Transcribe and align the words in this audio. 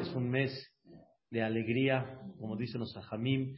es 0.00 0.14
un 0.14 0.28
mes 0.28 0.50
de 1.30 1.42
alegría, 1.42 2.20
como 2.38 2.56
dicen 2.56 2.80
los 2.80 2.96
Ajamim, 2.96 3.54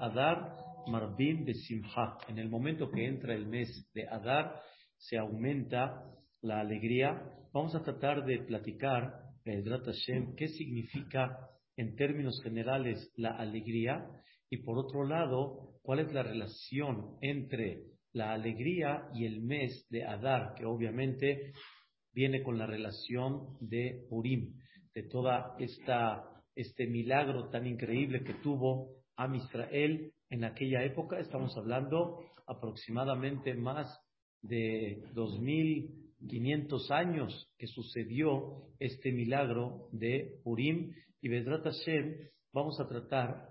Adar, 0.00 0.56
Marbim 0.86 1.44
de 1.44 1.54
Simha. 1.54 2.18
En 2.28 2.38
el 2.38 2.48
momento 2.48 2.90
que 2.90 3.06
entra 3.06 3.34
el 3.34 3.46
mes 3.46 3.90
de 3.94 4.06
Adar, 4.08 4.60
se 4.96 5.18
aumenta 5.18 6.04
la 6.40 6.60
alegría. 6.60 7.22
Vamos 7.52 7.74
a 7.74 7.82
tratar 7.82 8.24
de 8.24 8.40
platicar, 8.40 9.14
Edrat 9.44 9.84
Hashem, 9.84 10.34
qué 10.36 10.48
significa 10.48 11.38
en 11.76 11.96
términos 11.96 12.40
generales 12.42 13.12
la 13.16 13.36
alegría 13.36 14.06
y 14.50 14.58
por 14.58 14.78
otro 14.78 15.04
lado, 15.04 15.78
cuál 15.82 15.98
es 15.98 16.12
la 16.12 16.22
relación 16.22 17.16
entre 17.20 17.82
la 18.12 18.32
alegría 18.32 19.08
y 19.12 19.26
el 19.26 19.42
mes 19.42 19.86
de 19.90 20.04
Adar, 20.04 20.54
que 20.54 20.64
obviamente 20.64 21.52
viene 22.12 22.42
con 22.42 22.58
la 22.58 22.66
relación 22.66 23.58
de 23.60 24.06
Purim, 24.08 24.54
de 24.94 25.02
toda 25.02 25.56
esta 25.58 26.30
este 26.54 26.86
milagro 26.86 27.48
tan 27.48 27.66
increíble 27.66 28.22
que 28.22 28.34
tuvo 28.34 28.90
Am 29.16 29.34
Israel 29.34 30.12
en 30.30 30.44
aquella 30.44 30.84
época. 30.84 31.18
Estamos 31.18 31.56
hablando 31.56 32.20
aproximadamente 32.46 33.54
más 33.54 34.00
de 34.42 35.02
2500 35.14 36.90
años 36.90 37.50
que 37.58 37.66
sucedió 37.66 38.68
este 38.78 39.10
milagro 39.12 39.88
de 39.92 40.38
Purim 40.44 40.92
y 41.20 41.28
Vedrat 41.28 41.64
Hashem 41.64 42.28
vamos 42.52 42.78
a 42.80 42.86
tratar 42.86 43.48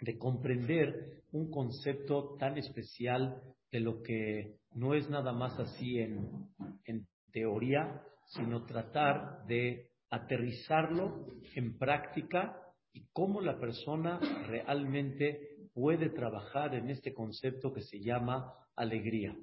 de 0.00 0.18
comprender 0.18 1.22
un 1.32 1.50
concepto 1.50 2.36
tan 2.38 2.56
especial 2.56 3.42
de 3.70 3.80
lo 3.80 4.02
que 4.02 4.56
no 4.74 4.94
es 4.94 5.08
nada 5.08 5.32
más 5.32 5.58
así 5.58 5.98
en, 5.98 6.48
en 6.84 7.06
teoría, 7.30 8.02
sino 8.26 8.64
tratar 8.64 9.44
de 9.46 9.91
aterrizarlo 10.12 11.26
en 11.54 11.78
práctica 11.78 12.54
y 12.92 13.06
cómo 13.12 13.40
la 13.40 13.58
persona 13.58 14.20
realmente 14.46 15.56
puede 15.72 16.10
trabajar 16.10 16.74
en 16.74 16.90
este 16.90 17.14
concepto 17.14 17.72
que 17.72 17.80
se 17.80 17.98
llama 17.98 18.52
alegría. 18.76 19.34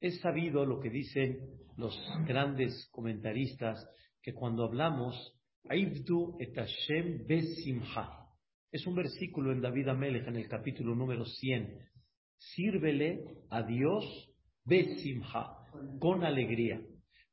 Es 0.00 0.20
sabido 0.20 0.66
lo 0.66 0.80
que 0.80 0.90
dicen 0.90 1.38
los 1.76 1.96
grandes 2.26 2.88
comentaristas 2.90 3.88
que 4.20 4.34
cuando 4.34 4.64
hablamos 4.64 5.14
es 8.72 8.86
un 8.86 8.94
versículo 8.96 9.52
en 9.52 9.60
David 9.60 9.88
Amelech 9.88 10.26
en 10.26 10.36
el 10.36 10.48
capítulo 10.48 10.94
número 10.96 11.24
100. 11.24 11.78
Sírvele 12.36 13.44
a 13.48 13.62
Dios 13.62 14.04
besimha 14.64 15.56
con 16.00 16.24
alegría. 16.24 16.80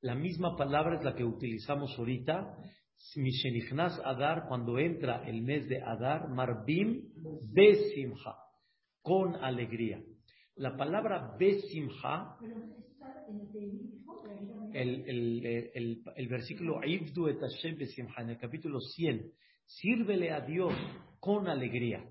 La 0.05 0.13
misma 0.13 0.55
palabra 0.55 0.99
es 0.99 1.03
la 1.03 1.15
que 1.15 1.23
utilizamos 1.23 1.97
ahorita. 1.97 2.55
Mishenichnas 3.15 3.99
Adar, 4.05 4.45
cuando 4.47 4.77
entra 4.77 5.27
el 5.27 5.41
mes 5.41 5.67
de 5.67 5.81
Adar, 5.81 6.29
Marbim 6.29 7.11
Besimha, 7.51 8.35
con 9.01 9.33
alegría. 9.43 9.99
La 10.57 10.77
palabra 10.77 11.35
Besimha, 11.39 12.37
el, 14.73 15.09
el, 15.09 16.03
el, 16.15 16.27
versículo 16.27 16.81
Ibdu 16.85 17.27
et 17.27 17.39
Hashem 17.39 17.75
Besimha, 17.75 18.21
en 18.21 18.29
el 18.29 18.37
capítulo 18.37 18.79
100, 18.79 19.31
sírvele 19.65 20.31
a 20.31 20.41
Dios 20.41 20.75
con 21.19 21.47
alegría. 21.47 22.07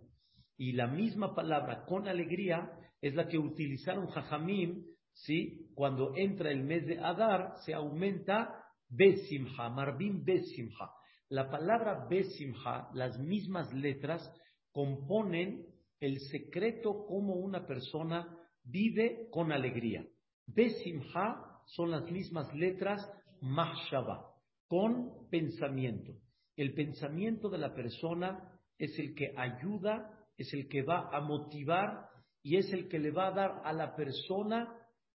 Y 0.56 0.72
la 0.72 0.88
misma 0.88 1.32
palabra 1.32 1.84
con 1.84 2.08
alegría 2.08 2.72
es 3.00 3.14
la 3.14 3.28
que 3.28 3.38
utilizaron 3.38 4.08
Jajamim 4.08 4.84
¿sí? 5.14 5.63
Cuando 5.74 6.14
entra 6.16 6.50
el 6.50 6.62
mes 6.62 6.86
de 6.86 6.98
Adar, 6.98 7.54
se 7.64 7.74
aumenta 7.74 8.64
Besimha, 8.88 9.68
Marbim 9.70 10.24
Besimha. 10.24 10.90
La 11.30 11.50
palabra 11.50 12.06
Besimha, 12.08 12.90
las 12.94 13.18
mismas 13.18 13.72
letras, 13.72 14.22
componen 14.70 15.66
el 16.00 16.20
secreto 16.20 17.06
como 17.06 17.34
una 17.34 17.66
persona 17.66 18.38
vive 18.62 19.28
con 19.30 19.52
alegría. 19.52 20.06
Besimha 20.46 21.62
son 21.66 21.90
las 21.90 22.10
mismas 22.10 22.54
letras 22.54 23.00
Mahshaba, 23.40 24.32
con 24.68 25.28
pensamiento. 25.28 26.14
El 26.56 26.72
pensamiento 26.74 27.48
de 27.48 27.58
la 27.58 27.74
persona 27.74 28.60
es 28.78 28.98
el 28.98 29.14
que 29.14 29.34
ayuda, 29.36 30.10
es 30.36 30.52
el 30.54 30.68
que 30.68 30.82
va 30.82 31.10
a 31.12 31.20
motivar 31.20 32.08
y 32.42 32.56
es 32.56 32.72
el 32.72 32.88
que 32.88 32.98
le 32.98 33.10
va 33.10 33.28
a 33.28 33.32
dar 33.32 33.62
a 33.64 33.72
la 33.72 33.96
persona 33.96 34.68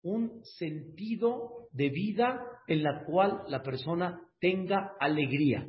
un 0.07 0.43
sentido 0.43 1.67
de 1.71 1.89
vida 1.89 2.41
en 2.67 2.83
la 2.83 3.03
cual 3.05 3.43
la 3.49 3.61
persona 3.61 4.21
tenga 4.39 4.93
alegría. 4.99 5.67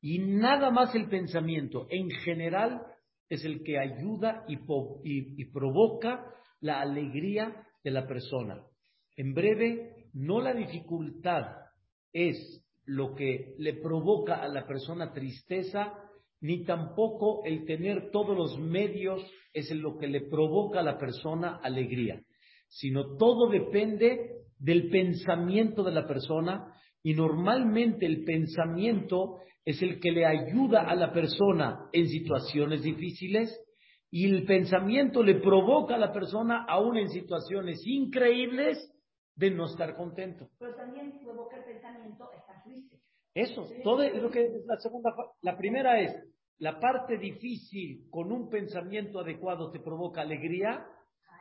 Y 0.00 0.18
nada 0.18 0.70
más 0.70 0.94
el 0.94 1.08
pensamiento 1.08 1.86
en 1.90 2.10
general 2.10 2.82
es 3.28 3.44
el 3.44 3.62
que 3.62 3.78
ayuda 3.78 4.44
y, 4.46 4.58
y, 5.04 5.44
provoca 5.46 6.24
la 6.60 6.80
alegría 6.80 7.64
de 7.82 7.90
la 7.90 8.06
persona. 8.06 8.62
En 9.16 9.34
breve, 9.34 10.06
no 10.12 10.40
la 10.40 10.54
dificultad 10.54 11.44
es 12.12 12.64
lo 12.84 13.14
que 13.14 13.54
le 13.58 13.74
provoca 13.74 14.36
a 14.36 14.48
la 14.48 14.66
persona 14.66 15.12
tristeza, 15.12 15.92
ni 16.40 16.64
tampoco 16.64 17.42
el 17.44 17.64
tener 17.66 18.10
todos 18.10 18.36
los 18.36 18.58
medios 18.58 19.20
es 19.52 19.70
lo 19.72 19.98
que 19.98 20.06
le 20.06 20.22
provoca 20.22 20.80
a 20.80 20.84
la 20.84 20.96
persona 20.98 21.56
alegría 21.62 22.22
sino 22.68 23.16
todo 23.16 23.48
depende 23.48 24.42
del 24.58 24.88
pensamiento 24.90 25.82
de 25.82 25.92
la 25.92 26.06
persona 26.06 26.74
y 27.02 27.14
normalmente 27.14 28.06
el 28.06 28.24
pensamiento 28.24 29.38
es 29.64 29.82
el 29.82 30.00
que 30.00 30.10
le 30.10 30.26
ayuda 30.26 30.82
a 30.82 30.94
la 30.94 31.12
persona 31.12 31.88
en 31.92 32.08
situaciones 32.08 32.82
difíciles 32.82 33.58
y 34.10 34.26
el 34.26 34.44
pensamiento 34.44 35.22
le 35.22 35.36
provoca 35.36 35.94
a 35.94 35.98
la 35.98 36.12
persona 36.12 36.64
aún 36.68 36.96
en 36.96 37.08
situaciones 37.10 37.80
increíbles 37.86 38.78
de 39.36 39.50
no 39.50 39.66
estar 39.66 39.94
contento. 39.94 40.48
Pero 40.58 40.74
también 40.74 41.20
provoca 41.22 41.58
el 41.58 41.64
pensamiento 41.64 42.30
estar 42.32 42.62
triste. 42.64 42.98
Eso, 43.34 43.68
todo 43.84 44.02
es 44.02 44.20
lo 44.20 44.30
que 44.30 44.42
es 44.42 44.66
la 44.66 44.78
segunda 44.78 45.14
la 45.42 45.56
primera 45.56 46.00
es 46.00 46.12
la 46.58 46.80
parte 46.80 47.18
difícil 47.18 48.08
con 48.10 48.32
un 48.32 48.48
pensamiento 48.48 49.20
adecuado 49.20 49.70
te 49.70 49.78
provoca 49.78 50.22
alegría 50.22 50.84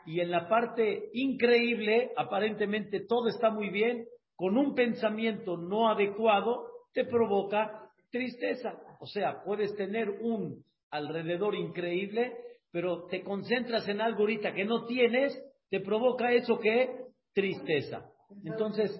y 0.07 0.22
en 0.22 0.31
la 0.31 0.47
parte 0.47 1.09
increíble, 1.12 2.13
aparentemente 2.16 3.01
todo 3.01 3.28
está 3.28 3.50
muy 3.50 3.69
bien, 3.69 4.06
con 4.38 4.57
un 4.57 4.73
pensamiento 4.73 5.57
no 5.57 5.90
adecuado, 5.90 6.66
te 6.94 7.03
provoca 7.03 7.91
tristeza. 8.09 8.79
O 9.01 9.06
sea, 9.06 9.44
puedes 9.44 9.75
tener 9.75 10.09
un 10.22 10.63
alrededor 10.91 11.56
increíble, 11.56 12.38
pero 12.72 13.06
te 13.07 13.22
concentras 13.22 13.85
en 13.90 14.00
algo 14.00 14.22
ahorita 14.22 14.53
que 14.53 14.63
no 14.63 14.85
tienes, 14.85 15.38
te 15.69 15.81
provoca 15.81 16.31
eso 16.31 16.57
que 16.57 16.89
tristeza. 17.34 18.09
Entonces, 18.45 18.97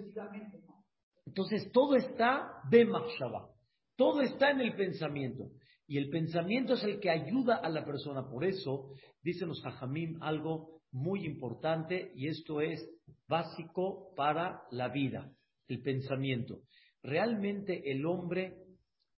entonces 1.26 1.72
todo 1.72 1.96
está 1.96 2.52
de 2.70 2.84
Machshava. 2.84 3.48
Todo 3.96 4.20
está 4.22 4.52
en 4.52 4.60
el 4.60 4.76
pensamiento. 4.76 5.52
Y 5.88 6.00
el 6.00 6.10
pensamiento 6.10 6.74
es 6.74 6.84
el 6.84 7.00
que 7.00 7.10
ayuda 7.10 7.56
a 7.56 7.70
la 7.70 7.86
persona. 7.86 8.30
Por 8.30 8.44
eso, 8.44 8.92
dicen 9.24 9.48
los 9.48 9.62
Jajamim 9.62 10.22
algo 10.22 10.77
muy 10.98 11.26
importante 11.26 12.12
y 12.16 12.28
esto 12.28 12.62
es 12.62 12.88
básico 13.28 14.14
para 14.16 14.62
la 14.72 14.90
vida, 14.90 15.32
el 15.68 15.82
pensamiento. 15.82 16.62
Realmente 17.04 17.92
el 17.92 18.06
hombre 18.06 18.56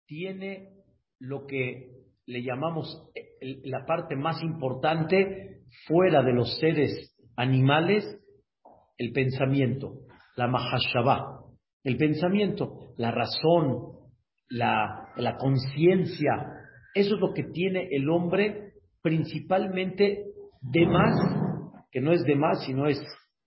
tiene 0.06 0.74
lo 1.20 1.46
que 1.46 1.92
le 2.26 2.44
llamamos 2.44 3.10
la 3.42 3.86
parte 3.86 4.16
más 4.16 4.42
importante 4.44 5.62
fuera 5.88 6.22
de 6.22 6.34
los 6.34 6.58
seres 6.60 7.16
animales, 7.36 8.04
el 8.98 9.12
pensamiento, 9.12 10.02
la 10.36 10.48
mahashabah, 10.48 11.40
el 11.84 11.98
pensamiento, 11.98 12.94
la 12.98 13.12
razón, 13.12 13.94
la, 14.50 15.14
la 15.16 15.38
conciencia, 15.38 16.60
eso 16.94 17.16
es 17.16 17.22
lo 17.22 17.34
que 17.34 17.44
tiene 17.44 17.88
el 17.92 18.10
hombre 18.10 18.74
principalmente 19.02 20.26
de 20.62 20.86
más 20.86 21.39
que 21.92 22.02
no 22.02 22.12
es 22.14 22.24
de 22.24 22.36
más, 22.36 22.64
sino 22.66 22.88
es, 22.88 23.02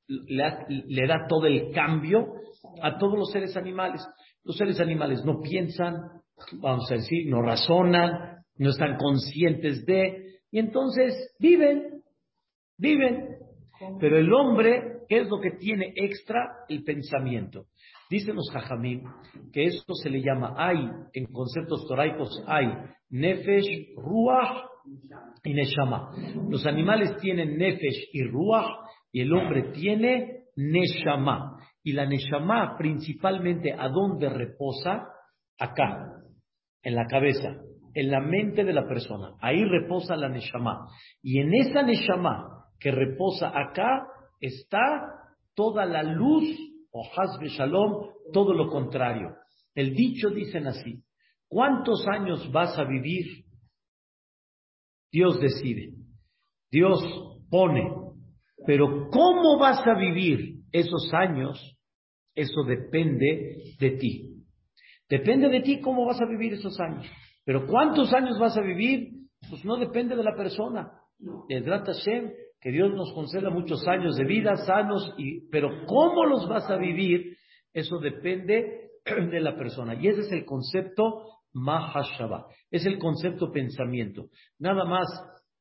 le, 0.06 1.06
da 1.06 1.26
todo 1.28 1.46
el 1.46 1.72
cambio 1.72 2.26
a 2.82 2.98
todos 2.98 3.18
los 3.18 3.30
seres 3.30 3.56
animales. 3.56 4.06
Los 4.44 4.56
seres 4.56 4.80
animales 4.80 5.24
no 5.24 5.40
piensan, 5.40 5.94
vamos 6.60 6.90
a 6.90 6.94
decir, 6.94 7.28
no 7.28 7.42
razonan, 7.42 8.42
no 8.56 8.70
están 8.70 8.96
conscientes 8.96 9.84
de, 9.86 10.40
y 10.50 10.58
entonces 10.58 11.34
viven, 11.38 12.02
viven. 12.78 13.36
Pero 13.98 14.18
el 14.18 14.32
hombre, 14.32 15.00
¿qué 15.08 15.20
es 15.20 15.28
lo 15.28 15.40
que 15.40 15.52
tiene 15.52 15.92
extra? 15.96 16.64
El 16.68 16.84
pensamiento. 16.84 17.66
Dicen 18.10 18.36
los 18.36 18.50
jajamim 18.52 19.04
que 19.52 19.64
esto 19.64 19.94
se 19.94 20.10
le 20.10 20.20
llama, 20.20 20.54
hay, 20.56 20.78
en 21.14 21.26
conceptos 21.26 21.86
toraicos, 21.88 22.44
hay 22.46 22.66
nefesh, 23.08 23.94
ruach 23.96 24.71
y 25.44 25.54
neshama. 25.54 26.10
Los 26.48 26.66
animales 26.66 27.16
tienen 27.20 27.56
nefesh 27.56 28.08
y 28.12 28.22
ruach 28.24 28.68
y 29.12 29.20
el 29.20 29.32
hombre 29.32 29.72
tiene 29.72 30.44
neshama. 30.56 31.58
Y 31.82 31.92
la 31.92 32.06
neshama 32.06 32.76
principalmente 32.78 33.72
a 33.72 33.88
dónde 33.88 34.28
reposa? 34.28 35.08
Acá. 35.58 36.08
en 36.82 36.96
la 36.96 37.06
cabeza, 37.06 37.60
en 37.94 38.10
la 38.10 38.20
mente 38.20 38.64
de 38.64 38.72
la 38.72 38.86
persona. 38.86 39.34
Ahí 39.40 39.64
reposa 39.64 40.16
la 40.16 40.28
Neshama. 40.28 40.88
Y 41.22 41.38
en 41.38 41.54
esa 41.54 41.82
Neshama 41.82 42.66
que 42.80 42.90
reposa 42.90 43.52
acá 43.56 44.06
está 44.40 44.80
toda 45.54 45.86
la 45.86 46.02
luz, 46.02 46.44
o 46.90 47.04
Hasbe 47.16 47.48
Shalom, 47.48 48.08
todo 48.32 48.52
lo 48.52 48.68
contrario. 48.68 49.36
El 49.74 49.94
dicho 49.94 50.30
dicen 50.30 50.66
así, 50.66 51.04
¿cuántos 51.48 52.06
años 52.08 52.50
vas 52.50 52.76
a 52.78 52.84
vivir? 52.84 53.41
Dios 55.12 55.38
decide, 55.40 55.92
Dios 56.70 56.98
pone, 57.50 57.86
pero 58.66 59.08
¿cómo 59.10 59.58
vas 59.58 59.86
a 59.86 59.94
vivir 59.94 60.62
esos 60.72 61.12
años? 61.12 61.76
Eso 62.34 62.64
depende 62.64 63.74
de 63.78 63.90
ti. 63.98 64.32
Depende 65.08 65.50
de 65.50 65.60
ti 65.60 65.80
cómo 65.80 66.06
vas 66.06 66.18
a 66.22 66.26
vivir 66.26 66.54
esos 66.54 66.80
años. 66.80 67.06
Pero 67.44 67.66
¿cuántos 67.66 68.12
años 68.14 68.38
vas 68.38 68.56
a 68.56 68.62
vivir? 68.62 69.10
Pues 69.50 69.64
no 69.64 69.76
depende 69.76 70.16
de 70.16 70.24
la 70.24 70.34
persona. 70.34 70.90
El 71.48 71.64
Hashem, 71.64 72.30
que 72.58 72.70
Dios 72.70 72.90
nos 72.94 73.12
conceda 73.12 73.50
muchos 73.50 73.86
años 73.86 74.16
de 74.16 74.24
vida 74.24 74.56
sanos, 74.56 75.12
y, 75.18 75.48
pero 75.50 75.84
¿cómo 75.86 76.24
los 76.24 76.48
vas 76.48 76.70
a 76.70 76.76
vivir? 76.76 77.36
Eso 77.74 77.98
depende 77.98 78.90
de 79.04 79.40
la 79.40 79.56
persona. 79.56 79.94
Y 80.00 80.08
ese 80.08 80.22
es 80.22 80.32
el 80.32 80.46
concepto 80.46 81.41
Mahashaba. 81.52 82.46
Es 82.70 82.86
el 82.86 82.98
concepto 82.98 83.50
pensamiento. 83.52 84.26
Nada 84.58 84.84
más 84.84 85.06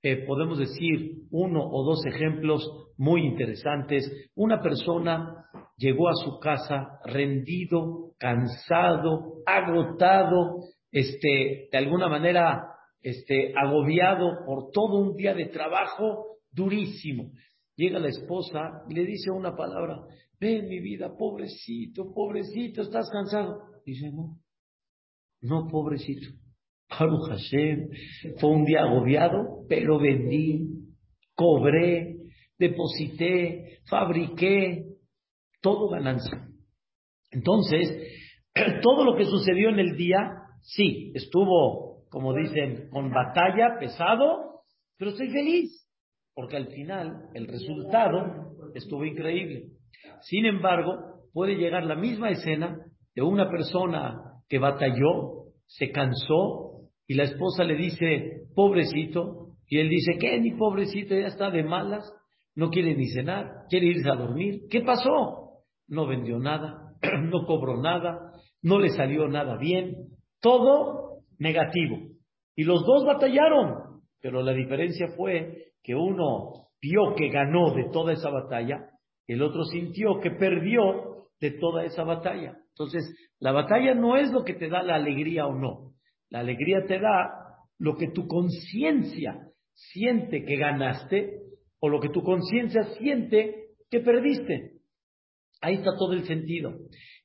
eh, 0.04 0.26
podemos 0.26 0.58
decir 0.58 1.28
uno 1.30 1.64
o 1.64 1.84
dos 1.84 2.04
ejemplos 2.06 2.68
muy 2.98 3.22
interesantes. 3.22 4.12
Una 4.36 4.62
persona 4.62 5.46
llegó 5.78 6.10
a 6.10 6.16
su 6.16 6.40
casa 6.40 7.00
rendido, 7.06 8.14
cansado, 8.18 9.36
agotado, 9.46 10.58
este, 10.92 11.70
de 11.72 11.78
alguna 11.78 12.08
manera, 12.08 12.64
este, 13.02 13.54
agobiado 13.56 14.44
por 14.46 14.72
todo 14.72 14.98
un 14.98 15.16
día 15.16 15.34
de 15.34 15.46
trabajo 15.48 16.38
durísimo. 16.52 17.32
Llega 17.76 18.00
la 18.00 18.10
esposa 18.10 18.84
y 18.90 18.96
le 18.96 19.06
dice 19.06 19.32
una 19.32 19.56
palabra, 19.56 20.02
ven 20.40 20.68
mi 20.68 20.80
vida, 20.80 21.16
pobrecito, 21.16 22.12
pobrecito, 22.14 22.82
estás 22.82 23.10
cansado. 23.12 23.62
Dice, 23.86 24.12
no, 24.12 24.41
no, 25.42 25.68
pobrecito. 25.68 26.28
Baruch 26.90 27.30
Hashem, 27.30 27.90
fue 28.40 28.50
un 28.50 28.66
día 28.66 28.84
agobiado, 28.84 29.66
pero 29.68 29.98
vendí, 30.00 30.68
cobré, 31.36 32.18
deposité, 32.58 33.80
fabriqué, 33.90 34.86
todo 35.62 35.90
ganancia. 35.90 36.48
Entonces, 37.32 37.90
todo 38.82 39.06
lo 39.06 39.16
que 39.16 39.26
sucedió 39.26 39.70
en 39.70 39.80
el 39.80 39.96
día, 39.96 40.32
sí, 40.62 41.12
estuvo, 41.16 42.04
como 42.10 42.34
dicen, 42.36 42.90
con 42.92 43.10
batalla, 43.10 43.78
pesado, 43.80 44.64
pero 44.98 45.12
estoy 45.12 45.30
feliz, 45.30 45.88
porque 46.34 46.58
al 46.58 46.68
final 46.68 47.30
el 47.34 47.48
resultado 47.48 48.54
estuvo 48.76 49.06
increíble. 49.06 49.70
Sin 50.22 50.46
embargo, 50.46 51.30
puede 51.34 51.56
llegar 51.56 51.84
la 51.86 51.96
misma 51.96 52.30
escena 52.30 52.78
de 53.16 53.22
una 53.22 53.50
persona 53.50 54.31
que 54.52 54.60
batalló, 54.60 55.46
se 55.66 55.92
cansó, 55.92 56.90
y 57.08 57.14
la 57.14 57.24
esposa 57.24 57.64
le 57.64 57.76
dice, 57.78 58.48
pobrecito, 58.54 59.56
y 59.70 59.80
él 59.80 59.88
dice, 59.88 60.18
¿qué? 60.20 60.38
Ni 60.42 60.52
pobrecito, 60.52 61.16
ya 61.16 61.28
está 61.28 61.50
de 61.50 61.64
malas, 61.64 62.04
no 62.54 62.70
quiere 62.70 62.94
ni 62.94 63.08
cenar, 63.08 63.50
quiere 63.70 63.86
irse 63.86 64.10
a 64.10 64.16
dormir. 64.16 64.64
¿Qué 64.70 64.82
pasó? 64.82 65.62
No 65.88 66.06
vendió 66.06 66.38
nada, 66.38 66.98
no 67.32 67.46
cobró 67.46 67.82
nada, 67.82 68.34
no 68.62 68.78
le 68.80 68.90
salió 68.90 69.30
nada 69.30 69.56
bien, 69.56 70.10
todo 70.42 71.22
negativo. 71.40 72.00
Y 72.54 72.66
los 72.66 72.86
dos 72.86 73.06
batallaron, 73.06 74.02
pero 74.20 74.44
la 74.44 74.52
diferencia 74.52 75.14
fue 75.16 75.72
que 75.82 75.96
uno 75.96 76.68
vio 76.82 77.16
que 77.16 77.30
ganó 77.30 77.74
de 77.74 77.86
toda 77.94 78.12
esa 78.12 78.30
batalla, 78.30 78.90
el 79.28 79.42
otro 79.44 79.64
sintió 79.64 80.20
que 80.22 80.32
perdió 80.32 81.11
de 81.42 81.52
toda 81.52 81.84
esa 81.84 82.04
batalla. 82.04 82.56
Entonces, 82.70 83.04
la 83.40 83.52
batalla 83.52 83.96
no 83.96 84.16
es 84.16 84.32
lo 84.32 84.44
que 84.44 84.54
te 84.54 84.70
da 84.70 84.84
la 84.84 84.96
alegría 84.96 85.48
o 85.48 85.56
no. 85.56 85.94
La 86.30 86.40
alegría 86.40 86.86
te 86.88 87.00
da 87.00 87.30
lo 87.78 87.98
que 87.98 88.10
tu 88.10 88.28
conciencia 88.28 89.48
siente 89.74 90.46
que 90.46 90.56
ganaste 90.56 91.42
o 91.80 91.90
lo 91.90 92.00
que 92.00 92.10
tu 92.10 92.22
conciencia 92.22 92.84
siente 93.00 93.72
que 93.90 94.00
perdiste. 94.00 94.74
Ahí 95.62 95.76
está 95.76 95.92
todo 95.98 96.14
el 96.14 96.26
sentido. 96.26 96.74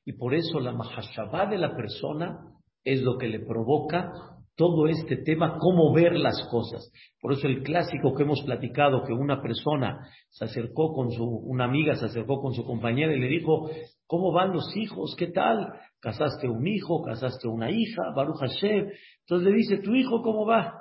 Y 0.03 0.13
por 0.13 0.33
eso 0.33 0.59
la 0.59 0.73
mahashabá 0.73 1.45
de 1.45 1.57
la 1.59 1.75
persona 1.75 2.39
es 2.83 3.01
lo 3.01 3.17
que 3.17 3.27
le 3.27 3.39
provoca 3.39 4.11
todo 4.57 4.87
este 4.87 5.17
tema, 5.17 5.57
cómo 5.59 5.93
ver 5.93 6.13
las 6.13 6.35
cosas. 6.49 6.91
Por 7.21 7.33
eso 7.33 7.47
el 7.47 7.61
clásico 7.61 8.15
que 8.15 8.23
hemos 8.23 8.41
platicado, 8.43 9.03
que 9.03 9.13
una 9.13 9.39
persona 9.39 9.99
se 10.29 10.45
acercó 10.45 10.93
con 10.93 11.11
su, 11.11 11.23
una 11.23 11.65
amiga 11.65 11.95
se 11.95 12.05
acercó 12.05 12.41
con 12.41 12.53
su 12.53 12.65
compañera 12.65 13.15
y 13.15 13.19
le 13.19 13.27
dijo, 13.27 13.69
¿cómo 14.07 14.33
van 14.33 14.51
los 14.51 14.75
hijos? 14.75 15.15
¿Qué 15.17 15.27
tal? 15.27 15.73
¿Casaste 16.01 16.49
un 16.49 16.65
hijo? 16.67 17.03
¿Casaste 17.03 17.47
una 17.47 17.69
hija? 17.69 18.01
Baruch 18.15 18.39
Hashem. 18.39 18.89
Entonces 19.19 19.47
le 19.47 19.55
dice, 19.55 19.77
¿tu 19.77 19.93
hijo 19.95 20.23
cómo 20.23 20.47
va? 20.47 20.73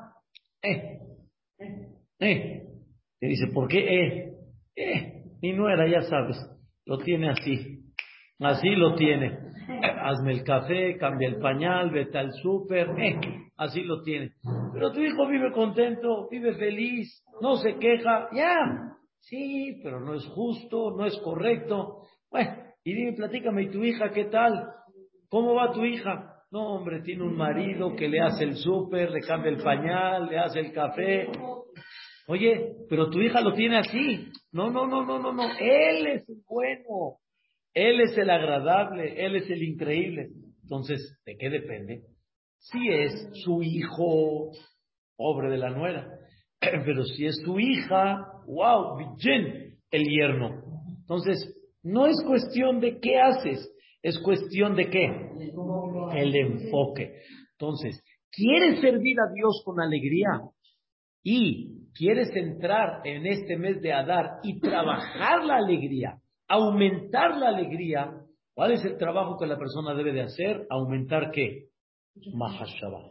Eh, 0.62 0.99
eh. 2.19 2.62
Le 3.20 3.29
dice, 3.29 3.46
¿por 3.52 3.69
qué 3.69 3.79
eh? 3.79 4.32
Eh, 4.75 5.22
mi 5.43 5.52
nuera, 5.52 5.87
ya 5.87 6.00
sabes, 6.00 6.38
lo 6.87 6.96
tiene 6.99 7.29
así. 7.29 7.82
Así 8.38 8.70
lo 8.70 8.94
tiene. 8.94 9.45
Hazme 10.08 10.35
el 10.35 10.44
café, 10.44 10.97
cambia 10.99 11.29
el 11.29 11.41
pañal, 11.41 11.91
vete 11.91 12.17
al 12.17 12.32
súper, 12.32 12.91
eh, 12.97 13.19
así 13.56 13.82
lo 13.82 14.03
tiene. 14.03 14.31
Pero 14.73 14.93
tu 14.93 15.00
hijo 15.00 15.26
vive 15.26 15.50
contento, 15.50 16.29
vive 16.31 16.55
feliz, 16.55 17.25
no 17.41 17.56
se 17.56 17.75
queja, 17.76 18.29
ya. 18.32 18.94
Sí, 19.19 19.81
pero 19.82 19.99
no 19.99 20.14
es 20.14 20.25
justo, 20.26 20.93
no 20.97 21.06
es 21.06 21.19
correcto. 21.25 22.03
Bueno, 22.31 22.53
y 22.85 22.94
dime, 22.94 23.14
platícame, 23.14 23.64
¿y 23.64 23.70
tu 23.70 23.82
hija 23.82 24.11
qué 24.11 24.26
tal? 24.26 24.69
¿Cómo 25.29 25.55
va 25.55 25.73
tu 25.73 25.85
hija? 25.85 26.37
No, 26.53 26.75
hombre, 26.75 27.03
tiene 27.03 27.25
un 27.25 27.37
marido 27.37 27.97
que 27.97 28.06
le 28.06 28.20
hace 28.20 28.44
el 28.44 28.55
súper, 28.55 29.11
le 29.11 29.23
cambia 29.23 29.50
el 29.50 29.61
pañal, 29.61 30.29
le 30.29 30.38
hace 30.38 30.61
el 30.61 30.73
café. 30.73 31.26
Oye, 32.29 32.76
pero 32.88 33.11
tu 33.11 33.20
hija 33.20 33.41
lo 33.41 33.55
tiene 33.55 33.79
así. 33.79 34.31
No, 34.53 34.70
no, 34.70 34.87
no, 34.87 35.05
no, 35.05 35.19
no, 35.19 35.32
no. 35.32 35.49
Él 35.58 36.06
es 36.06 36.29
el 36.29 36.43
bueno. 36.49 37.19
Él 37.76 38.00
es 38.00 38.17
el 38.17 38.31
agradable. 38.31 39.23
Él 39.25 39.37
es 39.37 39.50
el 39.50 39.62
increíble. 39.62 40.31
Entonces, 40.62 41.20
¿de 41.26 41.37
qué 41.37 41.50
depende? 41.50 42.05
Si 42.58 42.88
es 42.88 43.28
su 43.44 43.62
hijo, 43.62 44.50
pobre 45.15 45.51
de 45.51 45.58
la 45.58 45.69
nuera. 45.69 46.08
Pero 46.60 47.05
si 47.05 47.27
es 47.27 47.39
tu 47.44 47.58
hija, 47.58 48.27
wow, 48.46 48.96
bien, 49.22 49.77
el 49.91 50.05
yerno. 50.08 50.62
Entonces, 51.01 51.55
no 51.82 52.06
es 52.06 52.17
cuestión 52.27 52.81
de 52.81 52.98
qué 52.98 53.20
haces, 53.20 53.70
es 54.03 54.19
cuestión 54.20 54.74
de 54.74 54.89
qué? 54.89 55.06
El 56.15 56.34
enfoque. 56.34 57.20
Entonces, 57.53 58.03
¿quieres 58.31 58.81
servir 58.81 59.20
a 59.20 59.31
Dios 59.34 59.62
con 59.67 59.81
alegría? 59.81 60.41
Y 61.22 61.91
quieres 61.93 62.34
entrar 62.34 63.03
en 63.05 63.27
este 63.27 63.58
mes 63.58 63.82
de 63.82 63.93
Adar 63.93 64.39
y 64.43 64.60
trabajar 64.60 65.44
la 65.44 65.56
alegría, 65.56 66.19
aumentar 66.48 67.36
la 67.36 67.48
alegría, 67.48 68.12
¿cuál 68.55 68.72
es 68.72 68.84
el 68.84 68.96
trabajo 68.98 69.38
que 69.38 69.46
la 69.46 69.58
persona 69.58 69.94
debe 69.94 70.12
de 70.12 70.22
hacer? 70.22 70.67
Aumentar 70.70 71.31
qué? 71.31 71.69
Mahashabah. 72.34 73.10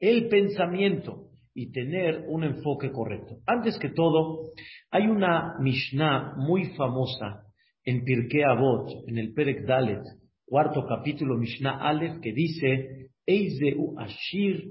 El 0.00 0.28
pensamiento 0.28 1.30
y 1.54 1.70
tener 1.70 2.24
un 2.28 2.44
enfoque 2.44 2.90
correcto. 2.90 3.36
Antes 3.46 3.78
que 3.78 3.90
todo, 3.90 4.50
hay 4.90 5.06
una 5.06 5.54
Mishnah 5.60 6.34
muy 6.36 6.70
famosa 6.76 7.44
en 7.84 8.04
Pirkei 8.04 8.42
Avot, 8.42 8.90
en 9.06 9.18
el 9.18 9.32
Perek 9.32 9.64
Dalet, 9.66 10.02
cuarto 10.46 10.84
capítulo 10.86 11.36
Mishnah 11.36 11.78
Aleph, 11.88 12.20
que 12.20 12.32
dice, 12.32 13.10
Eizeu 13.26 13.94
Ashir, 13.98 14.64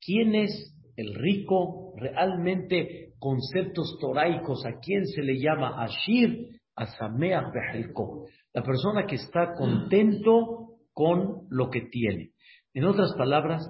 ¿quién 0.00 0.34
es 0.34 0.74
el 0.96 1.14
rico? 1.14 1.94
Realmente 1.96 3.12
conceptos 3.18 3.98
toraicos, 4.00 4.64
¿a 4.64 4.80
quién 4.80 5.06
se 5.06 5.22
le 5.22 5.38
llama 5.38 5.82
Ashir? 5.82 6.48
Behelko. 6.76 8.26
La 8.52 8.62
persona 8.62 9.06
que 9.06 9.16
está 9.16 9.54
contento 9.54 10.78
con 10.92 11.46
lo 11.50 11.70
que 11.70 11.82
tiene. 11.82 12.32
En 12.74 12.84
otras 12.84 13.14
palabras, 13.16 13.62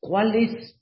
¿cuál 0.00 0.34
es 0.34 0.80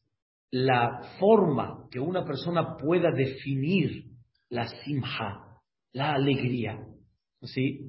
la 0.50 1.02
forma 1.18 1.88
que 1.90 2.00
una 2.00 2.24
persona 2.24 2.76
pueda 2.76 3.10
definir 3.10 4.04
la 4.48 4.66
simha, 4.66 5.60
la 5.92 6.14
alegría? 6.14 6.78
¿Sí? 7.42 7.80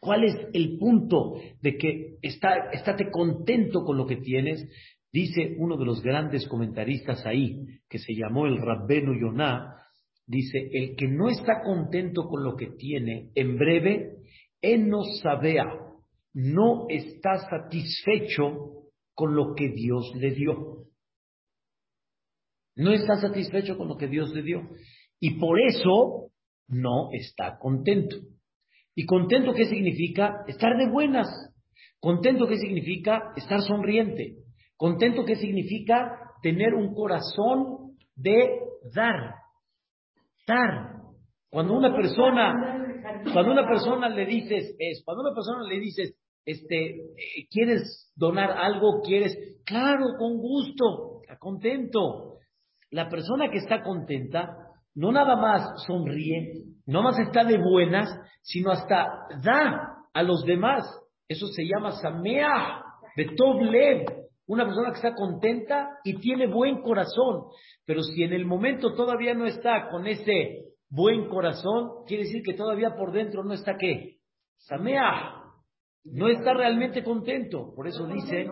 ¿Cuál 0.00 0.24
es 0.24 0.34
el 0.52 0.78
punto 0.78 1.34
de 1.60 1.76
que 1.76 2.18
está, 2.22 2.70
estate 2.72 3.10
contento 3.10 3.84
con 3.84 3.96
lo 3.96 4.06
que 4.06 4.16
tienes? 4.16 4.68
Dice 5.12 5.56
uno 5.58 5.76
de 5.76 5.84
los 5.84 6.02
grandes 6.02 6.46
comentaristas 6.46 7.24
ahí, 7.26 7.64
que 7.88 7.98
se 7.98 8.14
llamó 8.14 8.46
el 8.46 8.58
Rabbenu 8.58 9.18
Yonah, 9.18 9.74
dice, 10.28 10.68
el 10.72 10.94
que 10.94 11.08
no 11.08 11.28
está 11.28 11.62
contento 11.64 12.28
con 12.28 12.44
lo 12.44 12.54
que 12.54 12.68
tiene, 12.78 13.30
en 13.34 13.58
breve, 13.58 14.18
él 14.60 14.88
no 14.88 15.02
sabea, 15.22 15.64
no 16.34 16.86
está 16.88 17.38
satisfecho 17.50 18.84
con 19.14 19.34
lo 19.34 19.54
que 19.56 19.70
Dios 19.70 20.12
le 20.14 20.30
dio. 20.32 20.84
No 22.76 22.92
está 22.92 23.16
satisfecho 23.16 23.76
con 23.76 23.88
lo 23.88 23.96
que 23.96 24.06
Dios 24.06 24.32
le 24.34 24.42
dio. 24.42 24.68
Y 25.18 25.40
por 25.40 25.58
eso 25.60 26.30
no 26.68 27.08
está 27.12 27.58
contento. 27.58 28.16
¿Y 28.94 29.06
contento 29.06 29.54
qué 29.54 29.64
significa? 29.64 30.44
Estar 30.46 30.76
de 30.76 30.90
buenas. 30.90 31.26
Contento 31.98 32.46
qué 32.46 32.58
significa? 32.58 33.32
Estar 33.36 33.60
sonriente. 33.62 34.36
Contento 34.76 35.24
qué 35.24 35.36
significa? 35.36 36.12
Tener 36.42 36.74
un 36.74 36.94
corazón 36.94 37.96
de 38.14 38.60
dar. 38.94 39.34
Dar. 40.48 40.98
Cuando 41.50 41.74
una 41.74 41.94
persona, 41.94 42.54
cuando 43.32 43.52
una 43.52 43.68
persona 43.68 44.08
le 44.08 44.26
dices, 44.26 44.74
es, 44.78 45.02
cuando 45.04 45.22
una 45.22 45.34
persona 45.34 45.62
le 45.68 45.78
dices, 45.78 46.14
este, 46.44 46.90
eh, 46.90 47.46
¿quieres 47.50 48.10
donar 48.16 48.50
algo? 48.50 49.02
¿Quieres? 49.02 49.36
Claro, 49.64 50.06
con 50.18 50.38
gusto, 50.38 51.20
está 51.22 51.38
contento. 51.38 52.38
La 52.90 53.08
persona 53.08 53.50
que 53.50 53.58
está 53.58 53.82
contenta 53.82 54.56
no 54.94 55.12
nada 55.12 55.36
más 55.36 55.84
sonríe, 55.86 56.64
no 56.86 57.02
más 57.02 57.18
está 57.18 57.44
de 57.44 57.58
buenas, 57.58 58.08
sino 58.42 58.70
hasta 58.70 59.06
da 59.42 60.06
a 60.12 60.22
los 60.22 60.44
demás. 60.44 60.84
Eso 61.28 61.46
se 61.48 61.64
llama 61.64 61.92
samea, 61.92 62.82
betov 63.16 63.60
lev. 63.60 64.06
Una 64.48 64.64
persona 64.64 64.90
que 64.90 64.96
está 64.96 65.14
contenta 65.14 65.98
y 66.04 66.18
tiene 66.18 66.46
buen 66.46 66.80
corazón. 66.80 67.44
Pero 67.84 68.02
si 68.02 68.22
en 68.22 68.32
el 68.32 68.46
momento 68.46 68.94
todavía 68.94 69.34
no 69.34 69.44
está 69.46 69.88
con 69.90 70.06
ese 70.06 70.64
buen 70.88 71.28
corazón, 71.28 72.04
quiere 72.06 72.24
decir 72.24 72.42
que 72.42 72.54
todavía 72.54 72.96
por 72.96 73.12
dentro 73.12 73.44
no 73.44 73.52
está 73.52 73.76
qué? 73.76 74.16
Samea. 74.56 75.34
No 76.04 76.28
está 76.28 76.54
realmente 76.54 77.04
contento. 77.04 77.74
Por 77.74 77.86
eso 77.86 78.06
dice, 78.06 78.46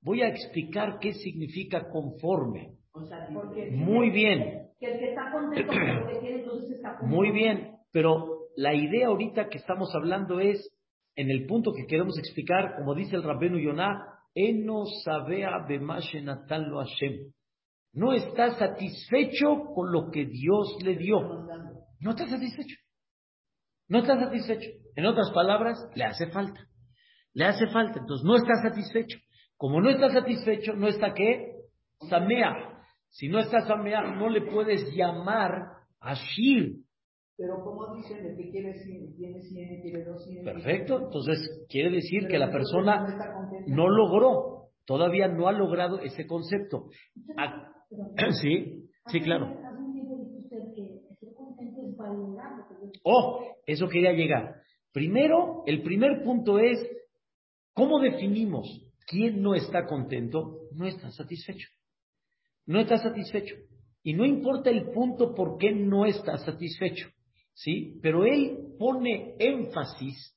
voy 0.00 0.22
a 0.22 0.28
explicar 0.28 0.98
qué 0.98 1.12
significa 1.12 1.88
conforme. 1.90 2.78
Muy 3.72 4.10
bien. 4.10 4.70
Muy 7.02 7.30
bien, 7.30 7.76
pero 7.92 8.38
la 8.56 8.74
idea 8.74 9.08
ahorita 9.08 9.48
que 9.48 9.58
estamos 9.58 9.94
hablando 9.94 10.40
es, 10.40 10.70
en 11.16 11.30
el 11.30 11.46
punto 11.46 11.72
que 11.72 11.86
queremos 11.86 12.18
explicar, 12.18 12.76
como 12.76 12.94
dice 12.94 13.16
el 13.16 13.22
Rabbenu 13.22 13.58
Yonah, 13.58 14.13
Eno 14.34 14.84
sabea 15.04 15.64
lo 16.70 16.80
Hashem. 16.80 17.32
No 17.92 18.12
está 18.12 18.54
satisfecho 18.58 19.66
con 19.74 19.92
lo 19.92 20.10
que 20.10 20.26
Dios 20.26 20.76
le 20.82 20.96
dio. 20.96 21.20
No 22.00 22.10
está 22.10 22.26
satisfecho. 22.26 22.76
No 23.88 23.98
está 23.98 24.18
satisfecho. 24.18 24.68
En 24.96 25.06
otras 25.06 25.30
palabras, 25.30 25.78
le 25.94 26.04
hace 26.04 26.28
falta. 26.30 26.66
Le 27.32 27.44
hace 27.44 27.68
falta. 27.68 28.00
Entonces 28.00 28.24
no 28.24 28.36
está 28.36 28.54
satisfecho. 28.62 29.18
Como 29.56 29.80
no 29.80 29.90
está 29.90 30.10
satisfecho, 30.10 30.74
no 30.74 30.88
está 30.88 31.14
qué? 31.14 31.52
Samea. 32.08 32.74
Si 33.10 33.28
no 33.28 33.38
está 33.38 33.60
Samea, 33.60 34.02
no 34.16 34.28
le 34.28 34.42
puedes 34.42 34.92
llamar 34.94 35.52
Ashir. 36.00 36.84
Pero 37.36 37.64
como 37.64 37.96
dicen, 37.96 38.24
el 38.24 38.36
que 38.36 38.50
quiere 38.50 38.74
100, 38.74 39.16
tiene 39.16 39.40
100, 39.40 39.82
quiere 39.82 40.04
200. 40.04 40.44
Perfecto. 40.44 41.00
Entonces 41.04 41.66
quiere 41.68 41.90
decir 41.90 42.28
que 42.28 42.38
la 42.38 42.50
persona 42.50 43.06
no 43.66 43.88
logró, 43.88 44.70
todavía 44.84 45.26
no 45.26 45.48
ha 45.48 45.52
logrado 45.52 45.98
ese 46.00 46.26
concepto. 46.26 46.90
Ah, 47.36 47.72
sí, 48.40 48.88
sí, 49.08 49.20
claro. 49.20 49.52
Oh, 53.02 53.44
eso 53.66 53.88
quería 53.88 54.12
llegar. 54.12 54.62
Primero, 54.92 55.64
el 55.66 55.82
primer 55.82 56.22
punto 56.22 56.58
es, 56.60 56.78
¿cómo 57.72 57.98
definimos 57.98 58.66
quién 59.08 59.42
no 59.42 59.56
está 59.56 59.86
contento? 59.86 60.60
No 60.72 60.86
está 60.86 61.10
satisfecho. 61.10 61.68
No 62.66 62.80
está 62.80 62.98
satisfecho. 62.98 63.56
Y 64.04 64.14
no 64.14 64.24
importa 64.24 64.70
el 64.70 64.90
punto 64.92 65.34
por 65.34 65.58
qué 65.58 65.72
no 65.72 66.06
está 66.06 66.36
satisfecho. 66.36 67.08
¿Sí? 67.54 67.98
Pero 68.02 68.24
él 68.24 68.74
pone 68.78 69.36
énfasis, 69.38 70.36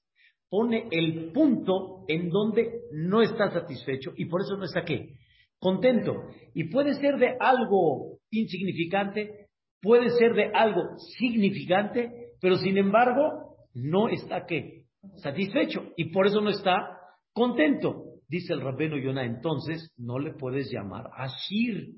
pone 0.49 0.87
el 0.91 1.31
punto 1.31 2.05
en 2.07 2.29
donde 2.29 2.81
no 2.91 3.21
está 3.21 3.49
satisfecho 3.51 4.13
y 4.15 4.25
por 4.25 4.41
eso 4.41 4.55
no 4.55 4.65
está 4.65 4.83
qué? 4.85 5.15
Contento. 5.59 6.13
Y 6.53 6.65
puede 6.65 6.93
ser 6.93 7.17
de 7.17 7.35
algo 7.39 8.19
insignificante, 8.31 9.47
puede 9.81 10.09
ser 10.11 10.33
de 10.33 10.51
algo 10.53 10.97
significante, 11.17 12.11
pero 12.39 12.55
sin 12.55 12.77
embargo 12.77 13.57
no 13.73 14.09
está 14.09 14.45
qué? 14.45 14.83
Satisfecho 15.15 15.93
y 15.95 16.11
por 16.11 16.27
eso 16.27 16.41
no 16.41 16.49
está 16.49 16.97
contento. 17.33 18.03
Dice 18.27 18.53
el 18.53 18.61
rabbeno 18.61 18.97
Yonah, 18.97 19.25
entonces 19.25 19.93
no 19.97 20.19
le 20.19 20.33
puedes 20.33 20.69
llamar 20.71 21.09
Ashir, 21.15 21.93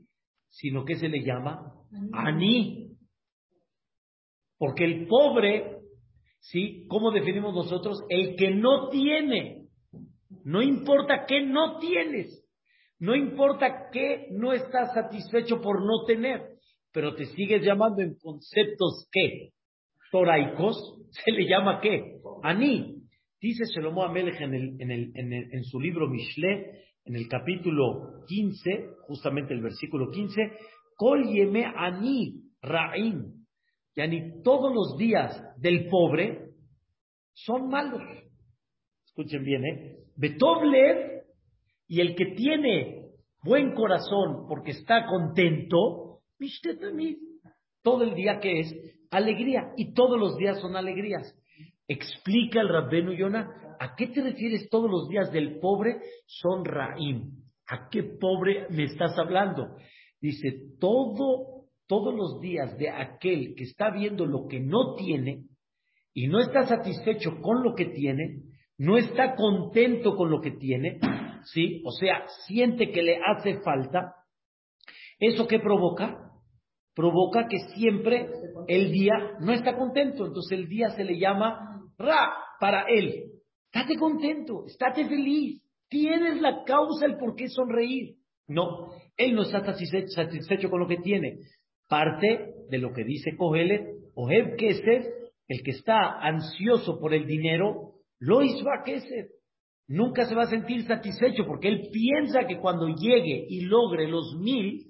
sino 0.50 0.86
que 0.86 0.96
se 0.96 1.10
le 1.10 1.24
llama 1.24 1.74
Ani. 2.14 2.89
Porque 4.60 4.84
el 4.84 5.08
pobre, 5.08 5.78
¿sí? 6.42 6.86
¿Cómo 6.90 7.12
definimos 7.12 7.56
nosotros? 7.56 8.04
El 8.10 8.36
que 8.36 8.52
no 8.52 8.90
tiene. 8.90 9.64
No 10.44 10.62
importa 10.62 11.26
qué 11.26 11.42
no 11.42 11.80
tienes. 11.80 12.46
No 13.00 13.16
importa 13.16 13.90
qué 13.92 14.28
no 14.32 14.52
estás 14.52 14.94
satisfecho 14.94 15.62
por 15.62 15.82
no 15.84 16.04
tener. 16.06 16.42
Pero 16.92 17.16
te 17.16 17.26
sigues 17.26 17.64
llamando 17.64 18.02
en 18.02 18.16
conceptos 18.20 19.08
¿qué? 19.12 19.52
toraicos. 20.12 20.76
Se 21.26 21.32
le 21.32 21.48
llama 21.48 21.80
qué? 21.82 22.20
Ani. 22.44 22.98
Dice 23.42 23.64
Shelomo 23.74 24.04
Amelech 24.04 24.42
en, 24.42 24.54
el, 24.54 24.82
en, 24.82 24.92
el, 24.92 25.14
en, 25.16 25.64
su 25.64 25.80
libro 25.80 26.10
Mishle, 26.10 26.84
en 27.06 27.16
el 27.16 27.30
capítulo 27.30 28.26
15, 28.28 28.90
justamente 29.08 29.54
el 29.54 29.62
versículo 29.62 30.12
15, 30.12 30.42
Kol 30.98 31.24
yeme 31.32 31.64
ani 31.66 32.34
ra'im. 32.62 33.39
Yani 34.00 34.42
todos 34.44 34.74
los 34.74 34.98
días 34.98 35.30
del 35.58 35.90
pobre 35.90 36.52
son 37.34 37.68
malos. 37.68 38.02
Escuchen 39.06 39.44
bien, 39.44 39.66
¿eh? 39.66 39.98
Betoblev 40.16 41.26
y 41.90 42.00
el 42.00 42.16
que 42.16 42.28
tiene 42.28 43.10
buen 43.44 43.74
corazón 43.74 44.48
porque 44.48 44.72
está 44.72 45.06
contento, 45.06 46.22
todo 47.82 48.04
el 48.04 48.16
día 48.16 48.40
que 48.40 48.62
es 48.62 48.74
alegría 49.12 49.74
y 49.76 49.94
todos 49.94 50.18
los 50.18 50.38
días 50.38 50.62
son 50.62 50.78
alegrías. 50.78 51.36
Explica 51.86 52.62
el 52.62 52.70
Rabbenu 52.70 53.12
Yonah, 53.12 53.76
¿a 53.82 53.96
qué 53.98 54.08
te 54.08 54.22
refieres 54.22 54.70
todos 54.70 54.90
los 54.90 55.10
días 55.10 55.30
del 55.34 55.60
pobre? 55.60 56.00
Son 56.26 56.64
Raim. 56.64 57.32
¿A 57.68 57.90
qué 57.90 58.04
pobre 58.04 58.66
me 58.70 58.86
estás 58.86 59.20
hablando? 59.20 59.76
Dice, 60.22 60.78
todo, 60.80 61.59
todos 61.90 62.14
los 62.14 62.40
días 62.40 62.78
de 62.78 62.92
aquel 62.92 63.56
que 63.58 63.64
está 63.64 63.90
viendo 63.90 64.28
lo 64.28 64.46
que 64.48 64.60
no 64.60 64.94
tiene 64.94 65.46
y 66.14 66.28
no 66.28 66.40
está 66.40 66.68
satisfecho 66.68 67.42
con 67.42 67.64
lo 67.64 67.74
que 67.74 67.86
tiene, 67.86 68.44
no 68.78 68.96
está 68.96 69.36
contento 69.36 70.16
con 70.16 70.30
lo 70.30 70.40
que 70.40 70.52
tiene, 70.52 71.00
¿sí? 71.46 71.82
O 71.84 71.92
sea, 71.92 72.28
siente 72.46 72.92
que 72.92 73.02
le 73.02 73.18
hace 73.18 73.60
falta. 73.62 74.14
¿Eso 75.18 75.48
qué 75.48 75.60
provoca? 75.60 76.32
Provoca 76.94 77.48
que 77.48 77.58
siempre 77.76 78.30
el 78.68 78.92
día 78.92 79.14
no 79.40 79.52
está 79.52 79.76
contento. 79.76 80.28
Entonces 80.28 80.60
el 80.60 80.70
día 80.70 80.92
se 80.92 81.04
le 81.04 81.18
llama 81.18 81.82
Ra 81.98 82.34
para 82.60 82.84
él. 82.88 83.32
Estate 83.72 83.98
contento, 83.98 84.66
estate 84.68 85.08
feliz. 85.08 85.64
Tienes 85.90 86.40
la 86.40 86.64
causa, 86.66 87.08
el 87.08 87.18
por 87.18 87.36
qué 87.36 87.50
sonreír. 87.50 88.16
No, 88.48 88.90
él 89.18 89.34
no 89.34 89.42
está 89.42 89.64
satisfecho 89.64 90.70
con 90.70 90.80
lo 90.80 90.88
que 90.88 90.98
tiene. 90.98 91.40
Parte 91.90 92.54
de 92.70 92.78
lo 92.78 92.94
que 92.94 93.04
dice 93.04 93.36
Kohelet, 93.36 93.82
Oheb 94.14 94.56
Kesef, 94.58 95.06
el 95.48 95.64
que 95.64 95.72
está 95.72 96.20
ansioso 96.22 97.00
por 97.00 97.14
el 97.14 97.26
dinero, 97.26 97.96
lo 98.20 98.40
a 98.40 98.84
Kesef. 98.86 99.32
Nunca 99.88 100.26
se 100.26 100.36
va 100.36 100.44
a 100.44 100.50
sentir 100.50 100.86
satisfecho 100.86 101.46
porque 101.48 101.68
él 101.68 101.90
piensa 101.92 102.46
que 102.46 102.60
cuando 102.60 102.88
llegue 102.90 103.48
y 103.50 103.62
logre 103.62 104.08
los 104.08 104.38
mil, 104.40 104.86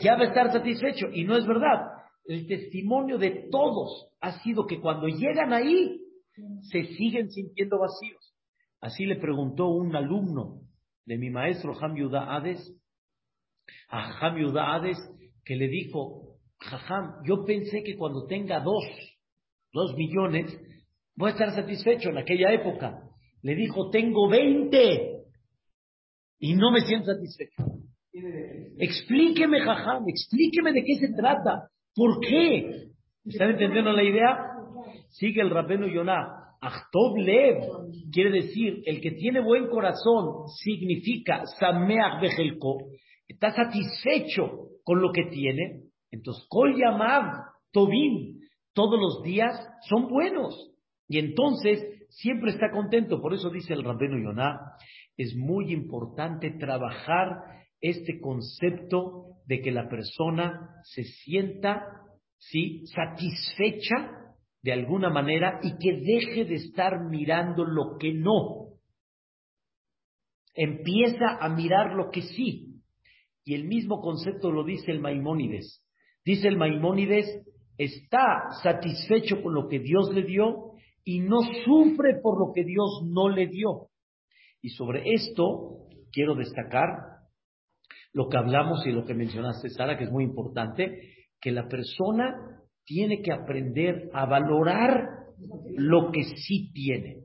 ya 0.00 0.16
va 0.16 0.22
a 0.24 0.28
estar 0.28 0.50
satisfecho. 0.50 1.06
Y 1.12 1.24
no 1.24 1.36
es 1.36 1.46
verdad. 1.46 1.92
El 2.24 2.48
testimonio 2.48 3.18
de 3.18 3.48
todos 3.50 4.08
ha 4.20 4.40
sido 4.42 4.66
que 4.66 4.80
cuando 4.80 5.06
llegan 5.06 5.52
ahí, 5.52 6.00
se 6.62 6.84
siguen 6.96 7.30
sintiendo 7.30 7.78
vacíos. 7.78 8.34
Así 8.80 9.06
le 9.06 9.16
preguntó 9.16 9.68
un 9.68 9.94
alumno 9.94 10.62
de 11.06 11.18
mi 11.18 11.30
maestro 11.30 11.74
Ham 11.80 11.94
Hades, 12.12 12.76
a 13.88 14.18
Ham 14.18 14.56
Hades, 14.56 14.98
que 15.44 15.56
le 15.56 15.68
dijo, 15.68 16.21
Jajam, 16.62 17.22
yo 17.24 17.44
pensé 17.44 17.82
que 17.82 17.96
cuando 17.96 18.26
tenga 18.26 18.60
dos, 18.60 18.84
dos 19.72 19.94
millones, 19.96 20.58
voy 21.16 21.30
a 21.30 21.32
estar 21.32 21.54
satisfecho 21.54 22.10
en 22.10 22.18
aquella 22.18 22.52
época. 22.52 23.02
Le 23.42 23.54
dijo, 23.54 23.90
tengo 23.90 24.28
veinte 24.28 25.24
y 26.38 26.54
no 26.54 26.70
me 26.70 26.80
siento 26.80 27.12
satisfecho. 27.12 27.64
Explíqueme, 28.78 29.60
Jajam, 29.60 30.04
explíqueme 30.08 30.72
de 30.72 30.84
qué 30.84 30.94
se 31.06 31.14
trata. 31.14 31.68
¿Por 31.94 32.20
qué? 32.20 32.88
¿Están 33.24 33.50
entendiendo 33.50 33.92
la 33.92 34.02
idea? 34.02 34.38
Sigue 35.10 35.42
el 35.42 35.50
Rabeno 35.50 35.86
Yonah. 35.86 36.42
Achtov 36.60 37.16
Lev 37.16 37.58
quiere 38.12 38.30
decir, 38.30 38.82
el 38.86 39.00
que 39.00 39.10
tiene 39.12 39.40
buen 39.40 39.66
corazón 39.66 40.46
significa 40.62 41.42
Sameach 41.58 42.20
Bejelko, 42.20 42.78
está 43.26 43.50
satisfecho 43.50 44.68
con 44.84 45.02
lo 45.02 45.10
que 45.10 45.24
tiene. 45.24 45.91
Entonces, 46.12 46.46
Kol 46.48 46.78
Yamav 46.78 47.52
Tobin, 47.72 48.40
todos 48.74 49.00
los 49.00 49.22
días 49.22 49.52
son 49.88 50.08
buenos. 50.08 50.70
Y 51.08 51.18
entonces 51.18 52.06
siempre 52.10 52.52
está 52.52 52.70
contento. 52.70 53.20
Por 53.20 53.34
eso 53.34 53.50
dice 53.50 53.72
el 53.74 53.82
Rabbeno 53.82 54.18
Yonah, 54.22 54.58
es 55.16 55.34
muy 55.36 55.72
importante 55.72 56.50
trabajar 56.58 57.66
este 57.80 58.20
concepto 58.20 59.38
de 59.46 59.60
que 59.60 59.72
la 59.72 59.88
persona 59.88 60.80
se 60.84 61.02
sienta 61.04 61.82
¿sí? 62.38 62.84
satisfecha 62.86 64.34
de 64.62 64.72
alguna 64.72 65.10
manera 65.10 65.60
y 65.62 65.76
que 65.78 65.92
deje 66.00 66.44
de 66.44 66.54
estar 66.54 67.04
mirando 67.10 67.64
lo 67.64 67.96
que 67.98 68.12
no. 68.12 68.68
Empieza 70.54 71.38
a 71.40 71.48
mirar 71.48 71.94
lo 71.94 72.10
que 72.10 72.22
sí. 72.22 72.80
Y 73.44 73.54
el 73.54 73.64
mismo 73.64 74.00
concepto 74.00 74.52
lo 74.52 74.64
dice 74.64 74.92
el 74.92 75.00
Maimónides. 75.00 75.82
Dice 76.24 76.48
el 76.48 76.56
Maimónides, 76.56 77.26
está 77.76 78.50
satisfecho 78.62 79.42
con 79.42 79.54
lo 79.54 79.68
que 79.68 79.80
Dios 79.80 80.12
le 80.14 80.22
dio 80.22 80.72
y 81.04 81.20
no 81.20 81.40
sufre 81.64 82.20
por 82.22 82.38
lo 82.38 82.52
que 82.52 82.64
Dios 82.64 83.02
no 83.04 83.28
le 83.28 83.48
dio. 83.48 83.88
Y 84.60 84.70
sobre 84.70 85.02
esto 85.12 85.88
quiero 86.12 86.34
destacar 86.34 86.88
lo 88.12 88.28
que 88.28 88.36
hablamos 88.36 88.86
y 88.86 88.92
lo 88.92 89.04
que 89.04 89.14
mencionaste, 89.14 89.70
Sara, 89.70 89.96
que 89.96 90.04
es 90.04 90.10
muy 90.10 90.24
importante, 90.24 91.14
que 91.40 91.50
la 91.50 91.66
persona 91.66 92.60
tiene 92.84 93.22
que 93.22 93.32
aprender 93.32 94.10
a 94.12 94.26
valorar 94.26 95.08
lo 95.76 96.12
que 96.12 96.22
sí 96.22 96.70
tiene. 96.72 97.22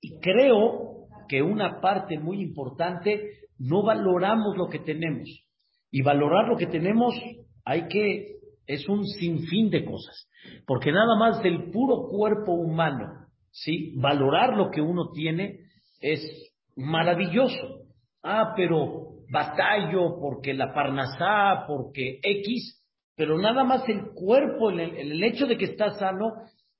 Y 0.00 0.18
creo 0.20 1.06
que 1.28 1.42
una 1.42 1.80
parte 1.80 2.18
muy 2.18 2.40
importante, 2.40 3.40
no 3.58 3.82
valoramos 3.82 4.56
lo 4.56 4.68
que 4.68 4.80
tenemos. 4.80 5.28
Y 5.90 6.02
valorar 6.02 6.48
lo 6.48 6.56
que 6.56 6.66
tenemos 6.66 7.14
hay 7.64 7.88
que, 7.88 8.36
es 8.66 8.88
un 8.88 9.06
sinfín 9.06 9.70
de 9.70 9.84
cosas. 9.84 10.28
Porque 10.66 10.92
nada 10.92 11.16
más 11.18 11.42
del 11.42 11.70
puro 11.70 12.08
cuerpo 12.08 12.52
humano, 12.52 13.26
¿sí? 13.50 13.94
Valorar 13.96 14.56
lo 14.56 14.70
que 14.70 14.80
uno 14.80 15.10
tiene 15.12 15.60
es 16.00 16.20
maravilloso. 16.76 17.84
Ah, 18.22 18.52
pero 18.56 19.10
batallo 19.30 20.18
porque 20.20 20.54
la 20.54 20.72
parnasá, 20.74 21.64
porque 21.66 22.18
X, 22.22 22.80
pero 23.16 23.38
nada 23.38 23.64
más 23.64 23.88
el 23.88 24.12
cuerpo, 24.14 24.70
el, 24.70 24.80
el, 24.80 25.22
hecho 25.22 25.46
de 25.46 25.56
que 25.56 25.66
está 25.66 25.90
sano, 25.92 26.32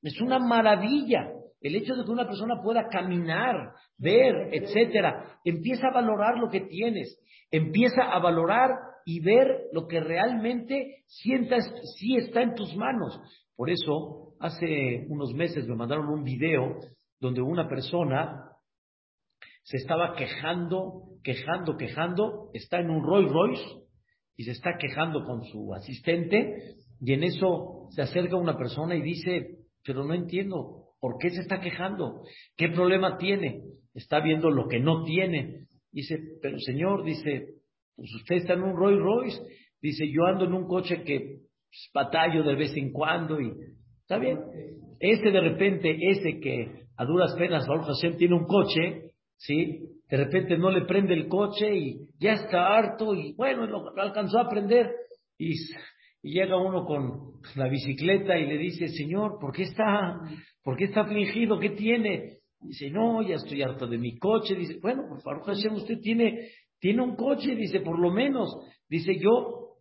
es 0.03 0.21
una 0.21 0.39
maravilla. 0.39 1.29
El 1.61 1.77
hecho 1.77 1.95
de 1.95 2.05
que 2.05 2.11
una 2.11 2.27
persona 2.27 2.63
pueda 2.63 2.89
caminar, 2.89 3.75
ver, 3.99 4.49
etcétera, 4.53 5.39
empieza 5.45 5.89
a 5.89 5.95
valorar 5.95 6.39
lo 6.39 6.49
que 6.49 6.61
tienes, 6.61 7.21
empieza 7.51 8.03
a 8.05 8.19
valorar 8.19 8.71
y 9.05 9.21
ver 9.21 9.69
lo 9.73 9.87
que 9.87 10.01
realmente 10.01 11.03
sientas, 11.07 11.65
sí 11.99 12.17
está 12.17 12.43
en 12.43 12.55
tus 12.55 12.75
manos. 12.77 13.21
Por 13.57 13.71
eso, 13.71 14.35
hace 14.41 15.07
unos 15.09 15.35
meses 15.35 15.67
me 15.67 15.77
mandaron 15.77 16.09
un 16.09 16.25
video 16.25 16.79
donde 17.19 17.43
una 17.43 17.69
persona 17.69 18.47
se 19.63 19.77
estaba 19.77 20.15
quejando, 20.15 21.11
quejando, 21.23 21.77
quejando, 21.77 22.51
está 22.55 22.81
en 22.81 22.91
un 22.91 23.05
Rolls 23.05 23.31
Royce 23.31 23.81
y 24.37 24.45
se 24.45 24.53
está 24.53 24.79
quejando 24.79 25.23
con 25.25 25.45
su 25.45 25.75
asistente 25.75 26.77
y 27.01 27.13
en 27.13 27.25
eso 27.25 27.89
se 27.91 28.03
acerca 28.03 28.37
una 28.37 28.57
persona 28.57 28.95
y 28.95 29.03
dice, 29.03 29.59
pero 29.85 30.05
no 30.05 30.15
entiendo, 30.15 30.80
¿por 31.01 31.19
qué 31.19 31.31
se 31.31 31.41
está 31.41 31.61
quejando? 31.61 32.23
¿Qué 32.57 32.69
problema 32.69 33.17
tiene? 33.19 33.63
Está 33.95 34.21
viendo 34.21 34.51
lo 34.51 34.69
que 34.69 34.79
no 34.79 35.03
tiene. 35.05 35.67
Dice, 35.91 36.19
pero 36.41 36.59
señor, 36.59 37.05
dice, 37.05 37.55
pues 37.97 38.15
usted 38.15 38.37
está 38.37 38.55
en 38.55 38.63
un 38.63 38.77
Rolls 38.77 39.03
Royce. 39.03 39.43
Dice, 39.83 40.05
yo 40.11 40.27
ando 40.27 40.45
en 40.45 40.53
un 40.53 40.67
coche 40.67 41.03
que 41.03 41.19
pues, 41.19 41.91
batallo 41.93 42.43
de 42.43 42.55
vez 42.55 42.77
en 42.77 42.93
cuando 42.93 43.41
y 43.41 43.51
está 44.03 44.19
bien. 44.19 44.39
Este 45.01 45.31
de 45.31 45.41
repente, 45.41 45.97
ese 46.11 46.39
que 46.39 46.85
a 46.97 47.05
duras 47.05 47.35
penas, 47.37 47.67
Baruch 47.67 47.87
Hashem 47.87 48.19
tiene 48.19 48.35
un 48.35 48.45
coche, 48.45 49.13
¿sí? 49.37 49.81
de 50.11 50.17
repente 50.17 50.59
no 50.59 50.71
le 50.71 50.85
prende 50.85 51.15
el 51.15 51.29
coche 51.29 51.75
y 51.75 52.09
ya 52.19 52.33
está 52.33 52.77
harto 52.77 53.15
y 53.15 53.33
bueno, 53.35 53.67
lo, 53.67 53.97
alcanzó 53.97 54.41
a 54.41 54.49
prender 54.49 54.91
y, 55.39 55.55
llega 56.23 56.61
uno 56.61 56.85
con 56.85 57.41
la 57.57 57.69
bicicleta 57.69 58.37
y 58.37 58.47
le 58.47 58.59
dice, 58.59 58.89
Señor, 58.89 59.39
¿por 59.41 59.55
qué 59.55 59.63
está, 59.63 60.21
por 60.63 60.77
qué 60.77 60.85
está 60.85 61.03
afligido? 61.03 61.59
¿Qué 61.59 61.71
tiene? 61.71 62.39
Dice, 62.61 62.91
no, 62.91 63.23
ya 63.23 63.37
estoy 63.37 63.63
harto 63.63 63.87
de 63.87 63.99
mi 63.99 64.19
coche. 64.19 64.55
Dice, 64.55 64.79
bueno, 64.81 65.05
por 65.09 65.23
favor, 65.23 65.45
Hashem, 65.45 65.75
usted 65.75 65.99
tiene, 66.01 66.51
tiene 66.79 67.03
un 67.03 67.17
coche, 67.17 67.55
dice, 67.55 67.81
por 67.81 67.99
lo 67.99 68.11
menos. 68.11 68.55
Dice, 68.89 69.15
yo, 69.19 69.77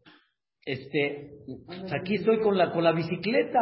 este, 0.65 1.31
aquí 1.99 2.15
estoy 2.15 2.39
con 2.39 2.57
la, 2.57 2.71
con 2.71 2.83
la 2.83 2.93
bicicleta, 2.93 3.59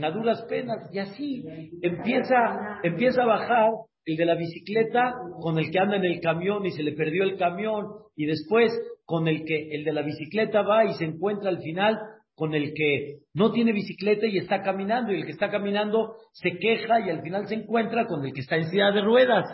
a 0.00 0.10
duras 0.10 0.42
penas, 0.48 0.88
y 0.92 0.98
así 0.98 1.44
empieza, 1.82 2.80
empieza 2.82 3.22
a 3.22 3.26
bajar 3.26 3.70
el 4.04 4.16
de 4.16 4.24
la 4.24 4.34
bicicleta 4.34 5.14
con 5.40 5.58
el 5.58 5.70
que 5.70 5.78
anda 5.78 5.96
en 5.96 6.04
el 6.04 6.20
camión 6.20 6.64
y 6.64 6.70
se 6.70 6.82
le 6.82 6.92
perdió 6.92 7.24
el 7.24 7.36
camión, 7.36 7.86
y 8.16 8.26
después 8.26 8.72
con 9.04 9.28
el 9.28 9.44
que 9.44 9.74
el 9.74 9.84
de 9.84 9.92
la 9.92 10.02
bicicleta 10.02 10.62
va 10.62 10.84
y 10.84 10.94
se 10.94 11.04
encuentra 11.04 11.50
al 11.50 11.60
final 11.60 11.98
con 12.34 12.54
el 12.54 12.72
que 12.74 13.18
no 13.34 13.52
tiene 13.52 13.72
bicicleta 13.72 14.26
y 14.26 14.38
está 14.38 14.62
caminando, 14.62 15.12
y 15.12 15.16
el 15.16 15.24
que 15.26 15.32
está 15.32 15.50
caminando 15.50 16.16
se 16.32 16.58
queja 16.58 17.00
y 17.00 17.10
al 17.10 17.22
final 17.22 17.46
se 17.46 17.56
encuentra 17.56 18.06
con 18.06 18.24
el 18.24 18.32
que 18.32 18.40
está 18.40 18.56
en 18.56 18.70
silla 18.70 18.90
de 18.90 19.02
ruedas. 19.02 19.44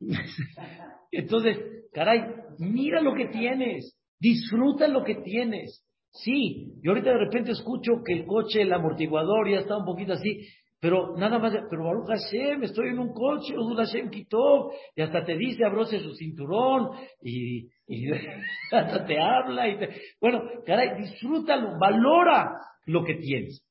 Entonces, 1.12 1.58
caray, 1.92 2.22
mira 2.58 3.00
lo 3.00 3.14
que 3.14 3.26
tienes, 3.26 3.96
disfruta 4.18 4.88
lo 4.88 5.04
que 5.04 5.16
tienes. 5.16 5.84
Sí, 6.10 6.72
y 6.82 6.88
ahorita 6.88 7.10
de 7.10 7.18
repente 7.18 7.50
escucho 7.50 8.02
que 8.04 8.12
el 8.12 8.24
coche, 8.24 8.62
el 8.62 8.72
amortiguador 8.72 9.50
ya 9.50 9.58
está 9.58 9.76
un 9.76 9.84
poquito 9.84 10.12
así, 10.12 10.46
pero 10.84 11.16
nada 11.16 11.38
más, 11.38 11.54
pero 11.70 11.82
Baruch 11.82 12.08
Hashem, 12.08 12.62
estoy 12.62 12.88
en 12.88 12.98
un 12.98 13.14
coche, 13.14 13.54
Baruch 13.56 13.78
Hashem 13.78 14.10
quitó, 14.10 14.70
y 14.94 15.00
hasta 15.00 15.24
te 15.24 15.34
dice, 15.34 15.64
abróse 15.64 15.98
su 15.98 16.12
cinturón, 16.12 16.90
y, 17.22 17.70
hasta 18.70 19.06
te 19.06 19.18
habla, 19.18 19.66
y 19.66 19.78
te, 19.78 19.88
bueno, 20.20 20.42
caray, 20.66 20.90
disfrútalo, 21.00 21.78
valora 21.78 22.58
lo 22.84 23.02
que 23.02 23.14
tienes. 23.14 23.66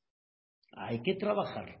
Hay 0.72 1.02
que 1.02 1.14
trabajar, 1.14 1.76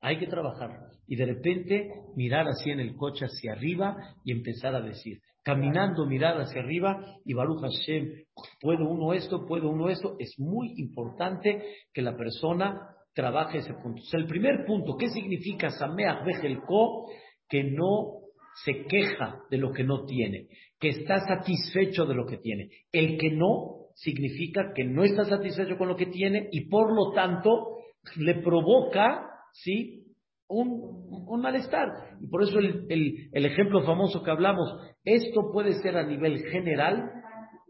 hay 0.00 0.18
que 0.18 0.26
trabajar. 0.26 0.70
Y 1.06 1.16
de 1.16 1.26
repente 1.26 1.90
mirar 2.16 2.48
así 2.48 2.70
en 2.70 2.80
el 2.80 2.96
coche 2.96 3.26
hacia 3.26 3.52
arriba 3.52 3.94
y 4.24 4.32
empezar 4.32 4.74
a 4.74 4.80
decir, 4.80 5.20
caminando, 5.42 6.06
mirar 6.06 6.40
hacia 6.40 6.62
arriba 6.62 7.18
y 7.26 7.34
Baruch 7.34 7.60
Hashem, 7.60 8.24
puedo 8.58 8.88
uno 8.88 9.12
esto, 9.12 9.44
puedo 9.46 9.68
uno 9.68 9.90
esto. 9.90 10.16
Es 10.18 10.34
muy 10.38 10.72
importante 10.78 11.62
que 11.92 12.00
la 12.00 12.16
persona 12.16 12.88
trabaje 13.14 13.58
ese 13.58 13.74
punto. 13.74 14.02
el 14.12 14.26
primer 14.26 14.64
punto, 14.66 14.96
¿qué 14.96 15.08
significa 15.08 15.70
Sameach 15.70 16.24
Bejelko? 16.24 17.10
Que 17.48 17.64
no 17.64 18.22
se 18.64 18.84
queja 18.86 19.40
de 19.50 19.58
lo 19.58 19.72
que 19.72 19.84
no 19.84 20.04
tiene, 20.04 20.48
que 20.78 20.88
está 20.88 21.20
satisfecho 21.20 22.04
de 22.06 22.14
lo 22.14 22.26
que 22.26 22.38
tiene. 22.38 22.68
El 22.90 23.18
que 23.18 23.30
no 23.30 23.88
significa 23.94 24.72
que 24.74 24.84
no 24.84 25.04
está 25.04 25.24
satisfecho 25.24 25.76
con 25.76 25.88
lo 25.88 25.96
que 25.96 26.06
tiene 26.06 26.48
y 26.50 26.68
por 26.68 26.94
lo 26.94 27.12
tanto 27.12 27.78
le 28.16 28.36
provoca, 28.36 29.26
¿sí? 29.52 30.00
Un, 30.48 31.06
un 31.28 31.40
malestar. 31.40 31.88
Y 32.20 32.26
por 32.28 32.42
eso 32.42 32.58
el, 32.58 32.86
el 33.32 33.46
ejemplo 33.46 33.82
famoso 33.82 34.22
que 34.22 34.30
hablamos, 34.30 34.68
esto 35.04 35.50
puede 35.52 35.74
ser 35.74 35.96
a 35.96 36.06
nivel 36.06 36.44
general 36.50 37.10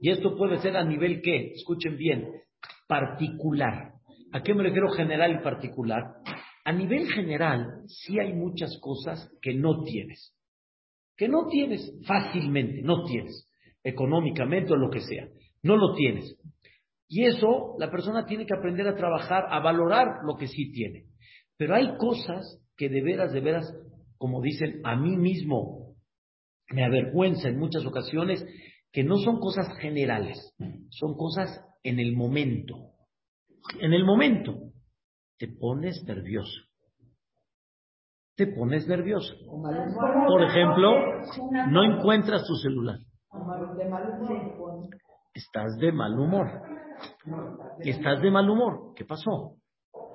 y 0.00 0.11
esto 0.11 0.37
puede 0.37 0.59
ser 0.59 0.76
a 0.76 0.85
nivel 0.85 1.22
¿qué? 1.22 1.52
Escuchen 1.55 1.96
bien, 1.96 2.28
particular. 2.88 3.91
¿A 4.33 4.42
qué 4.42 4.55
me 4.55 4.62
refiero 4.62 4.88
general 4.90 5.38
y 5.38 5.42
particular? 5.42 6.03
A 6.64 6.73
nivel 6.73 7.07
general, 7.12 7.83
sí 7.87 8.18
hay 8.18 8.33
muchas 8.33 8.79
cosas 8.81 9.31
que 9.42 9.53
no 9.53 9.83
tienes. 9.85 10.35
Que 11.16 11.29
no 11.29 11.47
tienes 11.49 11.92
fácilmente, 12.07 12.81
no 12.83 13.05
tienes. 13.05 13.47
Económicamente 13.85 14.73
o 14.73 14.77
lo 14.77 14.88
que 14.88 15.01
sea. 15.01 15.29
No 15.62 15.77
lo 15.77 15.95
tienes. 15.95 16.35
Y 17.09 17.25
eso 17.27 17.75
la 17.79 17.90
persona 17.90 18.25
tiene 18.25 18.47
que 18.47 18.55
aprender 18.55 18.88
a 18.88 18.97
trabajar, 18.97 19.45
a 19.51 19.61
valorar 19.61 20.07
lo 20.25 20.37
que 20.38 20.47
sí 20.47 20.73
tiene. 20.73 21.05
Pero 21.59 21.75
hay 21.75 21.97
cosas 21.99 22.59
que 22.77 22.88
de 22.88 23.03
veras, 23.03 23.33
de 23.33 23.40
veras, 23.40 23.71
como 24.16 24.40
dicen, 24.40 24.81
a 24.85 24.97
mí 24.97 25.16
mismo 25.16 25.95
me 26.71 26.85
avergüenza 26.85 27.51
en 27.51 27.59
muchas 27.59 27.85
ocasiones, 27.85 28.42
que 28.92 29.05
no 29.05 29.18
son 29.18 29.40
cosas 29.40 29.66
generales, 29.79 30.38
son 30.88 31.16
cosas 31.16 31.61
en 31.83 32.01
el 32.01 32.16
momento 32.16 32.91
en 33.81 33.92
el 33.92 34.05
momento, 34.05 34.55
te 35.38 35.48
pones 35.48 36.03
nervioso. 36.07 36.62
Te 38.37 38.46
pones 38.46 38.87
nervioso. 38.88 39.35
Por 40.27 40.42
ejemplo, 40.42 40.90
no 41.68 41.85
encuentras 41.85 42.46
tu 42.46 42.55
celular. 42.57 42.98
Estás 45.35 45.77
de 45.79 45.92
mal 45.92 46.18
humor. 46.18 46.46
Estás 47.81 48.20
de 48.20 48.31
mal 48.31 48.48
humor. 48.48 48.94
¿Qué 48.96 49.05
pasó? 49.05 49.57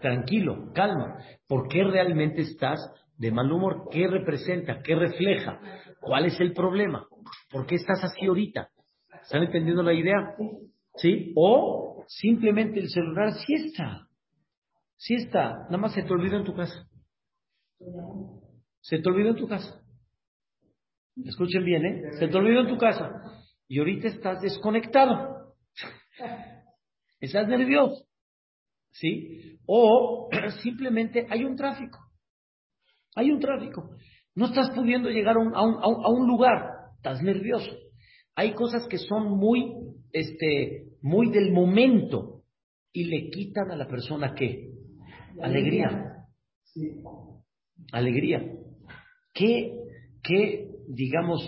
Tranquilo, 0.02 0.72
calma. 0.74 1.18
¿Por 1.48 1.68
qué 1.68 1.84
realmente 1.84 2.42
estás 2.42 2.80
de 3.18 3.32
mal 3.32 3.52
humor. 3.52 3.88
¿Qué 3.92 4.08
representa? 4.08 4.82
¿Qué 4.82 4.96
refleja? 4.96 5.60
¿Cuál 6.00 6.26
es 6.26 6.40
el 6.40 6.54
problema? 6.54 7.08
¿Por 7.52 7.66
qué 7.66 7.76
estás 7.76 8.04
así 8.04 8.26
ahorita? 8.26 8.70
¿Están 9.22 9.44
entendiendo 9.44 9.84
la 9.84 9.94
idea? 9.94 10.36
¿Sí? 10.98 11.34
O 11.36 12.04
simplemente 12.08 12.80
el 12.80 12.90
celular 12.90 13.34
sí 13.46 13.54
está. 13.54 14.08
Sí 14.96 15.16
está. 15.16 15.66
Nada 15.66 15.78
más 15.78 15.94
se 15.94 16.04
te 16.04 16.14
olvidó 16.14 16.38
en 16.38 16.44
tu 16.44 16.54
casa. 16.54 16.88
Se 18.82 19.00
te 19.00 19.10
olvidó 19.10 19.30
en 19.30 19.36
tu 19.36 19.48
casa. 19.48 19.82
Escuchen 21.24 21.64
bien, 21.64 21.86
¿eh? 21.86 22.02
Se 22.20 22.28
te 22.28 22.38
olvidó 22.38 22.62
en 22.62 22.68
tu 22.68 22.78
casa. 22.78 23.10
Y 23.68 23.80
ahorita 23.80 24.08
estás 24.08 24.42
desconectado. 24.42 25.56
Estás 27.20 27.48
nervioso. 27.48 28.06
¿Sí? 28.92 29.60
O 29.66 30.30
simplemente 30.64 31.26
hay 31.30 31.44
un 31.44 31.56
tráfico. 31.56 32.00
Hay 33.16 33.32
un 33.32 33.40
tráfico. 33.40 33.96
No 34.36 34.46
estás 34.46 34.70
pudiendo 34.72 35.10
llegar 35.10 35.36
a 35.36 35.40
un, 35.40 35.56
a 35.56 35.64
un, 35.64 35.76
a 35.82 36.10
un 36.10 36.28
lugar. 36.28 36.70
Estás 36.98 37.22
nervioso. 37.22 37.72
Hay 38.36 38.54
cosas 38.54 38.88
que 38.88 39.00
son 39.00 39.38
muy, 39.38 39.74
este, 40.12 40.87
muy 41.02 41.30
del 41.30 41.52
momento 41.52 42.44
y 42.92 43.06
le 43.06 43.30
quitan 43.30 43.72
a 43.72 43.76
la 43.76 43.88
persona 43.88 44.34
qué? 44.34 44.72
Alegría. 45.42 46.26
Alegría. 47.92 48.54
¿Qué, 49.34 49.72
qué, 50.24 50.70
digamos, 50.88 51.42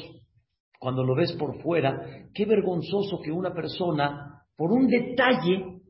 cuando 0.80 1.04
lo 1.04 1.16
ves 1.16 1.34
por 1.34 1.62
fuera, 1.62 2.28
qué 2.34 2.46
vergonzoso 2.46 3.20
que 3.22 3.32
una 3.32 3.54
persona, 3.54 4.44
por 4.56 4.72
un 4.72 4.88
detalle, 4.88 5.82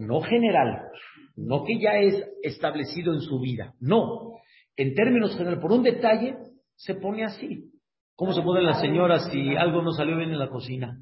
no 0.00 0.20
general, 0.20 0.88
no 1.36 1.64
que 1.64 1.78
ya 1.80 1.98
es 1.98 2.22
establecido 2.42 3.14
en 3.14 3.20
su 3.20 3.40
vida, 3.40 3.74
no, 3.80 4.32
en 4.76 4.94
términos 4.94 5.32
generales, 5.32 5.60
por 5.60 5.72
un 5.72 5.82
detalle, 5.82 6.36
se 6.74 6.94
pone 6.94 7.24
así. 7.24 7.72
¿Cómo 8.14 8.32
se 8.32 8.42
pone 8.42 8.62
la 8.62 8.80
señora 8.80 9.18
si 9.30 9.56
algo 9.56 9.82
no 9.82 9.92
salió 9.92 10.16
bien 10.16 10.30
en 10.30 10.38
la 10.38 10.48
cocina? 10.48 10.98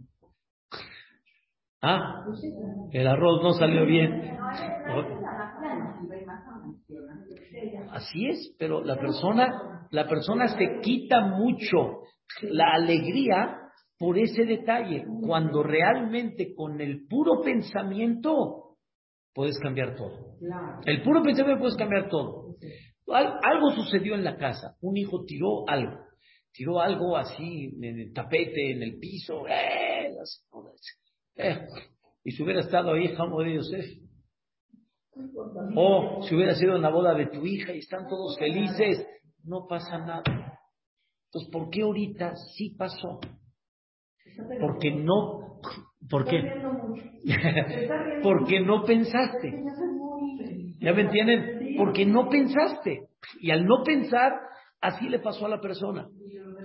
¿Ah? 1.87 2.25
El 2.93 3.07
arroz 3.07 3.43
no 3.43 3.53
salió 3.53 3.85
bien. 3.85 4.39
Así 7.91 8.27
es, 8.27 8.57
pero 8.59 8.83
la 8.83 8.97
persona, 8.97 9.87
la 9.91 10.09
persona 10.09 10.49
se 10.49 10.81
quita 10.81 11.21
mucho 11.27 12.05
la 12.43 12.73
alegría 12.73 13.61
por 13.99 14.19
ese 14.19 14.45
detalle, 14.45 15.05
cuando 15.27 15.63
realmente 15.63 16.55
con 16.55 16.81
el 16.81 17.07
puro 17.07 17.43
pensamiento 17.43 18.77
puedes 19.35 19.59
cambiar 19.59 19.95
todo. 19.95 20.37
El 20.87 21.03
puro 21.03 21.23
pensamiento 21.23 21.61
puedes 21.61 21.77
cambiar 21.77 22.09
todo. 22.09 22.57
algo 23.07 23.71
sucedió 23.73 24.15
en 24.15 24.25
la 24.25 24.37
casa, 24.37 24.75
un 24.81 24.97
hijo 24.97 25.25
tiró 25.27 25.69
algo, 25.69 26.01
tiró 26.51 26.81
algo 26.81 27.17
así 27.17 27.77
en 27.81 28.01
el 28.01 28.13
tapete, 28.13 28.73
en 28.73 28.83
el 28.83 28.99
piso, 28.99 29.47
eh, 29.47 30.11
eh, 31.37 31.67
y 32.25 32.31
si 32.33 32.43
hubiera 32.43 32.61
estado 32.61 32.93
ahí, 32.93 33.15
jamás 33.15 33.45
de 33.45 33.55
Yosef, 33.55 33.87
o 35.77 36.23
si 36.23 36.35
hubiera 36.35 36.55
sido 36.55 36.77
en 36.77 36.83
la 36.83 36.91
boda 36.91 37.15
de 37.15 37.27
tu 37.27 37.45
hija 37.45 37.73
y 37.73 37.79
están 37.79 38.09
todos 38.09 38.37
felices, 38.39 39.07
no 39.45 39.67
pasa 39.69 39.99
nada. 39.99 40.23
Entonces, 41.27 41.51
¿por 41.53 41.71
qué 41.71 41.83
ahorita 41.83 42.35
sí 42.57 42.75
pasó? 42.77 43.21
Porque 44.61 44.91
no, 44.91 45.61
¿por 46.09 46.25
qué? 46.25 46.43
Porque 48.23 48.61
no 48.61 48.85
pensaste. 48.85 49.65
¿Ya 50.81 50.93
me 50.93 51.03
entienden? 51.03 51.77
Porque 51.77 52.05
no 52.07 52.29
pensaste. 52.29 53.09
Y 53.41 53.51
al 53.51 53.65
no 53.65 53.83
pensar, 53.85 54.33
así 54.81 55.09
le 55.09 55.19
pasó 55.19 55.47
a 55.47 55.51
la 55.51 55.61
persona. 55.61 56.09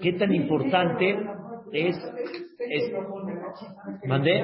¿Qué 0.01 0.13
tan 0.13 0.33
importante 0.33 1.15
es, 1.71 1.95
es 2.59 2.91
mandé 4.05 4.41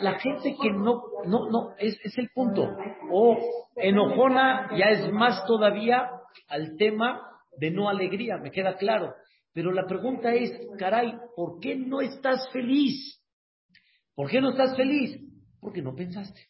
la 0.00 0.18
gente 0.18 0.54
que 0.60 0.70
no 0.70 1.02
no 1.26 1.50
no 1.50 1.74
es, 1.78 1.98
es 2.02 2.16
el 2.18 2.30
punto. 2.34 2.68
O 3.10 3.36
enojona 3.76 4.70
ya 4.76 4.90
es 4.90 5.12
más 5.12 5.44
todavía 5.46 6.10
al 6.48 6.76
tema 6.76 7.22
de 7.58 7.70
no 7.70 7.88
alegría 7.88 8.38
me 8.38 8.50
queda 8.50 8.76
claro. 8.76 9.14
Pero 9.52 9.72
la 9.72 9.86
pregunta 9.86 10.34
es 10.34 10.52
caray 10.78 11.14
¿por 11.34 11.60
qué 11.60 11.76
no 11.76 12.00
estás 12.00 12.48
feliz? 12.52 13.22
¿por 14.14 14.30
qué 14.30 14.40
no 14.40 14.50
estás 14.50 14.76
feliz? 14.76 15.20
porque 15.60 15.82
no 15.82 15.96
pensaste. 15.96 16.40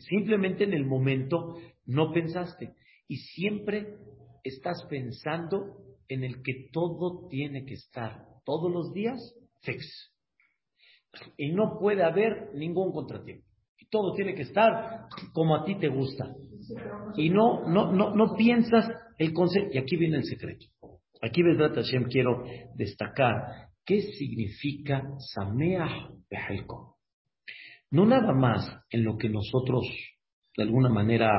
Simplemente 0.00 0.64
en 0.64 0.72
el 0.72 0.84
momento 0.84 1.58
no 1.86 2.12
pensaste. 2.12 2.74
Y 3.06 3.18
siempre 3.18 3.94
estás 4.42 4.84
pensando 4.90 5.76
en 6.08 6.24
el 6.24 6.42
que 6.42 6.68
todo 6.72 7.28
tiene 7.28 7.64
que 7.64 7.74
estar. 7.74 8.26
Todos 8.44 8.72
los 8.72 8.92
días 8.92 9.20
Y 11.36 11.52
no 11.52 11.78
puede 11.78 12.02
haber 12.02 12.50
ningún 12.54 12.92
contratiempo. 12.92 13.46
Todo 13.90 14.12
tiene 14.14 14.34
que 14.34 14.42
estar 14.42 15.06
como 15.32 15.56
a 15.56 15.64
ti 15.64 15.78
te 15.78 15.88
gusta. 15.88 16.26
Y 17.16 17.30
no, 17.30 17.66
no, 17.66 17.90
no, 17.90 18.14
no 18.14 18.36
piensas 18.36 18.86
el 19.16 19.32
concepto. 19.32 19.70
Y 19.72 19.78
aquí 19.78 19.96
viene 19.96 20.18
el 20.18 20.24
secreto. 20.24 20.66
Aquí, 21.20 21.42
Vedrat 21.42 21.74
Hashem, 21.74 22.04
quiero 22.04 22.44
destacar 22.74 23.68
qué 23.84 24.02
significa 24.02 25.02
Sameach 25.34 26.10
Behelko. 26.30 26.98
No 27.90 28.04
nada 28.04 28.32
más 28.34 28.70
en 28.90 29.04
lo 29.04 29.16
que 29.16 29.30
nosotros, 29.30 29.86
de 30.56 30.62
alguna 30.62 30.90
manera, 30.90 31.30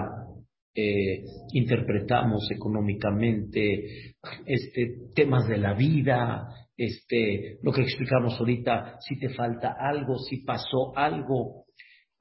eh, 0.75 1.23
interpretamos 1.53 2.49
económicamente, 2.51 4.15
este, 4.45 4.95
temas 5.13 5.47
de 5.47 5.57
la 5.57 5.73
vida, 5.75 6.47
este, 6.79 7.59
lo 7.61 7.73
que 7.73 7.81
explicamos 7.81 8.39
ahorita, 8.39 8.99
si 9.01 9.19
te 9.19 9.27
falta 9.33 9.75
algo, 9.77 10.17
si 10.17 10.37
pasó 10.45 10.95
algo. 10.95 11.65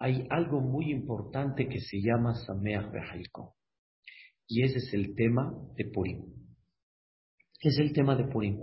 Hay 0.00 0.26
algo 0.30 0.60
muy 0.60 0.90
importante 0.90 1.68
que 1.68 1.78
se 1.78 1.98
llama 2.00 2.34
Sameach 2.34 2.90
Behaiko. 2.90 3.54
Y 4.48 4.64
ese 4.64 4.78
es 4.78 4.92
el 4.94 5.14
tema 5.14 5.52
de 5.76 5.84
Purim. 5.84 6.24
¿Qué 7.60 7.68
es 7.68 7.78
el 7.78 7.92
tema 7.92 8.16
de 8.16 8.24
Purim? 8.24 8.58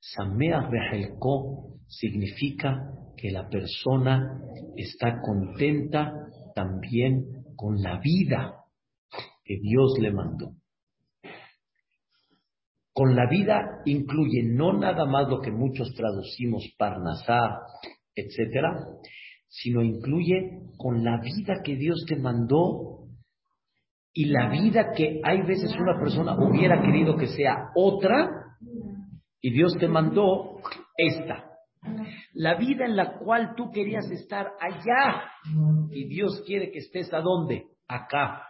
Sameach 0.00 0.70
Behaiko 0.70 1.78
significa 1.86 2.92
que 3.16 3.30
la 3.30 3.48
persona 3.48 4.42
está 4.76 5.22
contenta 5.22 6.12
también 6.54 7.24
con 7.56 7.80
la 7.80 7.98
vida 7.98 8.56
que 9.42 9.58
Dios 9.58 9.98
le 9.98 10.12
mandó. 10.12 10.59
Con 13.00 13.16
la 13.16 13.26
vida 13.30 13.80
incluye 13.86 14.42
no 14.44 14.74
nada 14.74 15.06
más 15.06 15.26
lo 15.26 15.40
que 15.40 15.50
muchos 15.50 15.90
traducimos 15.94 16.70
parnasá, 16.76 17.60
etcétera, 18.14 18.74
sino 19.48 19.82
incluye 19.82 20.68
con 20.76 21.02
la 21.02 21.18
vida 21.18 21.62
que 21.64 21.76
Dios 21.76 22.04
te 22.06 22.16
mandó 22.16 23.06
y 24.12 24.26
la 24.26 24.50
vida 24.50 24.92
que 24.94 25.18
hay 25.24 25.40
veces 25.40 25.74
una 25.80 25.98
persona 25.98 26.36
hubiera 26.46 26.82
querido 26.82 27.16
que 27.16 27.28
sea 27.28 27.70
otra 27.74 28.28
y 29.40 29.50
Dios 29.50 29.78
te 29.80 29.88
mandó 29.88 30.58
esta. 30.98 31.46
La 32.34 32.58
vida 32.58 32.84
en 32.84 32.96
la 32.96 33.16
cual 33.16 33.54
tú 33.56 33.70
querías 33.70 34.10
estar 34.10 34.46
allá 34.60 35.22
y 35.90 36.06
Dios 36.06 36.42
quiere 36.46 36.70
que 36.70 36.80
estés 36.80 37.10
a 37.14 37.22
dónde? 37.22 37.64
Acá. 37.88 38.42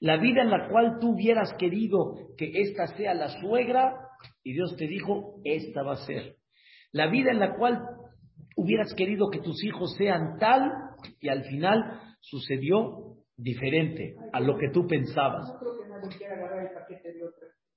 La 0.00 0.16
vida 0.16 0.42
en 0.42 0.50
la 0.50 0.68
cual 0.68 0.98
tú 1.00 1.14
hubieras 1.14 1.54
querido 1.58 2.14
que 2.36 2.50
esta 2.60 2.88
sea 2.96 3.14
la 3.14 3.28
suegra 3.40 3.94
y 4.42 4.52
Dios 4.52 4.76
te 4.76 4.86
dijo, 4.86 5.40
esta 5.44 5.82
va 5.82 5.94
a 5.94 6.06
ser. 6.06 6.36
La 6.92 7.06
vida 7.08 7.30
en 7.30 7.38
la 7.38 7.54
cual 7.56 7.80
hubieras 8.56 8.94
querido 8.94 9.30
que 9.30 9.40
tus 9.40 9.62
hijos 9.64 9.94
sean 9.96 10.38
tal 10.38 10.72
y 11.20 11.28
al 11.28 11.44
final 11.44 12.00
sucedió 12.20 13.16
diferente 13.36 14.16
a 14.32 14.40
lo 14.40 14.56
que 14.58 14.70
tú 14.72 14.86
pensabas. 14.86 15.52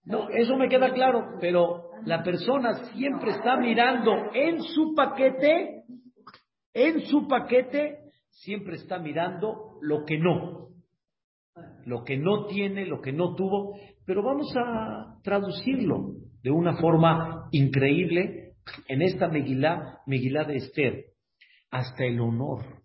No, 0.03 0.29
eso 0.29 0.55
me 0.57 0.69
queda 0.69 0.93
claro, 0.93 1.37
pero 1.39 1.91
la 2.05 2.23
persona 2.23 2.73
siempre 2.95 3.31
está 3.31 3.57
mirando 3.57 4.11
en 4.33 4.61
su 4.61 4.93
paquete, 4.95 5.83
en 6.73 7.01
su 7.05 7.27
paquete, 7.27 7.99
siempre 8.29 8.75
está 8.75 8.99
mirando 8.99 9.79
lo 9.81 10.05
que 10.05 10.17
no 10.17 10.65
lo 11.85 12.03
que 12.03 12.17
no 12.17 12.47
tiene, 12.47 12.85
lo 12.85 13.01
que 13.01 13.13
no 13.13 13.35
tuvo, 13.35 13.77
pero 14.05 14.23
vamos 14.23 14.53
a 14.55 15.19
traducirlo 15.23 16.15
de 16.41 16.51
una 16.51 16.75
forma 16.77 17.47
increíble 17.51 18.55
en 18.87 19.01
esta 19.01 19.27
Megilá, 19.27 19.99
Megilá 20.05 20.43
de 20.43 20.57
Esther, 20.57 21.05
hasta 21.71 22.05
el 22.05 22.19
honor. 22.19 22.83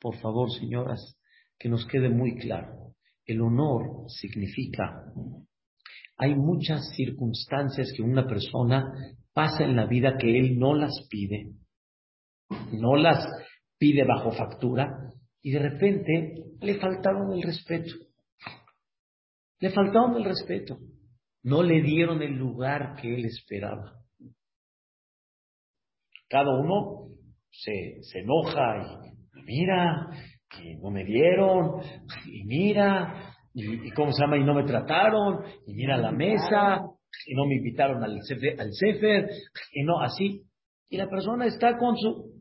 Por 0.00 0.16
favor, 0.16 0.50
señoras, 0.50 1.18
que 1.58 1.68
nos 1.68 1.86
quede 1.86 2.08
muy 2.08 2.36
claro. 2.36 2.94
El 3.26 3.40
honor 3.42 4.08
significa, 4.08 5.04
hay 6.16 6.34
muchas 6.34 6.88
circunstancias 6.96 7.92
que 7.94 8.02
una 8.02 8.26
persona 8.26 8.92
pasa 9.32 9.64
en 9.64 9.76
la 9.76 9.86
vida 9.86 10.16
que 10.18 10.38
él 10.38 10.58
no 10.58 10.74
las 10.74 11.06
pide, 11.10 11.52
no 12.72 12.96
las 12.96 13.26
pide 13.78 14.04
bajo 14.04 14.32
factura, 14.32 15.12
y 15.42 15.52
de 15.52 15.58
repente 15.58 16.34
le 16.60 16.80
faltaron 16.80 17.32
el 17.32 17.42
respeto. 17.42 18.07
Le 19.60 19.70
faltaron 19.70 20.16
el 20.16 20.24
respeto. 20.24 20.78
no 21.42 21.62
le 21.62 21.80
dieron 21.82 22.20
el 22.22 22.32
lugar 22.32 22.96
que 23.00 23.14
él 23.14 23.24
esperaba. 23.24 23.94
Cada 26.28 26.50
uno 26.50 27.08
se, 27.50 28.02
se 28.02 28.18
enoja 28.20 29.02
y 29.04 29.42
mira, 29.44 30.10
que 30.50 30.76
no 30.80 30.90
me 30.90 31.04
dieron, 31.04 31.80
y 32.26 32.44
mira, 32.44 33.32
y, 33.54 33.90
cómo 33.92 34.12
se 34.12 34.22
llama, 34.22 34.36
y 34.36 34.44
no 34.44 34.54
me 34.54 34.64
trataron, 34.64 35.44
y 35.66 35.74
mira 35.74 35.96
la 35.96 36.12
mesa, 36.12 36.82
y 37.26 37.34
no 37.34 37.46
me 37.46 37.56
invitaron 37.56 38.02
al 38.02 38.18
al 38.58 38.72
cefer, 38.72 39.30
y 39.72 39.82
no, 39.84 40.00
así. 40.00 40.42
Y 40.90 40.96
la 40.96 41.08
persona 41.08 41.46
está 41.46 41.76
con 41.78 41.96
su, 41.96 42.32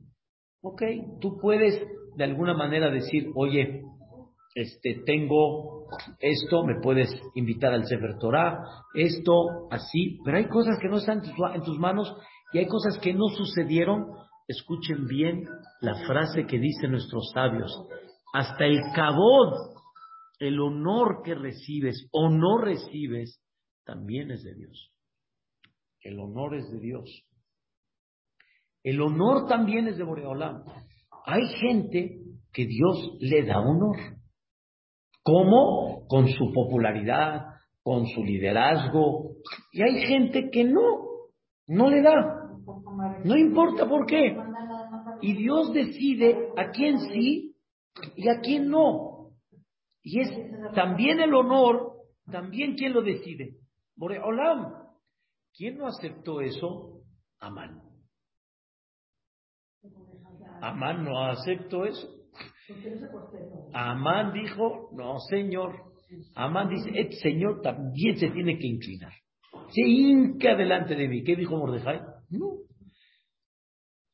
ok, 0.62 0.82
tú 1.20 1.38
puedes 1.42 1.82
de 2.16 2.24
alguna 2.24 2.54
manera 2.54 2.90
decir, 2.90 3.28
oye, 3.36 3.84
este, 4.58 5.04
tengo 5.06 5.86
esto, 6.20 6.66
me 6.66 6.82
puedes 6.82 7.10
invitar 7.36 7.74
al 7.74 7.86
Sefer 7.86 8.18
Torah, 8.20 8.58
esto, 8.96 9.68
así, 9.70 10.18
pero 10.26 10.38
hay 10.38 10.48
cosas 10.48 10.80
que 10.82 10.90
no 10.90 10.98
están 10.98 11.22
en 11.54 11.62
tus 11.62 11.78
manos 11.78 12.12
y 12.52 12.58
hay 12.58 12.68
cosas 12.68 12.98
que 12.98 13.14
no 13.14 13.28
sucedieron. 13.28 14.08
Escuchen 14.48 15.06
bien 15.06 15.44
la 15.82 15.94
frase 16.08 16.48
que 16.48 16.58
dicen 16.58 16.90
nuestros 16.90 17.30
sabios. 17.36 17.72
Hasta 18.34 18.66
el 18.66 18.80
cabod, 18.96 19.54
el 20.40 20.60
honor 20.60 21.22
que 21.24 21.36
recibes 21.36 22.08
o 22.12 22.30
no 22.30 22.58
recibes, 22.58 23.40
también 23.86 24.32
es 24.32 24.44
de 24.44 24.56
Dios. 24.56 24.92
El 26.02 26.20
honor 26.20 26.56
es 26.56 26.68
de 26.72 26.80
Dios. 26.80 27.28
El 28.82 29.02
honor 29.02 29.48
también 29.48 29.88
es 29.88 29.98
de 29.98 30.04
Boreolam. 30.04 30.64
Hay 31.28 31.48
gente 31.60 32.22
que 32.52 32.66
Dios 32.66 33.18
le 33.20 33.46
da 33.46 33.60
honor. 33.60 34.17
¿Cómo? 35.28 36.08
Con 36.08 36.30
su 36.30 36.54
popularidad, 36.54 37.48
con 37.84 38.06
su 38.08 38.24
liderazgo. 38.24 39.36
Y 39.74 39.82
hay 39.82 40.08
gente 40.08 40.50
que 40.50 40.64
no, 40.64 40.80
no 41.68 41.90
le 41.90 42.02
da. 42.02 42.50
No 43.26 43.36
importa 43.36 43.90
por 43.90 44.06
qué. 44.06 44.38
Y 45.22 45.34
Dios 45.34 45.74
decide 45.74 46.54
a 46.56 46.72
quién 46.72 47.00
sí 47.00 47.58
y 48.16 48.30
a 48.30 48.40
quién 48.40 48.70
no. 48.70 49.32
Y 50.02 50.22
es 50.22 50.30
también 50.74 51.20
el 51.20 51.34
honor, 51.34 51.92
también 52.32 52.76
quién 52.76 52.94
lo 52.94 53.02
decide. 53.02 53.58
Boreolam. 53.98 54.76
¿Quién 55.54 55.78
no 55.78 55.88
aceptó 55.88 56.40
eso? 56.40 57.02
Amán. 57.42 57.82
Amán 60.62 61.04
no 61.04 61.26
aceptó 61.26 61.84
eso. 61.84 62.17
Amán 63.74 64.34
dijo, 64.34 64.90
no, 64.94 65.20
señor. 65.30 65.76
Amán 66.36 66.70
dice, 66.70 66.90
este 66.94 67.16
señor 67.18 67.62
también 67.62 68.18
se 68.18 68.30
tiene 68.30 68.58
que 68.58 68.68
inclinar. 68.68 69.14
Se 69.70 69.82
hinca 69.82 70.56
delante 70.56 70.96
de 70.96 71.08
mí. 71.08 71.24
¿Qué 71.24 71.36
dijo 71.36 71.58
Mordejai? 71.58 72.00
No. 72.30 72.58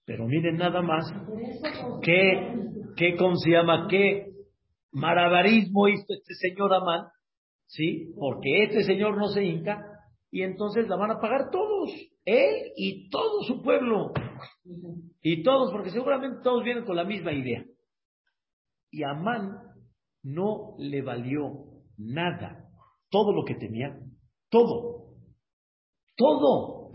Pero 0.06 0.28
miren 0.28 0.58
nada 0.58 0.82
más, 0.82 1.06
¿qué, 2.02 2.56
qué 2.98 3.16
cómo 3.16 3.36
se 3.38 3.52
llama? 3.52 3.88
¿Qué 3.90 4.28
marabarismo 4.92 5.88
hizo 5.88 6.06
este 6.10 6.34
señor 6.36 6.74
Amán? 6.74 7.06
¿Sí? 7.68 8.14
Porque 8.18 8.64
este 8.64 8.84
señor 8.84 9.18
no 9.18 9.28
se 9.28 9.44
hinca 9.44 9.82
y 10.30 10.42
entonces 10.42 10.88
la 10.88 10.98
van 10.98 11.12
a 11.12 11.20
pagar 11.20 11.50
todos, 11.52 11.92
él 12.26 12.72
y 12.76 13.10
todo 13.10 13.44
su 13.44 13.62
pueblo. 13.62 14.12
Y 15.22 15.44
todos, 15.44 15.72
porque 15.72 15.92
seguramente 15.92 16.40
todos 16.44 16.64
vienen 16.64 16.86
con 16.86 16.96
la 16.96 17.06
misma 17.06 17.32
idea. 17.32 17.64
Y 18.94 19.04
Amán 19.04 19.58
no 20.22 20.76
le 20.78 21.02
valió 21.02 21.66
nada. 21.98 22.70
Todo 23.10 23.34
lo 23.34 23.44
que 23.44 23.56
tenía, 23.56 24.00
todo. 24.50 25.16
Todo. 26.16 26.92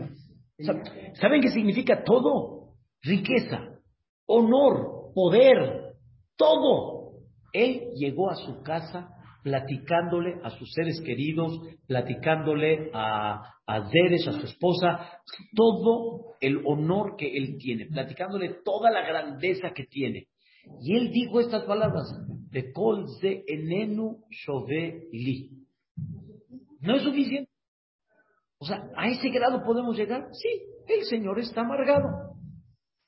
¿Saben 1.19 1.41
qué 1.41 1.49
significa 1.49 2.03
todo? 2.05 2.75
Riqueza, 3.01 3.81
honor, 4.25 5.11
poder, 5.13 5.95
todo. 6.37 7.19
Él 7.51 7.91
llegó 7.95 8.31
a 8.31 8.35
su 8.35 8.61
casa 8.63 9.09
platicándole 9.43 10.39
a 10.41 10.51
sus 10.51 10.71
seres 10.71 11.01
queridos, 11.01 11.59
platicándole 11.85 12.91
a, 12.93 13.41
a 13.67 13.89
Zeresh, 13.89 14.29
a 14.29 14.39
su 14.39 14.45
esposa, 14.45 15.21
todo 15.53 16.35
el 16.39 16.61
honor 16.65 17.17
que 17.17 17.35
él 17.37 17.57
tiene, 17.57 17.87
platicándole 17.87 18.61
toda 18.63 18.89
la 18.89 19.05
grandeza 19.05 19.71
que 19.73 19.83
tiene. 19.83 20.27
Y 20.81 20.95
él 20.95 21.11
dijo 21.11 21.39
estas 21.39 21.63
palabras, 21.63 22.07
de 22.51 22.71
kol 22.71 23.05
ze 23.19 23.43
enenu 23.47 24.23
shove 24.29 25.09
li. 25.11 25.51
¿No 26.81 26.95
es 26.95 27.03
suficiente? 27.03 27.51
O 28.59 28.65
sea, 28.65 28.83
¿a 28.95 29.07
ese 29.07 29.29
grado 29.29 29.63
podemos 29.63 29.97
llegar? 29.97 30.27
Sí, 30.31 30.49
el 30.87 31.05
Señor 31.05 31.39
está 31.39 31.61
amargado. 31.61 32.35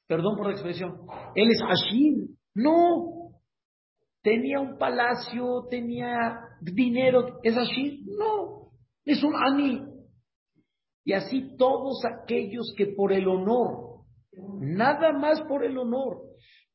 Perdón 0.07 0.35
por 0.37 0.47
la 0.47 0.53
expresión. 0.53 0.97
Él 1.35 1.49
es 1.49 1.61
Hashim. 1.61 2.35
No. 2.53 3.31
Tenía 4.21 4.59
un 4.59 4.77
palacio, 4.77 5.67
tenía 5.69 6.37
dinero. 6.61 7.39
¿Es 7.43 7.55
Hashim? 7.55 8.05
No. 8.17 8.71
Es 9.05 9.23
un 9.23 9.33
Ani. 9.35 9.81
Y 11.03 11.13
así 11.13 11.55
todos 11.57 12.01
aquellos 12.05 12.73
que 12.77 12.87
por 12.87 13.11
el 13.11 13.27
honor, 13.27 14.03
nada 14.59 15.13
más 15.13 15.41
por 15.41 15.65
el 15.65 15.77
honor, 15.77 16.21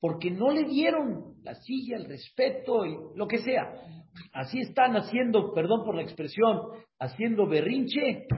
porque 0.07 0.31
no 0.31 0.53
le 0.53 0.63
dieron 0.63 1.35
la 1.43 1.57
silla, 1.57 1.97
el 1.97 2.05
respeto 2.05 2.87
y 2.87 2.97
lo 3.17 3.27
que 3.27 3.39
sea. 3.39 3.75
Así 4.33 4.61
están 4.61 4.95
haciendo, 4.95 5.53
perdón 5.53 5.85
por 5.85 5.97
la 5.97 6.03
expresión, 6.03 6.61
haciendo 7.01 7.49
berrinche, 7.49 8.29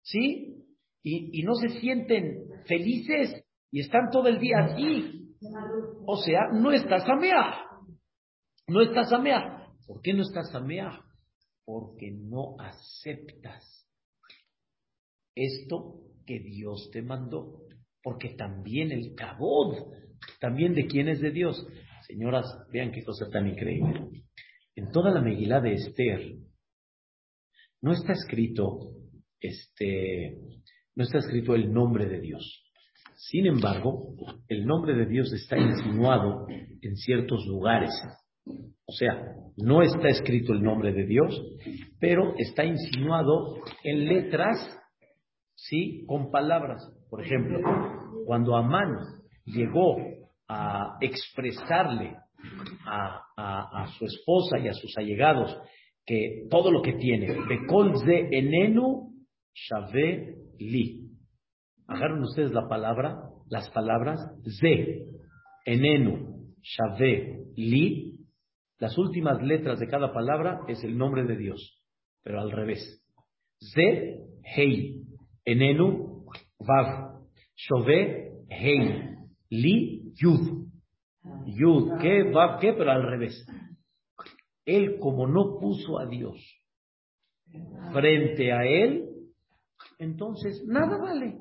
¿sí? 0.00 0.64
Y, 1.02 1.42
no 1.42 1.54
se 1.56 1.80
sienten 1.80 2.44
felices 2.66 3.44
y 3.72 3.80
están 3.80 4.10
todo 4.12 4.28
el 4.28 4.38
día 4.38 4.58
así. 4.58 5.34
O 6.06 6.18
sea, 6.18 6.52
no 6.52 6.70
estás 6.70 7.02
amea. 7.08 7.64
No 8.68 8.80
estás 8.80 9.12
amea. 9.12 9.66
¿Por 9.88 10.00
qué 10.00 10.12
no 10.12 10.22
estás 10.22 10.54
amea? 10.54 11.02
Porque 11.64 12.12
no 12.12 12.54
aceptas 12.60 13.90
esto 15.34 15.96
que 16.24 16.38
Dios 16.38 16.90
te 16.92 17.02
mandó. 17.02 17.62
Porque 18.04 18.36
también 18.36 18.92
el 18.92 19.16
cabod 19.16 19.98
también 20.40 20.74
de 20.74 20.86
quién 20.86 21.08
es 21.08 21.20
de 21.20 21.30
Dios. 21.30 21.66
Señoras, 22.06 22.46
vean 22.72 22.92
qué 22.92 23.02
cosa 23.04 23.28
tan 23.30 23.46
increíble. 23.46 24.24
En 24.74 24.90
toda 24.90 25.10
la 25.10 25.20
Megilá 25.20 25.60
de 25.60 25.74
Esther 25.74 26.36
no 27.80 27.92
está 27.92 28.12
escrito 28.12 28.94
este 29.40 30.36
no 30.94 31.04
está 31.04 31.18
escrito 31.18 31.54
el 31.54 31.72
nombre 31.72 32.06
de 32.06 32.20
Dios. 32.20 32.64
Sin 33.14 33.46
embargo, 33.46 34.14
el 34.48 34.64
nombre 34.64 34.94
de 34.94 35.06
Dios 35.06 35.32
está 35.32 35.56
insinuado 35.56 36.46
en 36.48 36.96
ciertos 36.96 37.46
lugares. 37.46 37.90
O 38.44 38.92
sea, 38.92 39.34
no 39.56 39.82
está 39.82 40.08
escrito 40.08 40.52
el 40.52 40.62
nombre 40.62 40.92
de 40.92 41.04
Dios, 41.04 41.40
pero 42.00 42.34
está 42.38 42.64
insinuado 42.64 43.56
en 43.84 44.06
letras, 44.06 44.56
sí, 45.54 46.04
con 46.06 46.30
palabras. 46.30 46.82
Por 47.10 47.24
ejemplo, 47.24 47.58
cuando 48.26 48.56
Amán 48.56 49.17
llegó 49.52 49.96
a 50.48 50.96
expresarle 51.00 52.16
a, 52.86 53.86
su 53.98 54.04
esposa 54.04 54.58
y 54.58 54.68
a 54.68 54.72
sus 54.72 54.96
allegados 54.96 55.56
que 56.06 56.46
todo 56.50 56.70
lo 56.70 56.82
que 56.82 56.94
tiene, 56.94 57.26
ze 57.26 58.28
enenu 58.32 59.12
shave 59.54 60.36
li. 60.58 61.10
Agarren 61.86 62.22
ustedes 62.22 62.52
la 62.52 62.68
palabra, 62.68 63.16
las 63.48 63.68
palabras 63.70 64.18
ze, 64.60 65.06
enenu, 65.66 66.54
shave, 66.62 67.44
li. 67.56 68.14
Las 68.78 68.96
últimas 68.96 69.42
letras 69.42 69.78
de 69.80 69.88
cada 69.88 70.12
palabra 70.12 70.60
es 70.68 70.82
el 70.84 70.96
nombre 70.96 71.24
de 71.24 71.36
Dios, 71.36 71.82
pero 72.22 72.40
al 72.40 72.50
revés. 72.52 73.04
Ze, 73.74 74.18
hei, 74.56 75.02
enenu, 75.44 76.24
vav, 76.60 77.22
shove, 77.56 78.44
hei, 78.48 79.07
li, 79.50 80.12
Yud. 80.14 80.68
Yud, 81.46 81.98
¿qué? 82.00 82.30
va. 82.30 82.58
Pero 82.60 82.90
al 82.90 83.02
revés. 83.02 83.46
Él, 84.64 84.98
como 84.98 85.26
no 85.26 85.58
puso 85.58 85.98
a 85.98 86.06
Dios 86.06 86.36
frente 87.92 88.52
a 88.52 88.64
él, 88.64 89.08
entonces 89.98 90.62
nada 90.66 90.98
vale. 90.98 91.38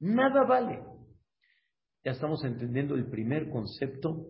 Nada 0.00 0.44
vale. 0.46 0.82
Ya 2.04 2.12
estamos 2.12 2.44
entendiendo 2.44 2.94
el 2.94 3.08
primer 3.08 3.48
concepto 3.48 4.26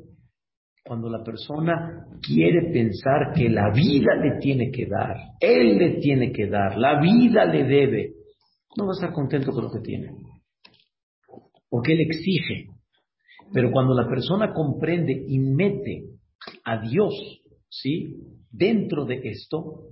cuando 0.85 1.09
la 1.09 1.25
persona 1.25 2.07
quiere 2.21 2.71
pensar 2.71 3.33
que 3.35 3.49
la 3.49 3.71
vida 3.71 4.15
le 4.17 4.39
tiene 4.39 4.71
que 4.71 4.87
dar, 4.87 5.17
él 5.41 5.79
le 5.79 5.99
tiene 5.99 6.31
que 6.31 6.47
dar, 6.47 6.77
la 6.77 7.01
vida 7.01 7.47
le 7.47 7.65
debe, 7.65 8.13
no 8.77 8.85
va 8.85 8.91
a 8.91 8.95
estar 8.95 9.13
contento 9.13 9.51
con 9.51 9.65
lo 9.65 9.71
que 9.71 9.81
tiene. 9.81 10.11
Porque 11.75 11.95
él 11.95 12.03
exige. 12.03 12.69
Pero 13.53 13.73
cuando 13.73 13.95
la 13.95 14.09
persona 14.09 14.55
comprende 14.55 15.25
y 15.27 15.41
mete 15.41 16.05
a 16.65 16.81
Dios, 16.81 17.13
¿sí? 17.69 18.15
Dentro 18.49 19.05
de 19.07 19.21
esto, 19.25 19.89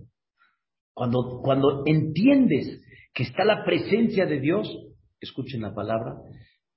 Cuando, 0.94 1.40
cuando 1.42 1.82
entiendes 1.86 2.80
que 3.12 3.24
está 3.24 3.44
la 3.44 3.64
presencia 3.64 4.26
de 4.26 4.38
Dios, 4.38 4.68
escuchen 5.20 5.62
la 5.62 5.74
palabra, 5.74 6.18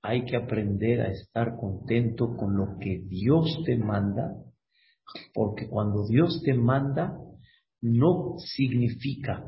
hay 0.02 0.24
que 0.24 0.34
aprender 0.34 1.00
a 1.02 1.12
estar 1.12 1.54
contento 1.56 2.34
con 2.36 2.56
lo 2.56 2.76
que 2.80 2.98
Dios 3.06 3.62
te 3.64 3.76
manda, 3.76 4.32
porque 5.34 5.68
cuando 5.68 6.04
Dios 6.08 6.42
te 6.44 6.52
manda, 6.54 7.16
no 7.80 8.36
significa 8.38 9.44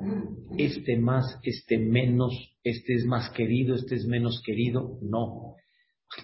este 0.57 0.99
más, 0.99 1.25
este 1.43 1.79
menos, 1.79 2.33
este 2.63 2.95
es 2.95 3.05
más 3.07 3.31
querido, 3.31 3.75
este 3.75 3.95
es 3.95 4.07
menos 4.07 4.43
querido, 4.45 4.99
no. 5.03 5.55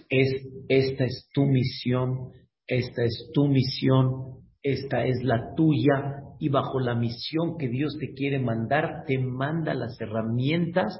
Es, 0.08 0.30
esta 0.68 1.04
es 1.04 1.28
tu 1.32 1.44
misión, 1.46 2.30
esta 2.66 3.04
es 3.04 3.30
tu 3.32 3.48
misión, 3.48 4.44
esta 4.62 5.06
es 5.06 5.22
la 5.22 5.54
tuya 5.54 6.22
y 6.40 6.48
bajo 6.48 6.80
la 6.80 6.94
misión 6.94 7.56
que 7.58 7.68
Dios 7.68 7.96
te 7.98 8.12
quiere 8.14 8.38
mandar, 8.38 9.04
te 9.06 9.18
manda 9.18 9.74
las 9.74 10.00
herramientas 10.00 10.98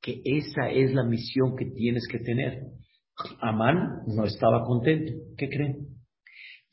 que 0.00 0.20
esa 0.24 0.70
es 0.70 0.92
la 0.92 1.04
misión 1.04 1.56
que 1.56 1.66
tienes 1.66 2.06
que 2.10 2.18
tener. 2.18 2.62
Amán 3.40 4.02
no 4.06 4.24
estaba 4.24 4.64
contento. 4.64 5.12
¿Qué 5.36 5.48
creen? 5.48 5.88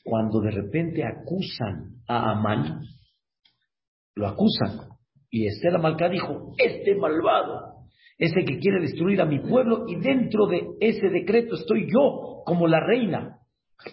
Cuando 0.03 0.41
de 0.41 0.51
repente 0.51 1.03
acusan 1.03 1.95
a 2.07 2.31
Amán, 2.31 2.81
lo 4.15 4.27
acusan. 4.27 4.89
Y 5.29 5.47
Esther 5.47 5.75
Amalcá 5.75 6.09
dijo, 6.09 6.53
este 6.57 6.95
malvado, 6.95 7.75
ese 8.17 8.45
que 8.45 8.59
quiere 8.59 8.79
destruir 8.81 9.21
a 9.21 9.25
mi 9.25 9.39
pueblo, 9.39 9.85
y 9.87 9.95
dentro 9.95 10.47
de 10.47 10.65
ese 10.79 11.09
decreto 11.09 11.55
estoy 11.55 11.87
yo 11.91 12.41
como 12.45 12.67
la 12.67 12.79
reina. 12.79 13.39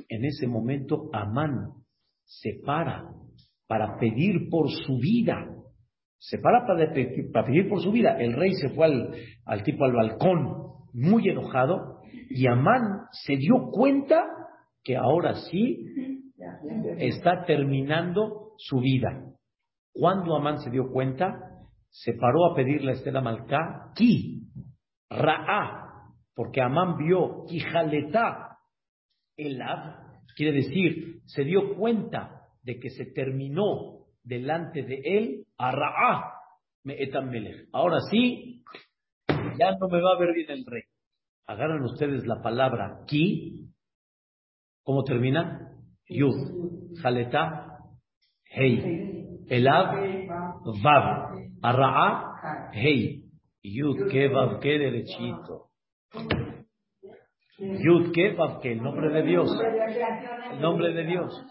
En 0.09 0.25
ese 0.25 0.47
momento 0.47 1.11
Amán 1.13 1.73
se 2.25 2.61
para 2.65 3.11
para 3.67 3.97
pedir 3.99 4.51
por 4.51 4.71
su 4.71 4.99
vida. 4.99 5.49
Se 6.19 6.39
para 6.39 6.67
para, 6.67 6.93
pedir 6.93 7.69
por 7.69 7.81
su 7.81 7.91
vida. 7.91 8.17
El 8.21 8.35
rey 8.35 8.53
se 8.53 8.69
fue 8.69 8.85
al, 8.85 9.15
al 9.47 9.63
tipo 9.63 9.85
al 9.85 9.93
balcón, 9.93 10.57
muy 10.93 11.29
enojado, 11.29 12.01
y 12.29 12.47
Amán 12.47 13.07
se 13.13 13.37
dio 13.37 13.71
cuenta 13.73 14.25
que 14.85 14.97
ahora 14.97 15.35
sí 15.51 15.87
está 16.99 17.45
terminando 17.45 18.53
su 18.59 18.81
vida. 18.81 19.32
Cuando 19.93 20.37
Amán 20.37 20.59
se 20.59 20.71
dio 20.71 20.91
cuenta, 20.91 21.53
se 21.91 22.15
paró 22.15 22.47
a 22.47 22.55
pedirle 22.55 22.93
a 22.93 22.95
Estela 22.95 23.21
Malcá, 23.21 23.93
ki, 23.95 24.49
ra'a, 25.11 26.13
porque 26.35 26.63
Amán 26.63 26.97
vio, 26.97 27.45
ki 27.47 27.61
jaleta, 27.61 28.59
elab, 29.37 29.97
quiere 30.35 30.59
decir, 30.59 31.21
se 31.27 31.45
dio 31.45 31.75
cuenta 31.77 32.49
de 32.63 32.79
que 32.79 32.91
se 32.91 33.13
terminó 33.13 34.07
delante 34.23 34.83
de 34.83 35.01
él, 35.05 35.47
a 35.59 35.71
ra'a, 35.73 36.33
me 36.85 37.03
etan 37.03 37.29
melech. 37.29 37.69
Ahora 37.73 37.99
sí, 38.11 38.65
ya 39.59 39.77
no 39.79 39.89
me 39.89 40.01
va 40.01 40.15
a 40.15 40.19
ver 40.19 40.35
bien 40.35 40.51
el 40.51 40.65
rey. 40.65 40.83
Agarran 41.47 41.83
ustedes 41.83 42.27
la 42.27 42.41
palabra 42.41 43.05
ki, 43.07 43.69
¿cómo 44.83 45.05
termina? 45.05 45.77
Yud, 46.07 46.97
jaleta, 47.03 47.79
hey. 48.45 49.22
Elab, 49.49 49.97
Vav, 50.83 51.37
Arra'a, 51.63 52.71
Hey, 52.73 53.23
Yud, 53.63 54.11
Ke, 54.11 54.29
Vav, 54.29 54.61
Ke, 54.61 54.79
derechito. 54.79 55.71
Yud, 57.59 58.13
Ke, 58.13 58.35
Ke, 58.63 58.73
el 58.73 58.83
nombre 58.83 59.09
de 59.11 59.23
Dios. 59.23 59.51
Nombre 60.61 60.93
de 60.93 61.05
Dios. 61.05 61.45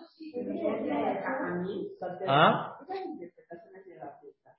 ¿Ah? 2.28 2.76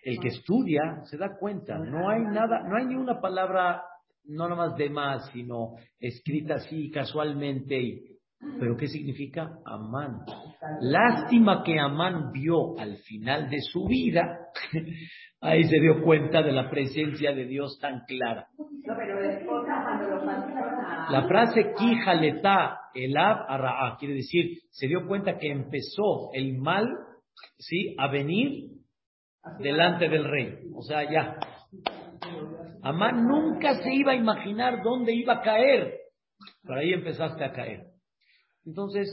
El 0.02 0.18
que 0.18 0.28
estudia 0.28 1.02
se 1.04 1.16
da 1.16 1.36
cuenta, 1.38 1.78
no 1.78 2.08
hay 2.08 2.22
nada, 2.22 2.62
no 2.68 2.76
hay 2.76 2.86
ni 2.86 2.96
una 2.96 3.20
palabra, 3.20 3.82
no 4.24 4.48
nomás 4.48 4.76
de 4.76 4.90
más, 4.90 5.30
sino 5.32 5.76
escrita 6.00 6.54
así 6.54 6.90
casualmente 6.90 7.80
y 7.80 8.11
¿Pero 8.58 8.76
qué 8.76 8.88
significa 8.88 9.58
Amán? 9.64 10.24
Lástima 10.80 11.62
que 11.62 11.78
Amán 11.78 12.32
vio 12.32 12.78
al 12.78 12.96
final 12.98 13.48
de 13.48 13.60
su 13.60 13.86
vida, 13.86 14.38
ahí 15.40 15.64
se 15.64 15.78
dio 15.78 16.02
cuenta 16.02 16.42
de 16.42 16.52
la 16.52 16.68
presencia 16.68 17.32
de 17.32 17.46
Dios 17.46 17.78
tan 17.80 18.04
clara. 18.06 18.48
La 21.10 21.26
frase 21.28 21.72
Kijaleta 21.76 22.78
elab 22.94 23.44
arra'a 23.48 23.96
quiere 23.98 24.14
decir, 24.14 24.58
se 24.70 24.88
dio 24.88 25.06
cuenta 25.06 25.38
que 25.38 25.50
empezó 25.50 26.32
el 26.32 26.58
mal, 26.58 26.88
¿sí? 27.58 27.94
A 27.98 28.08
venir 28.08 28.70
delante 29.60 30.08
del 30.08 30.24
rey. 30.24 30.58
O 30.74 30.82
sea, 30.82 31.08
ya. 31.10 31.36
Amán 32.82 33.26
nunca 33.26 33.74
se 33.82 33.94
iba 33.94 34.12
a 34.12 34.16
imaginar 34.16 34.82
dónde 34.82 35.14
iba 35.14 35.34
a 35.34 35.42
caer. 35.42 35.94
Por 36.64 36.78
ahí 36.78 36.92
empezaste 36.92 37.44
a 37.44 37.52
caer. 37.52 37.91
Entonces, 38.64 39.08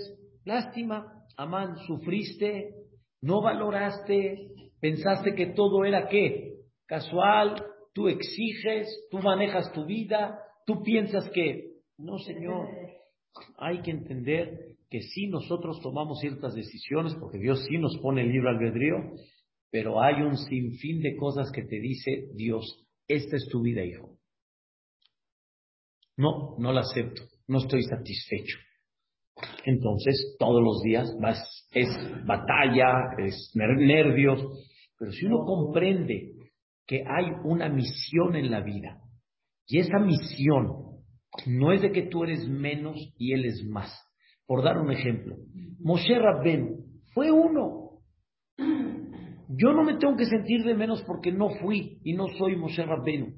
lástima, 0.45 1.25
Amán, 1.37 1.77
sufriste, 1.87 2.73
no 3.21 3.41
valoraste, 3.41 4.49
pensaste 4.79 5.33
que 5.35 5.47
todo 5.47 5.85
era 5.85 6.07
qué? 6.07 6.55
Casual, 6.85 7.55
tú 7.93 8.07
exiges, 8.07 8.87
tú 9.09 9.19
manejas 9.19 9.71
tu 9.73 9.85
vida, 9.85 10.39
tú 10.65 10.81
piensas 10.83 11.29
que, 11.29 11.77
no 11.97 12.17
señor, 12.19 12.67
hay 13.57 13.81
que 13.81 13.91
entender 13.91 14.75
que 14.89 15.01
sí 15.01 15.27
nosotros 15.27 15.79
tomamos 15.81 16.19
ciertas 16.19 16.55
decisiones, 16.55 17.15
porque 17.19 17.37
Dios 17.37 17.63
sí 17.67 17.77
nos 17.77 17.97
pone 17.99 18.21
el 18.21 18.31
libro 18.31 18.49
albedrío, 18.49 18.95
pero 19.71 20.01
hay 20.01 20.21
un 20.21 20.35
sinfín 20.35 21.01
de 21.01 21.15
cosas 21.15 21.51
que 21.51 21.63
te 21.63 21.79
dice 21.79 22.29
Dios, 22.33 22.85
esta 23.07 23.35
es 23.35 23.47
tu 23.49 23.61
vida, 23.61 23.83
hijo. 23.83 24.17
No, 26.17 26.55
no 26.57 26.73
la 26.73 26.81
acepto, 26.81 27.21
no 27.47 27.59
estoy 27.59 27.83
satisfecho. 27.83 28.57
Entonces, 29.69 30.35
todos 30.39 30.63
los 30.63 30.81
días 30.81 31.15
es 31.73 31.87
batalla, 32.25 33.11
es 33.19 33.51
nervios, 33.53 34.41
pero 34.97 35.11
si 35.11 35.27
uno 35.27 35.45
comprende 35.45 36.31
que 36.87 37.03
hay 37.07 37.27
una 37.43 37.69
misión 37.69 38.35
en 38.35 38.49
la 38.49 38.61
vida, 38.61 38.99
y 39.67 39.77
esa 39.77 39.99
misión 39.99 40.73
no 41.45 41.71
es 41.71 41.83
de 41.83 41.91
que 41.91 42.07
tú 42.07 42.23
eres 42.23 42.47
menos 42.47 42.95
y 43.19 43.33
él 43.33 43.45
es 43.45 43.63
más. 43.63 43.91
Por 44.47 44.63
dar 44.63 44.79
un 44.79 44.91
ejemplo, 44.91 45.35
Moshe 45.79 46.17
Rabben 46.17 46.77
fue 47.13 47.31
uno. 47.31 47.99
Yo 48.57 49.71
no 49.73 49.83
me 49.83 49.97
tengo 49.97 50.15
que 50.15 50.25
sentir 50.25 50.63
de 50.63 50.73
menos 50.73 51.03
porque 51.03 51.31
no 51.31 51.49
fui 51.61 51.99
y 52.03 52.13
no 52.13 52.25
soy 52.39 52.55
Moshe 52.55 52.83
Rabben. 52.83 53.35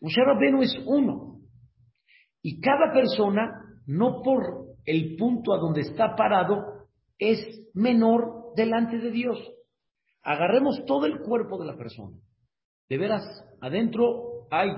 Moshe 0.00 0.24
Rabben 0.24 0.62
es 0.62 0.74
uno. 0.86 1.42
Y 2.42 2.62
cada 2.62 2.94
persona, 2.94 3.52
no 3.86 4.22
por 4.22 4.69
el 4.84 5.16
punto 5.16 5.52
a 5.52 5.58
donde 5.58 5.82
está 5.82 6.14
parado 6.16 6.88
es 7.18 7.70
menor 7.74 8.54
delante 8.56 8.98
de 8.98 9.10
Dios. 9.10 9.38
Agarremos 10.22 10.84
todo 10.86 11.06
el 11.06 11.20
cuerpo 11.20 11.58
de 11.58 11.66
la 11.66 11.76
persona. 11.76 12.16
De 12.88 12.98
veras, 12.98 13.22
adentro 13.60 14.46
hay 14.50 14.70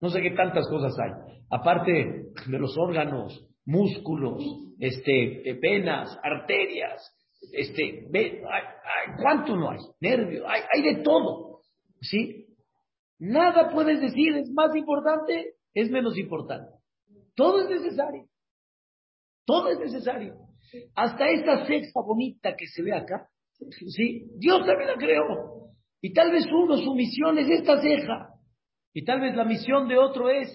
no 0.00 0.10
sé 0.10 0.20
qué 0.20 0.30
tantas 0.30 0.68
cosas 0.68 0.94
hay. 0.98 1.10
Aparte 1.50 1.92
de 2.46 2.58
los 2.58 2.76
órganos, 2.78 3.46
músculos, 3.64 4.44
este, 4.78 5.58
venas, 5.60 6.16
arterias, 6.22 7.02
este, 7.52 8.06
¿cuánto 9.20 9.56
no 9.56 9.70
hay? 9.70 9.78
Nervios, 10.00 10.44
hay, 10.46 10.62
hay 10.72 10.94
de 10.94 11.02
todo. 11.02 11.60
¿Sí? 12.00 12.46
Nada 13.18 13.70
puedes 13.70 14.00
decir 14.00 14.36
es 14.36 14.50
más 14.52 14.74
importante, 14.76 15.54
es 15.74 15.90
menos 15.90 16.16
importante. 16.16 16.77
Todo 17.38 17.60
es 17.60 17.70
necesario. 17.70 18.24
Todo 19.46 19.68
es 19.68 19.78
necesario. 19.78 20.34
Hasta 20.96 21.30
esta 21.30 21.64
sexta 21.66 22.00
bonita 22.04 22.56
que 22.56 22.66
se 22.66 22.82
ve 22.82 22.92
acá, 22.92 23.28
¿sí? 23.96 24.26
Dios 24.38 24.66
también 24.66 24.88
la 24.88 24.96
creó. 24.96 25.70
Y 26.00 26.12
tal 26.12 26.32
vez 26.32 26.46
uno, 26.52 26.76
su 26.78 26.94
misión 26.94 27.38
es 27.38 27.48
esta 27.48 27.80
ceja. 27.80 28.30
Y 28.92 29.04
tal 29.04 29.20
vez 29.20 29.36
la 29.36 29.44
misión 29.44 29.86
de 29.86 29.96
otro 29.96 30.28
es 30.28 30.48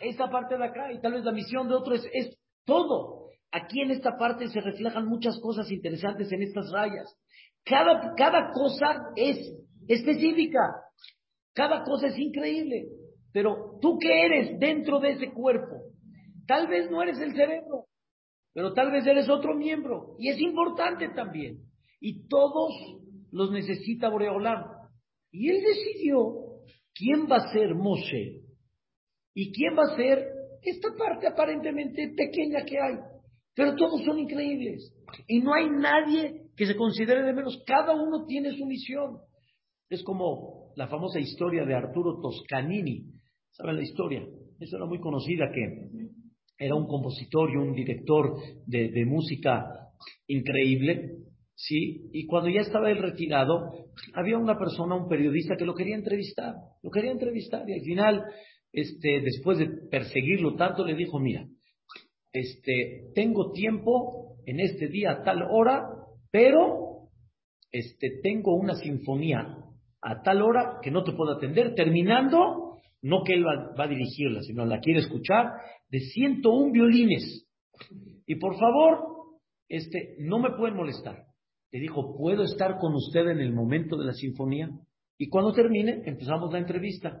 esta 0.00 0.28
parte 0.28 0.58
de 0.58 0.64
acá. 0.64 0.92
Y 0.92 1.00
tal 1.00 1.12
vez 1.12 1.24
la 1.24 1.30
misión 1.30 1.68
de 1.68 1.76
otro 1.76 1.94
es, 1.94 2.04
es 2.12 2.36
todo. 2.66 3.28
Aquí 3.52 3.82
en 3.82 3.92
esta 3.92 4.16
parte 4.18 4.48
se 4.48 4.60
reflejan 4.60 5.06
muchas 5.06 5.38
cosas 5.40 5.70
interesantes 5.70 6.32
en 6.32 6.42
estas 6.42 6.68
rayas. 6.72 7.16
Cada, 7.64 8.12
cada 8.16 8.50
cosa 8.50 9.12
es 9.14 9.38
específica. 9.86 10.58
Cada 11.54 11.84
cosa 11.84 12.08
es 12.08 12.18
increíble. 12.18 12.88
Pero 13.32 13.78
tú 13.80 13.98
qué 14.00 14.26
eres 14.26 14.58
dentro 14.58 14.98
de 14.98 15.12
ese 15.12 15.32
cuerpo, 15.32 15.93
Tal 16.46 16.68
vez 16.68 16.90
no 16.90 17.02
eres 17.02 17.18
el 17.18 17.34
cerebro, 17.34 17.86
pero 18.52 18.72
tal 18.72 18.90
vez 18.90 19.06
eres 19.06 19.28
otro 19.28 19.54
miembro. 19.54 20.16
Y 20.18 20.28
es 20.28 20.40
importante 20.40 21.08
también. 21.10 21.58
Y 22.00 22.28
todos 22.28 22.72
los 23.30 23.50
necesita 23.50 24.08
Boreolam. 24.08 24.64
Y 25.30 25.50
él 25.50 25.62
decidió 25.62 26.62
quién 26.94 27.26
va 27.30 27.36
a 27.36 27.52
ser 27.52 27.74
Moshe 27.74 28.42
y 29.34 29.52
quién 29.52 29.76
va 29.76 29.92
a 29.92 29.96
ser 29.96 30.28
esta 30.62 30.88
parte 30.96 31.26
aparentemente 31.26 32.14
pequeña 32.16 32.64
que 32.64 32.78
hay. 32.78 32.98
Pero 33.54 33.74
todos 33.76 34.02
son 34.04 34.18
increíbles. 34.18 34.92
Y 35.26 35.40
no 35.40 35.54
hay 35.54 35.68
nadie 35.70 36.50
que 36.56 36.66
se 36.66 36.76
considere 36.76 37.22
de 37.22 37.32
menos. 37.32 37.62
Cada 37.66 37.92
uno 37.92 38.24
tiene 38.26 38.56
su 38.56 38.64
misión. 38.64 39.18
Es 39.88 40.02
como 40.02 40.72
la 40.76 40.88
famosa 40.88 41.20
historia 41.20 41.64
de 41.64 41.74
Arturo 41.74 42.20
Toscanini. 42.20 43.12
¿Saben 43.50 43.76
la 43.76 43.82
historia? 43.82 44.26
Eso 44.58 44.76
era 44.76 44.86
muy 44.86 45.00
conocida 45.00 45.46
que 45.52 46.14
era 46.58 46.74
un 46.74 46.86
compositor 46.86 47.50
y 47.50 47.56
un 47.56 47.74
director 47.74 48.36
de, 48.66 48.88
de 48.90 49.04
música 49.04 49.66
increíble, 50.26 51.18
¿sí? 51.54 52.10
Y 52.12 52.26
cuando 52.26 52.50
ya 52.50 52.60
estaba 52.60 52.90
él 52.90 52.98
retirado, 52.98 53.86
había 54.14 54.38
una 54.38 54.58
persona, 54.58 54.94
un 54.94 55.08
periodista 55.08 55.56
que 55.56 55.64
lo 55.64 55.74
quería 55.74 55.96
entrevistar, 55.96 56.54
lo 56.82 56.90
quería 56.90 57.12
entrevistar 57.12 57.68
y 57.68 57.74
al 57.74 57.80
final, 57.80 58.24
este, 58.72 59.20
después 59.20 59.58
de 59.58 59.68
perseguirlo 59.90 60.56
tanto, 60.56 60.84
le 60.84 60.94
dijo, 60.94 61.18
mira, 61.18 61.46
este, 62.32 63.12
tengo 63.14 63.52
tiempo 63.52 64.36
en 64.46 64.60
este 64.60 64.88
día 64.88 65.12
a 65.12 65.22
tal 65.22 65.42
hora, 65.50 65.88
pero 66.30 67.08
este, 67.70 68.20
tengo 68.22 68.54
una 68.54 68.74
sinfonía 68.74 69.56
a 70.02 70.22
tal 70.22 70.42
hora 70.42 70.78
que 70.82 70.90
no 70.90 71.02
te 71.02 71.12
puedo 71.12 71.36
atender, 71.36 71.74
terminando, 71.74 72.78
no 73.02 73.22
que 73.22 73.34
él 73.34 73.46
va, 73.46 73.74
va 73.78 73.84
a 73.84 73.88
dirigirla, 73.88 74.42
sino 74.42 74.66
la 74.66 74.80
quiere 74.80 75.00
escuchar, 75.00 75.46
de 75.88 76.00
101 76.00 76.72
violines. 76.72 77.46
Y 78.26 78.36
por 78.36 78.58
favor, 78.58 78.98
este, 79.68 80.16
no 80.20 80.38
me 80.38 80.50
pueden 80.56 80.76
molestar. 80.76 81.24
Le 81.70 81.80
dijo, 81.80 82.16
¿puedo 82.16 82.44
estar 82.44 82.78
con 82.78 82.94
usted 82.94 83.28
en 83.28 83.40
el 83.40 83.52
momento 83.52 83.96
de 83.96 84.06
la 84.06 84.12
sinfonía? 84.12 84.70
Y 85.18 85.28
cuando 85.28 85.52
termine, 85.52 86.02
empezamos 86.04 86.52
la 86.52 86.58
entrevista. 86.58 87.20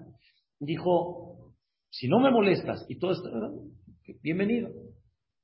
Dijo, 0.60 1.54
si 1.90 2.08
no 2.08 2.20
me 2.20 2.30
molestas 2.30 2.84
y 2.88 2.98
todo 2.98 3.12
está, 3.12 3.30
bienvenido. 4.22 4.70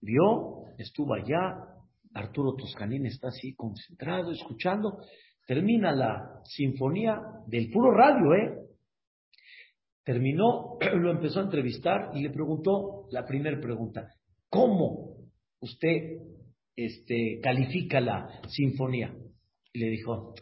Vio, 0.01 0.64
estuvo 0.79 1.14
allá, 1.14 1.71
Arturo 2.14 2.55
Toscanín 2.55 3.07
está 3.07 3.29
así 3.29 3.55
concentrado, 3.55 4.33
escuchando. 4.33 4.99
Termina 5.47 5.93
la 5.93 6.41
sinfonía 6.45 7.21
del 7.47 7.71
puro 7.71 7.93
radio, 7.93 8.35
¿eh? 8.35 8.70
Terminó, 10.05 10.78
lo 10.96 11.11
empezó 11.11 11.40
a 11.40 11.44
entrevistar 11.44 12.11
y 12.14 12.22
le 12.22 12.30
preguntó 12.30 13.07
la 13.11 13.24
primera 13.24 13.61
pregunta, 13.61 14.09
¿cómo 14.48 15.16
usted 15.61 16.18
este, 16.76 17.40
califica 17.42 18.01
la 18.01 18.40
sinfonía? 18.48 19.14
Y 19.72 19.78
le 19.78 19.90
dijo, 19.90 20.34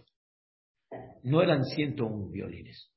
no 1.23 1.43
eran 1.43 1.65
101 1.65 2.31
violines. 2.31 2.91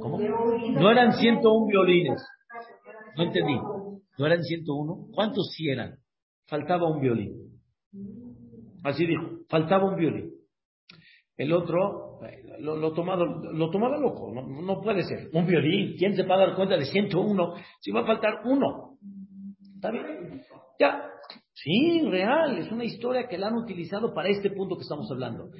¿Cómo? 0.00 0.18
No 0.18 0.90
eran 0.90 1.12
101 1.12 1.66
violines. 1.66 2.22
No 3.16 3.24
entendí. 3.24 3.54
¿No 4.18 4.26
eran 4.26 4.42
101? 4.42 5.08
¿Cuántos 5.12 5.52
sí 5.56 5.68
eran? 5.68 5.98
Faltaba 6.46 6.88
un 6.88 7.00
violín. 7.00 7.60
Así 8.84 9.06
dijo, 9.06 9.22
faltaba 9.48 9.88
un 9.88 9.96
violín. 9.96 10.33
El 11.36 11.52
otro 11.52 12.04
lo, 12.60 12.76
lo, 12.76 12.92
tomado, 12.92 13.24
lo 13.26 13.70
tomaba 13.70 13.98
loco, 13.98 14.32
no, 14.32 14.42
no, 14.42 14.80
puede 14.80 15.02
ser. 15.02 15.28
Un 15.32 15.46
violín, 15.46 15.96
¿quién 15.98 16.14
se 16.14 16.22
va 16.22 16.36
a 16.36 16.46
dar 16.46 16.56
cuenta 16.56 16.76
de 16.76 16.84
101 16.84 17.54
si 17.80 17.90
va 17.90 18.02
a 18.02 18.06
faltar 18.06 18.40
uno? 18.44 18.98
¿Está 19.74 19.90
bien? 19.90 20.42
Ya, 20.78 21.02
sí, 21.52 22.02
real, 22.08 22.58
es 22.58 22.70
una 22.70 22.84
historia 22.84 23.26
que 23.28 23.38
la 23.38 23.48
han 23.48 23.56
utilizado 23.56 24.14
para 24.14 24.28
este 24.28 24.50
punto 24.50 24.76
que 24.76 24.82
estamos 24.82 25.10
hablando. 25.10 25.50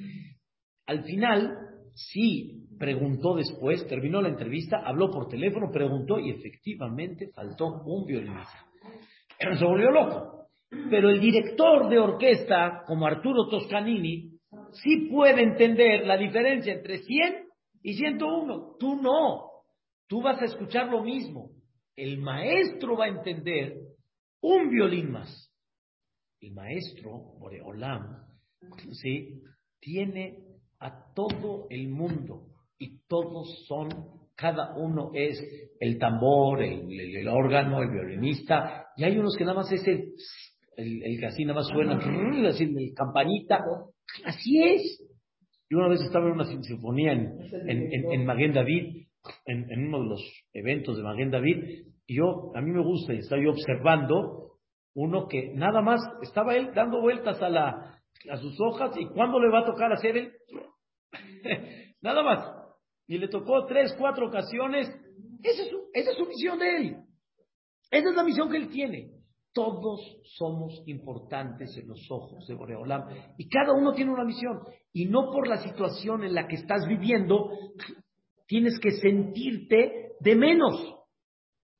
Al 0.86 1.02
final, 1.04 1.56
sí, 1.94 2.66
preguntó 2.78 3.34
después, 3.34 3.86
terminó 3.86 4.22
la 4.22 4.28
entrevista, 4.28 4.82
habló 4.84 5.10
por 5.10 5.28
teléfono, 5.28 5.70
preguntó 5.72 6.18
y 6.18 6.30
efectivamente 6.30 7.30
faltó 7.34 7.82
un 7.84 8.04
violinista. 8.06 8.66
Se 9.38 9.64
volvió 9.64 9.90
loco. 9.90 10.48
Pero 10.90 11.08
el 11.08 11.20
director 11.20 11.88
de 11.88 11.98
orquesta, 11.98 12.82
como 12.86 13.06
Arturo 13.06 13.46
Toscanini, 13.48 14.33
sí 14.82 15.08
puede 15.10 15.42
entender 15.42 16.06
la 16.06 16.16
diferencia 16.16 16.72
entre 16.72 16.98
100 16.98 17.46
y 17.82 17.94
101. 17.94 18.76
Tú 18.78 18.96
no. 19.00 19.50
Tú 20.06 20.22
vas 20.22 20.40
a 20.40 20.46
escuchar 20.46 20.88
lo 20.88 21.02
mismo. 21.02 21.50
El 21.96 22.18
maestro 22.18 22.96
va 22.96 23.06
a 23.06 23.08
entender 23.08 23.76
un 24.40 24.70
violín 24.70 25.12
más. 25.12 25.50
El 26.40 26.52
maestro, 26.52 27.10
Boreolam, 27.38 28.26
¿sí? 29.02 29.40
tiene 29.80 30.38
a 30.80 31.12
todo 31.14 31.66
el 31.70 31.88
mundo 31.88 32.48
y 32.78 32.98
todos 33.06 33.64
son, 33.66 33.88
cada 34.34 34.76
uno 34.76 35.10
es 35.14 35.40
el 35.80 35.98
tambor, 35.98 36.62
el, 36.62 36.90
el, 36.90 37.16
el 37.16 37.28
órgano, 37.28 37.82
el 37.82 37.90
violinista, 37.90 38.88
y 38.96 39.04
hay 39.04 39.16
unos 39.16 39.36
que 39.36 39.44
nada 39.44 39.56
más 39.56 39.72
es 39.72 39.86
el, 39.86 40.12
el, 40.76 41.02
el 41.02 41.20
que 41.20 41.26
así 41.26 41.44
nada 41.44 41.60
más 41.60 41.68
suena, 41.68 41.96
así 42.48 42.64
el 42.64 42.92
campanita, 42.94 43.64
así 44.24 44.62
es. 44.62 45.00
Yo 45.70 45.78
una 45.78 45.88
vez 45.88 46.00
estaba 46.02 46.26
en 46.26 46.32
una 46.32 46.44
sinfonía 46.44 47.12
en, 47.12 47.38
en, 47.68 48.26
en, 48.28 48.52
David, 48.52 49.06
en, 49.46 49.70
en, 49.70 49.86
uno 49.88 50.02
de 50.02 50.08
los 50.10 50.44
eventos 50.52 50.96
de 50.96 51.02
Maguen 51.02 51.30
David, 51.30 51.86
y 52.06 52.16
yo, 52.16 52.52
a 52.54 52.60
mí 52.60 52.70
me 52.70 52.82
gusta, 52.82 53.14
y 53.14 53.18
estaba 53.18 53.42
yo 53.42 53.50
observando 53.50 54.58
uno 54.94 55.26
que 55.26 55.52
nada 55.54 55.80
más 55.80 56.00
estaba 56.22 56.54
él 56.54 56.70
dando 56.74 57.00
vueltas 57.00 57.40
a, 57.42 57.48
la, 57.48 58.00
a 58.30 58.36
sus 58.36 58.56
hojas, 58.60 58.94
y 58.96 59.06
cuando 59.06 59.40
le 59.40 59.50
va 59.50 59.60
a 59.60 59.64
tocar 59.64 59.92
hacer 59.92 60.16
él, 60.16 60.32
nada 62.02 62.22
más. 62.22 62.64
Y 63.06 63.18
le 63.18 63.28
tocó 63.28 63.66
tres, 63.66 63.94
cuatro 63.98 64.28
ocasiones. 64.28 64.88
Esa 65.42 65.62
es, 65.62 65.68
su, 65.68 65.90
esa 65.92 66.10
es 66.10 66.16
su 66.16 66.26
misión 66.26 66.58
de 66.58 66.76
él. 66.76 66.96
Esa 67.90 68.08
es 68.08 68.16
la 68.16 68.24
misión 68.24 68.50
que 68.50 68.56
él 68.56 68.68
tiene. 68.68 69.10
Todos 69.54 70.00
somos 70.36 70.82
importantes 70.86 71.76
en 71.78 71.88
los 71.88 72.10
ojos 72.10 72.46
de 72.46 72.54
Boreolam 72.54 73.08
y 73.38 73.48
cada 73.48 73.72
uno 73.72 73.94
tiene 73.94 74.12
una 74.12 74.24
misión. 74.24 74.58
Y 74.92 75.06
no 75.06 75.30
por 75.32 75.46
la 75.46 75.62
situación 75.62 76.24
en 76.24 76.34
la 76.34 76.46
que 76.46 76.56
estás 76.56 76.86
viviendo 76.86 77.50
tienes 78.46 78.78
que 78.80 78.90
sentirte 78.90 80.10
de 80.20 80.36
menos. 80.36 80.74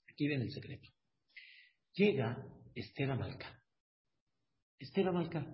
Aquí 0.09 0.29
viene 0.29 0.45
el 0.45 0.53
secreto. 0.53 0.89
Llega 1.95 2.47
Esther 2.75 3.11
Amalcá. 3.11 3.61
Esther 4.79 5.09
Amalcá. 5.09 5.45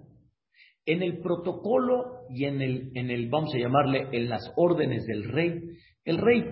En 0.84 1.02
el 1.02 1.20
protocolo 1.20 2.26
y 2.28 2.44
en 2.44 2.60
el, 2.60 2.92
en 2.94 3.10
el, 3.10 3.28
vamos 3.28 3.54
a 3.54 3.58
llamarle, 3.58 4.08
en 4.12 4.28
las 4.28 4.42
órdenes 4.56 5.06
del 5.06 5.24
rey, 5.24 5.60
el 6.04 6.18
rey 6.18 6.44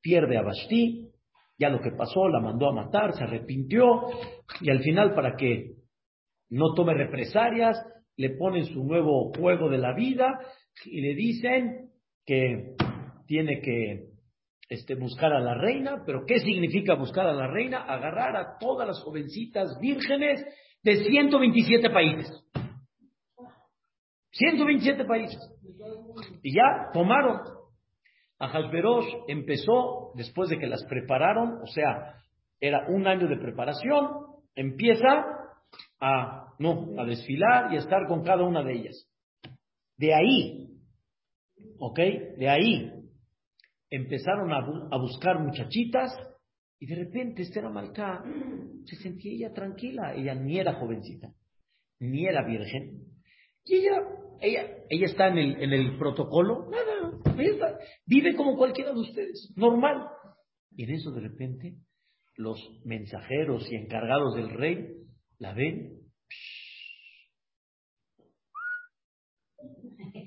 pierde 0.00 0.36
a 0.38 0.42
Basti, 0.42 1.07
ya 1.58 1.68
lo 1.68 1.80
que 1.80 1.90
pasó, 1.90 2.28
la 2.28 2.40
mandó 2.40 2.68
a 2.68 2.74
matar, 2.74 3.14
se 3.14 3.24
arrepintió, 3.24 3.84
y 4.60 4.70
al 4.70 4.80
final, 4.80 5.14
para 5.14 5.36
que 5.36 5.72
no 6.50 6.72
tome 6.74 6.94
represalias, 6.94 7.76
le 8.16 8.30
ponen 8.30 8.64
su 8.64 8.84
nuevo 8.84 9.32
juego 9.32 9.68
de 9.68 9.78
la 9.78 9.94
vida 9.94 10.40
y 10.84 11.00
le 11.00 11.14
dicen 11.14 11.90
que 12.24 12.74
tiene 13.26 13.60
que 13.60 14.08
este, 14.68 14.94
buscar 14.94 15.32
a 15.32 15.40
la 15.40 15.54
reina, 15.54 16.02
pero 16.04 16.24
¿qué 16.26 16.38
significa 16.40 16.94
buscar 16.94 17.26
a 17.26 17.32
la 17.32 17.46
reina? 17.46 17.84
Agarrar 17.84 18.36
a 18.36 18.58
todas 18.58 18.86
las 18.86 19.00
jovencitas 19.02 19.78
vírgenes 19.80 20.44
de 20.82 20.96
127 21.04 21.90
países. 21.90 22.44
127 24.32 25.04
países. 25.04 25.38
Y 26.42 26.54
ya 26.54 26.90
tomaron. 26.92 27.57
A 28.38 28.48
Hashverosh 28.48 29.24
empezó, 29.26 30.12
después 30.14 30.48
de 30.48 30.58
que 30.58 30.66
las 30.66 30.84
prepararon, 30.84 31.60
o 31.62 31.66
sea, 31.66 32.14
era 32.60 32.86
un 32.88 33.06
año 33.06 33.26
de 33.28 33.36
preparación, 33.36 34.08
empieza 34.54 35.24
a, 36.00 36.54
no, 36.58 37.00
a 37.00 37.04
desfilar 37.04 37.72
y 37.72 37.76
a 37.76 37.80
estar 37.80 38.06
con 38.06 38.22
cada 38.22 38.44
una 38.44 38.62
de 38.62 38.74
ellas. 38.74 39.08
De 39.96 40.14
ahí, 40.14 40.68
¿ok? 41.78 41.98
De 42.36 42.48
ahí 42.48 42.92
empezaron 43.90 44.52
a, 44.52 44.64
bu 44.64 44.88
a 44.90 44.98
buscar 44.98 45.40
muchachitas 45.40 46.12
y 46.78 46.86
de 46.86 46.94
repente 46.94 47.42
Esther 47.42 47.64
Amalcá 47.64 48.22
se 48.84 48.96
sentía 48.96 49.32
ella 49.32 49.52
tranquila, 49.52 50.14
ella 50.14 50.34
ni 50.34 50.58
era 50.58 50.74
jovencita, 50.74 51.32
ni 51.98 52.26
era 52.26 52.44
virgen, 52.44 53.07
y 53.68 53.76
ella, 53.76 54.02
ella, 54.40 54.66
ella 54.88 55.06
está 55.06 55.28
en 55.28 55.38
el, 55.38 55.62
en 55.62 55.72
el 55.72 55.98
protocolo, 55.98 56.68
nada, 56.70 57.12
está, 57.38 57.78
vive 58.06 58.34
como 58.34 58.56
cualquiera 58.56 58.92
de 58.92 59.00
ustedes, 59.00 59.52
normal. 59.56 60.08
Y 60.76 60.84
en 60.84 60.90
eso 60.90 61.10
de 61.10 61.20
repente 61.20 61.74
los 62.36 62.58
mensajeros 62.84 63.70
y 63.70 63.76
encargados 63.76 64.36
del 64.36 64.50
rey 64.50 64.86
la 65.38 65.52
ven. 65.52 65.98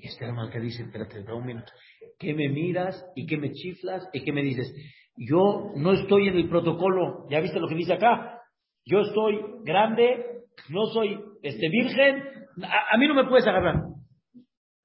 Este 0.02 0.24
hermano 0.24 0.50
que 0.50 0.60
dice, 0.60 0.82
espérate, 0.82 1.20
un 1.32 1.46
minuto. 1.46 1.72
¿Qué 2.18 2.34
me 2.34 2.48
miras 2.48 3.04
y 3.16 3.26
qué 3.26 3.36
me 3.36 3.52
chiflas 3.52 4.08
y 4.12 4.22
qué 4.22 4.32
me 4.32 4.42
dices? 4.42 4.74
Yo 5.16 5.72
no 5.76 5.92
estoy 5.92 6.28
en 6.28 6.36
el 6.36 6.48
protocolo, 6.48 7.26
¿ya 7.30 7.40
viste 7.40 7.60
lo 7.60 7.68
que 7.68 7.74
dice 7.74 7.94
acá? 7.94 8.40
Yo 8.84 9.00
estoy 9.00 9.40
grande, 9.64 10.44
no 10.68 10.86
soy 10.86 11.18
este 11.42 11.68
virgen, 11.68 12.22
a, 12.62 12.98
mí 12.98 13.08
no 13.08 13.14
me 13.14 13.28
puedes 13.28 13.46
agarrar. 13.46 13.84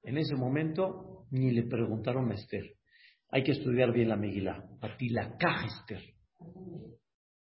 En 0.02 0.18
ese 0.18 0.34
momento 0.34 1.26
ni 1.30 1.50
le 1.50 1.64
preguntaron 1.64 2.30
a 2.30 2.34
Esther. 2.34 2.64
Hay 3.30 3.44
que 3.44 3.52
estudiar 3.52 3.92
bien 3.92 4.08
la 4.08 4.16
Megilá. 4.16 4.64
A 4.80 4.96
ti 4.96 5.10
la 5.10 5.36
caja 5.36 5.66
Esther. 5.66 6.02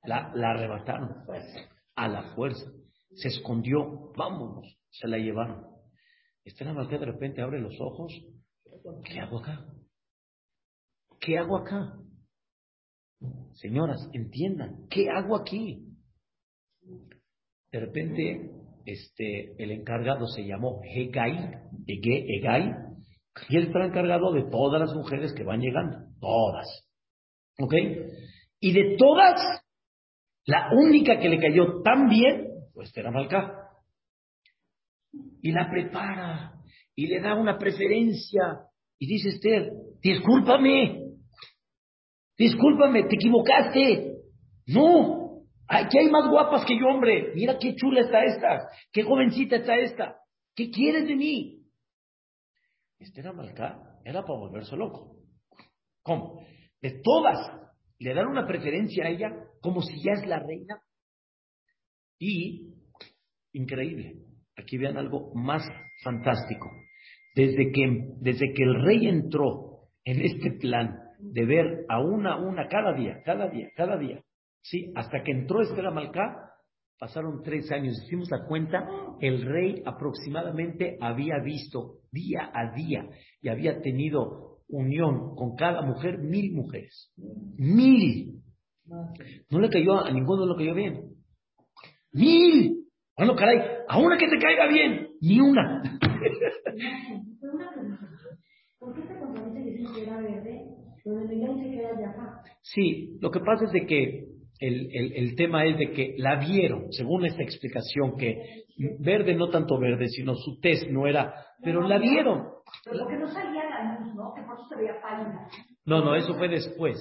La, 0.04 0.32
la 0.34 0.50
arrebataron 0.50 1.24
a 1.96 2.08
la 2.08 2.34
fuerza. 2.34 2.70
Se 3.14 3.28
escondió, 3.28 4.12
vámonos, 4.16 4.78
se 4.90 5.08
la 5.08 5.18
llevaron. 5.18 5.66
Esther 6.44 6.68
Amalcá 6.68 6.98
de 6.98 7.06
repente 7.06 7.40
abre 7.40 7.60
los 7.60 7.78
ojos. 7.80 8.12
¿Qué 9.04 9.20
hago 9.20 9.38
acá? 9.38 9.64
¿Qué 11.20 11.38
hago 11.38 11.56
acá? 11.56 11.98
Señoras, 13.54 14.08
entiendan, 14.12 14.88
¿qué 14.88 15.08
hago 15.08 15.36
aquí? 15.36 15.86
De 17.70 17.80
repente, 17.80 18.50
este, 18.86 19.54
el 19.62 19.70
encargado 19.70 20.26
se 20.26 20.44
llamó 20.44 20.80
Hegai, 20.84 21.54
Hegai, 21.86 22.70
y 23.48 23.56
él 23.56 23.66
está 23.66 23.84
encargado 23.84 24.32
de 24.32 24.44
todas 24.50 24.80
las 24.80 24.94
mujeres 24.94 25.32
que 25.34 25.44
van 25.44 25.60
llegando, 25.60 25.98
todas. 26.20 26.66
¿Ok? 27.58 27.74
Y 28.60 28.72
de 28.72 28.96
todas, 28.96 29.40
la 30.44 30.70
única 30.72 31.18
que 31.18 31.28
le 31.28 31.38
cayó 31.38 31.82
tan 31.82 32.08
bien 32.08 32.48
fue 32.72 32.84
Esther 32.84 33.06
Amalcá. 33.06 33.58
Y 35.42 35.52
la 35.52 35.68
prepara, 35.70 36.52
y 36.94 37.06
le 37.06 37.20
da 37.20 37.34
una 37.34 37.58
preferencia, 37.58 38.42
y 38.98 39.06
dice 39.06 39.30
Esther, 39.30 39.72
discúlpame, 40.00 41.02
discúlpame, 42.38 43.04
te 43.04 43.16
equivocaste. 43.16 44.12
No, 44.66 45.21
aquí 45.68 45.98
hay 45.98 46.10
más 46.10 46.28
guapas 46.28 46.64
que 46.64 46.78
yo, 46.78 46.86
hombre. 46.86 47.32
Mira 47.34 47.58
qué 47.58 47.74
chula 47.74 48.00
está 48.00 48.24
esta, 48.24 48.68
qué 48.92 49.02
jovencita 49.02 49.56
está 49.56 49.76
esta. 49.76 50.16
¿Qué 50.54 50.70
quieres 50.70 51.08
de 51.08 51.16
mí? 51.16 51.62
Esther 52.98 53.28
Amalcá 53.28 54.00
era 54.04 54.22
para 54.22 54.38
volverse 54.38 54.76
loco. 54.76 55.16
¿Cómo? 56.02 56.44
De 56.80 57.00
todas, 57.02 57.38
le 57.98 58.14
dan 58.14 58.26
una 58.26 58.46
preferencia 58.46 59.04
a 59.04 59.08
ella 59.08 59.30
como 59.60 59.82
si 59.82 60.02
ya 60.02 60.12
es 60.12 60.26
la 60.26 60.40
reina. 60.40 60.82
Y, 62.18 62.74
increíble, 63.52 64.16
aquí 64.56 64.78
vean 64.78 64.96
algo 64.96 65.32
más 65.34 65.62
fantástico. 66.02 66.70
Desde 67.34 67.72
que, 67.72 68.14
desde 68.20 68.52
que 68.52 68.62
el 68.62 68.82
rey 68.84 69.06
entró 69.08 69.88
en 70.04 70.20
este 70.20 70.52
plan 70.52 70.98
de 71.18 71.46
ver 71.46 71.86
a 71.88 72.00
una 72.00 72.34
a 72.34 72.36
una 72.36 72.68
cada 72.68 72.92
día, 72.92 73.22
cada 73.24 73.48
día, 73.48 73.70
cada 73.76 73.96
día, 73.96 74.22
¿sí? 74.62 74.92
Hasta 74.94 75.22
que 75.22 75.32
entró 75.32 75.60
Esther 75.60 75.86
Amalcá, 75.86 76.52
pasaron 76.98 77.42
tres 77.42 77.70
años. 77.70 78.00
Hicimos 78.04 78.30
la 78.30 78.46
cuenta, 78.46 78.88
el 79.20 79.42
rey 79.44 79.82
aproximadamente 79.84 80.96
había 81.00 81.38
visto 81.44 81.98
día 82.10 82.50
a 82.54 82.72
día 82.74 83.08
y 83.40 83.48
había 83.48 83.80
tenido 83.80 84.58
unión 84.68 85.34
con 85.34 85.56
cada 85.56 85.82
mujer 85.82 86.18
mil 86.18 86.52
mujeres. 86.52 87.12
Mil. 87.56 88.42
No 89.50 89.60
le 89.60 89.68
cayó 89.68 90.04
a 90.04 90.10
ninguno, 90.10 90.46
no 90.46 90.56
le 90.56 90.64
cayó 90.64 90.74
bien. 90.74 91.10
Mil. 92.12 92.86
Bueno, 93.16 93.34
caray, 93.36 93.58
a 93.88 93.98
una 93.98 94.16
que 94.16 94.28
te 94.28 94.38
caiga 94.38 94.66
bien, 94.68 95.10
ni 95.20 95.40
una. 95.40 95.82
¿Por 98.78 98.94
qué 98.94 99.02
se 99.02 99.14
que 99.94 100.02
era 100.02 100.20
verde? 100.20 100.72
Sí, 102.62 103.18
lo 103.20 103.30
que 103.30 103.40
pasa 103.40 103.64
es 103.64 103.72
de 103.72 103.86
que 103.86 104.31
el, 104.62 104.88
el, 104.92 105.12
el, 105.14 105.36
tema 105.36 105.64
es 105.64 105.76
de 105.76 105.90
que 105.90 106.14
la 106.18 106.36
vieron, 106.36 106.92
según 106.92 107.26
esta 107.26 107.42
explicación, 107.42 108.16
que 108.16 108.64
verde 109.00 109.34
no 109.34 109.50
tanto 109.50 109.78
verde, 109.78 110.08
sino 110.08 110.34
su 110.34 110.60
test 110.60 110.88
no 110.88 111.06
era, 111.06 111.34
pero 111.62 111.80
la 111.82 111.98
vieron. 111.98 112.48
Pero 112.84 112.96
lo 112.96 113.06
que 113.08 113.16
no 113.16 113.26
salía 113.28 113.64
la 113.64 113.98
luz, 113.98 114.14
¿no? 114.14 114.32
Que 114.34 114.42
por 114.42 114.54
eso 114.54 114.68
se 114.68 114.76
veía 114.76 115.00
pálida. 115.02 115.48
No, 115.84 116.04
no, 116.04 116.14
eso 116.14 116.34
fue 116.34 116.48
después. 116.48 116.96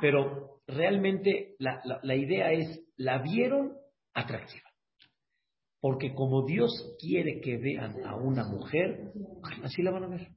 Pero 0.00 0.60
realmente 0.66 1.56
la, 1.58 1.80
la, 1.84 1.98
la 2.02 2.14
idea 2.14 2.52
es, 2.52 2.80
la 2.96 3.18
vieron 3.18 3.72
atractiva. 4.14 4.68
Porque 5.80 6.14
como 6.14 6.44
Dios 6.46 6.70
quiere 7.00 7.40
que 7.40 7.56
vean 7.56 8.04
a 8.04 8.14
una 8.16 8.44
mujer, 8.44 9.12
así 9.64 9.82
la 9.82 9.90
van 9.90 10.04
a 10.04 10.08
ver. 10.08 10.28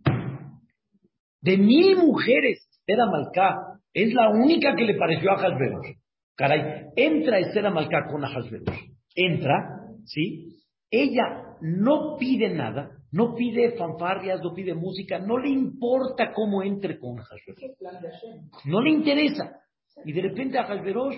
De 1.41 1.57
mil 1.57 1.97
mujeres, 1.97 2.65
Esther 2.80 2.97
Malcá 3.11 3.57
es 3.93 4.13
la 4.13 4.30
única 4.30 4.76
que 4.76 4.86
le 4.86 4.95
pareció 4.95 5.32
a 5.32 5.36
Hasberos. 5.36 6.03
Caray, 6.36 6.88
entra 6.96 7.40
Esther 7.40 7.70
Malcá 7.72 8.08
con 8.10 8.24
Ahasverosh. 8.24 8.92
Entra, 9.16 9.88
¿sí? 10.06 10.58
Ella 10.90 11.58
no 11.62 12.18
pide 12.18 12.50
nada, 12.50 12.92
no 13.12 13.36
pide 13.36 13.78
fanfarrias, 13.78 14.42
no 14.42 14.54
pide 14.54 14.74
música, 14.74 15.20
no 15.20 15.38
le 15.38 15.50
importa 15.50 16.32
cómo 16.34 16.64
entre 16.64 17.00
con 17.00 17.20
Ahasverosh. 17.20 17.78
No 18.66 18.82
le 18.82 18.90
interesa. 18.90 19.60
Y 20.06 20.14
de 20.14 20.22
repente 20.22 20.58
Ahasverosh, 20.58 21.16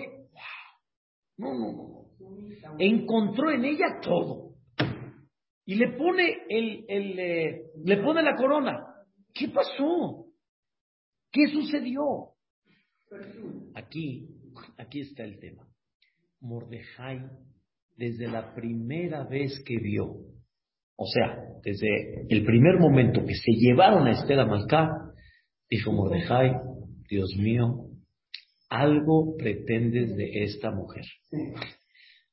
no, 1.38 1.52
no, 1.52 1.72
no. 1.72 2.06
Encontró 2.78 3.50
en 3.50 3.64
ella 3.64 4.00
todo. 4.02 4.54
Y 5.64 5.74
le 5.74 5.96
pone 5.96 6.44
el, 6.48 6.84
el 6.88 7.18
eh, 7.18 7.62
le 7.84 7.96
pone 7.98 8.22
la 8.22 8.36
corona. 8.36 8.78
¿Qué 9.34 9.48
pasó? 9.48 10.26
¿Qué 11.30 11.48
sucedió? 11.48 12.04
Aquí 13.74 14.35
aquí 14.78 15.00
está 15.00 15.24
el 15.24 15.38
tema. 15.38 15.66
Mordejai, 16.40 17.22
desde 17.96 18.28
la 18.28 18.54
primera 18.54 19.24
vez 19.24 19.62
que 19.64 19.78
vio, 19.78 20.04
o 20.96 21.06
sea, 21.06 21.38
desde 21.62 22.26
el 22.28 22.44
primer 22.44 22.78
momento 22.78 23.24
que 23.24 23.34
se 23.34 23.52
llevaron 23.52 24.06
a 24.06 24.12
Esther 24.12 24.40
a 24.40 24.46
Malcá, 24.46 24.90
dijo 25.68 25.92
Mordejai, 25.92 26.52
Dios 27.08 27.34
mío, 27.38 27.86
algo 28.68 29.36
pretendes 29.36 30.16
de 30.16 30.44
esta 30.44 30.70
mujer. 30.70 31.04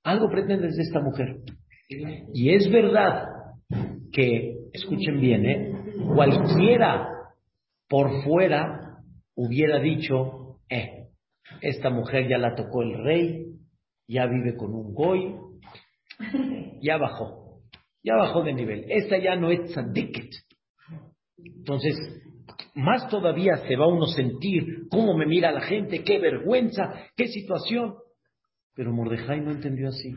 Algo 0.03 0.29
pretendes 0.29 0.75
de 0.75 0.83
esta 0.83 0.99
mujer. 0.99 1.37
Y 2.33 2.53
es 2.53 2.69
verdad 2.71 3.27
que, 4.11 4.55
escuchen 4.73 5.19
bien, 5.19 5.45
¿eh? 5.45 5.71
cualquiera 6.15 7.07
por 7.87 8.23
fuera 8.23 8.97
hubiera 9.35 9.79
dicho, 9.79 10.59
eh, 10.69 11.02
esta 11.61 11.89
mujer 11.89 12.27
ya 12.27 12.37
la 12.37 12.55
tocó 12.55 12.83
el 12.83 13.03
rey, 13.03 13.45
ya 14.07 14.25
vive 14.25 14.55
con 14.55 14.73
un 14.73 14.93
goy, 14.93 15.35
ya 16.81 16.97
bajó, 16.97 17.61
ya 18.03 18.15
bajó 18.15 18.43
de 18.43 18.53
nivel. 18.53 18.85
Esta 18.89 19.17
ya 19.17 19.35
no 19.35 19.51
es 19.51 19.71
tzadiket. 19.71 20.29
Entonces, 21.37 21.95
más 22.75 23.09
todavía 23.09 23.57
se 23.67 23.75
va 23.75 23.87
uno 23.87 24.05
a 24.05 24.15
sentir 24.15 24.87
cómo 24.89 25.15
me 25.15 25.25
mira 25.25 25.51
la 25.51 25.61
gente, 25.61 26.03
qué 26.03 26.19
vergüenza, 26.19 26.93
qué 27.15 27.27
situación. 27.27 27.95
Pero 28.75 28.91
Mordejai 28.91 29.41
no 29.41 29.51
entendió 29.51 29.89
así. 29.89 30.13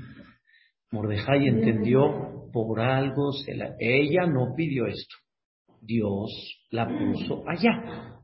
Mordejai 0.91 1.49
entendió 1.49 2.49
por 2.53 2.81
algo, 2.81 3.33
se 3.33 3.55
la, 3.55 3.74
ella 3.79 4.27
no 4.27 4.55
pidió 4.57 4.87
esto. 4.87 5.16
Dios 5.81 6.31
la 6.70 6.89
puso 6.89 7.45
allá. 7.47 8.16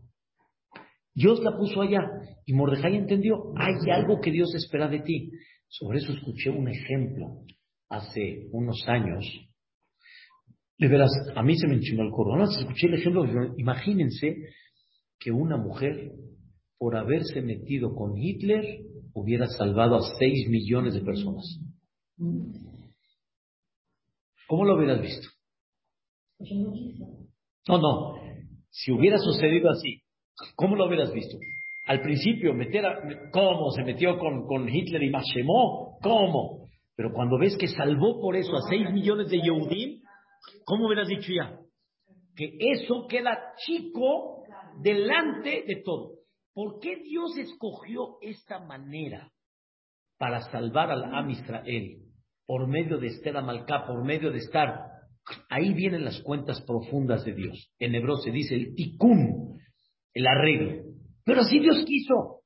Dios 1.14 1.40
la 1.42 1.56
puso 1.56 1.82
allá 1.82 2.00
y 2.46 2.54
Mordejai 2.54 2.96
entendió, 2.96 3.52
hay 3.56 3.74
algo 3.90 4.20
que 4.20 4.30
Dios 4.30 4.54
espera 4.54 4.88
de 4.88 5.00
ti. 5.00 5.30
Sobre 5.68 5.98
eso 5.98 6.12
escuché 6.12 6.50
un 6.50 6.68
ejemplo 6.68 7.44
hace 7.88 8.48
unos 8.52 8.82
años. 8.86 9.24
De 10.78 10.88
veras, 10.88 11.10
a 11.34 11.42
mí 11.42 11.56
se 11.56 11.68
me 11.68 11.74
enchinó 11.74 12.02
el 12.02 12.10
coro. 12.10 12.42
escuché 12.44 12.88
el 12.88 12.94
ejemplo, 12.94 13.24
imagínense 13.56 14.36
que 15.18 15.30
una 15.30 15.56
mujer, 15.56 16.10
por 16.78 16.96
haberse 16.96 17.40
metido 17.42 17.94
con 17.94 18.18
Hitler, 18.18 18.80
hubiera 19.14 19.46
salvado 19.46 19.96
a 19.96 20.16
6 20.18 20.48
millones 20.48 20.94
de 20.94 21.02
personas. 21.02 21.44
¿Cómo 24.48 24.64
lo 24.64 24.76
hubieras 24.76 25.00
visto? 25.00 25.28
No, 27.68 27.78
no. 27.78 28.14
Si 28.70 28.90
hubiera 28.90 29.18
sucedido 29.18 29.70
así, 29.70 30.01
¿Cómo 30.56 30.76
lo 30.76 30.86
hubieras 30.86 31.12
visto? 31.12 31.38
Al 31.86 32.00
principio, 32.00 32.54
meter 32.54 32.86
a, 32.86 33.00
¿cómo? 33.32 33.70
Se 33.70 33.82
metió 33.82 34.18
con, 34.18 34.46
con 34.46 34.68
Hitler 34.68 35.02
y 35.02 35.10
Mashemó, 35.10 35.98
¿cómo? 36.00 36.68
Pero 36.94 37.12
cuando 37.12 37.38
ves 37.38 37.56
que 37.56 37.68
salvó 37.68 38.20
por 38.20 38.36
eso 38.36 38.54
a 38.56 38.68
6 38.68 38.92
millones 38.92 39.28
de 39.28 39.40
Yehudim, 39.40 40.00
¿cómo 40.64 40.86
hubieras 40.86 41.08
dicho 41.08 41.32
ya? 41.32 41.58
Que 42.36 42.56
eso 42.72 43.06
queda 43.08 43.36
chico 43.64 44.44
delante 44.80 45.64
de 45.66 45.82
todo. 45.84 46.12
¿Por 46.54 46.80
qué 46.80 46.96
Dios 46.96 47.36
escogió 47.38 48.18
esta 48.20 48.58
manera 48.60 49.30
para 50.18 50.40
salvar 50.42 50.90
al 50.90 51.04
Am 51.14 51.30
Israel? 51.30 51.98
Por 52.46 52.68
medio 52.68 52.98
de 52.98 53.08
Esther 53.08 53.36
Amalcá, 53.36 53.86
por 53.86 54.04
medio 54.04 54.30
de 54.30 54.38
estar. 54.38 54.74
Ahí 55.48 55.72
vienen 55.72 56.04
las 56.04 56.20
cuentas 56.22 56.60
profundas 56.62 57.24
de 57.24 57.32
Dios. 57.32 57.72
En 57.78 57.94
hebreo 57.94 58.16
se 58.16 58.30
dice 58.30 58.54
el 58.54 58.74
tikkun, 58.74 59.58
el 60.14 60.26
arreglo. 60.26 60.84
Pero 61.24 61.40
así 61.40 61.58
Dios 61.58 61.84
quiso. 61.86 62.42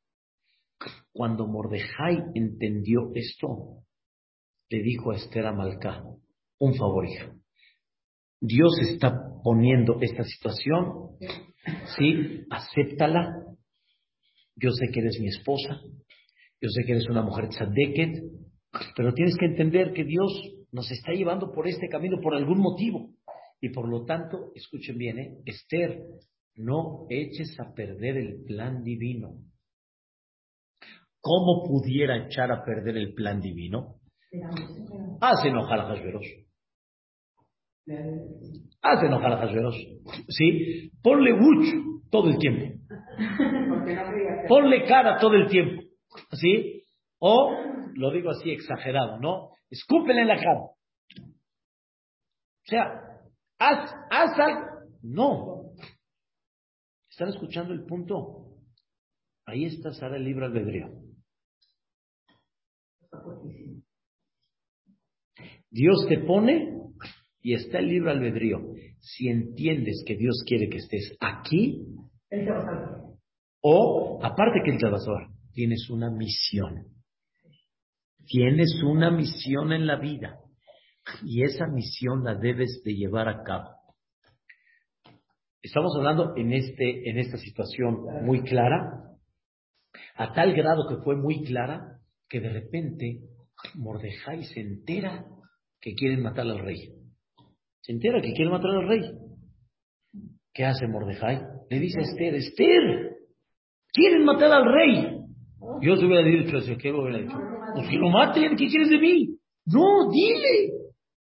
Cuando 1.12 1.46
Mordejai 1.46 2.18
entendió 2.34 3.10
esto, 3.14 3.82
le 4.68 4.82
dijo 4.82 5.12
a 5.12 5.16
Esther 5.16 5.46
Amalcá, 5.46 6.02
un 6.58 6.74
favor. 6.74 7.06
Dios 8.40 8.72
está 8.82 9.18
poniendo 9.42 9.98
esta 10.00 10.24
situación, 10.24 11.16
¿sí? 11.96 12.44
Acéptala. 12.50 13.28
Yo 14.56 14.70
sé 14.70 14.86
que 14.92 15.00
eres 15.00 15.18
mi 15.20 15.28
esposa, 15.28 15.80
yo 16.60 16.70
sé 16.70 16.84
que 16.84 16.92
eres 16.92 17.08
una 17.08 17.22
mujer 17.22 17.48
tzadeket, 17.48 18.22
pero 18.96 19.12
tienes 19.12 19.36
que 19.38 19.46
entender 19.46 19.92
que 19.92 20.04
Dios 20.04 20.32
nos 20.72 20.90
está 20.90 21.12
llevando 21.12 21.52
por 21.52 21.68
este 21.68 21.88
camino 21.88 22.18
por 22.22 22.34
algún 22.34 22.58
motivo. 22.58 23.10
Y 23.60 23.70
por 23.70 23.88
lo 23.88 24.04
tanto, 24.04 24.52
escuchen 24.54 24.98
bien, 24.98 25.18
¿eh? 25.18 25.38
Esther, 25.44 26.02
no 26.56 27.06
eches 27.10 27.58
a 27.60 27.72
perder 27.74 28.16
el 28.16 28.44
plan 28.44 28.82
divino. 28.82 29.34
¿Cómo 31.20 31.64
pudiera 31.64 32.26
echar 32.26 32.52
a 32.52 32.64
perder 32.64 32.96
el 32.96 33.12
plan 33.14 33.40
divino? 33.40 33.96
Haz 35.20 35.44
enojar 35.44 35.80
a 35.80 35.88
Hashverosh. 35.88 36.46
Haz 38.82 39.02
enojar 39.02 39.32
a 39.32 39.38
Hashverosh. 39.38 39.76
¿Sí? 40.28 40.90
Ponle 41.02 41.34
mucho 41.34 41.72
todo 42.10 42.28
el 42.28 42.38
tiempo. 42.38 42.80
Ponle 44.48 44.84
cara 44.86 45.18
todo 45.18 45.34
el 45.34 45.48
tiempo. 45.48 45.82
¿Sí? 46.32 46.82
O, 47.18 47.52
lo 47.94 48.10
digo 48.12 48.30
así 48.30 48.50
exagerado, 48.50 49.18
¿no? 49.18 49.50
Escúpele 49.70 50.22
en 50.22 50.28
la 50.28 50.36
cara. 50.36 50.60
O 50.60 50.74
sea, 52.68 52.84
haz, 53.58 53.94
haz 54.10 54.38
algo. 54.38 54.66
No. 55.02 55.55
¿Están 57.16 57.30
escuchando 57.30 57.72
el 57.72 57.86
punto? 57.86 58.58
Ahí 59.46 59.64
está 59.64 59.90
Sara 59.90 60.18
el 60.18 60.24
libre 60.24 60.44
albedrío. 60.44 60.90
Dios 65.70 66.06
te 66.10 66.18
pone 66.18 66.74
y 67.40 67.54
está 67.54 67.78
el 67.78 67.86
libre 67.86 68.10
albedrío. 68.10 68.58
Si 69.00 69.28
entiendes 69.28 70.04
que 70.06 70.14
Dios 70.14 70.44
quiere 70.46 70.68
que 70.68 70.76
estés 70.76 71.16
aquí, 71.18 71.86
o 73.62 74.20
aparte 74.22 74.60
que 74.62 74.72
Él 74.72 74.78
te 74.78 74.86
va 74.86 74.98
a 74.98 75.00
salvar, 75.00 75.28
tienes 75.54 75.88
una 75.88 76.10
misión. 76.10 76.84
Tienes 78.26 78.82
una 78.84 79.10
misión 79.10 79.72
en 79.72 79.86
la 79.86 79.98
vida 79.98 80.38
y 81.24 81.44
esa 81.44 81.66
misión 81.66 82.24
la 82.24 82.34
debes 82.34 82.82
de 82.84 82.92
llevar 82.92 83.30
a 83.30 83.42
cabo. 83.42 83.75
Estamos 85.66 85.96
hablando 85.96 86.32
en, 86.36 86.52
este, 86.52 87.10
en 87.10 87.18
esta 87.18 87.38
situación 87.38 88.24
muy 88.24 88.42
clara, 88.42 89.16
a 90.14 90.32
tal 90.32 90.54
grado 90.54 90.86
que 90.88 91.02
fue 91.02 91.16
muy 91.16 91.42
clara, 91.42 91.98
que 92.28 92.38
de 92.38 92.50
repente 92.50 93.22
Mordejai 93.74 94.44
se 94.44 94.60
entera 94.60 95.26
que 95.80 95.94
quieren 95.94 96.22
matar 96.22 96.46
al 96.46 96.60
rey. 96.60 96.92
Se 97.80 97.90
entera 97.90 98.22
que 98.22 98.32
quieren 98.32 98.52
matar 98.52 98.70
al 98.70 98.86
rey. 98.86 99.10
¿Qué 100.54 100.64
hace 100.64 100.86
Mordejai? 100.86 101.42
Le 101.68 101.80
dice 101.80 101.98
a 101.98 102.02
Esther, 102.02 102.34
Esther, 102.36 103.16
quieren 103.92 104.24
matar 104.24 104.52
al 104.52 104.72
rey. 104.72 105.18
Yo 105.82 105.98
te 105.98 106.06
hubiera 106.06 106.22
dicho 106.22 106.58
eso, 106.58 106.76
¿qué 106.78 106.92
hubiera 106.92 107.18
dicho? 107.18 107.36
Pues 107.74 107.88
que 107.88 107.96
lo 107.96 108.10
maten, 108.10 108.54
¿qué 108.54 108.68
quieres 108.68 108.88
de 108.88 109.00
mí? 109.00 109.36
No, 109.66 110.12
dile, 110.12 110.74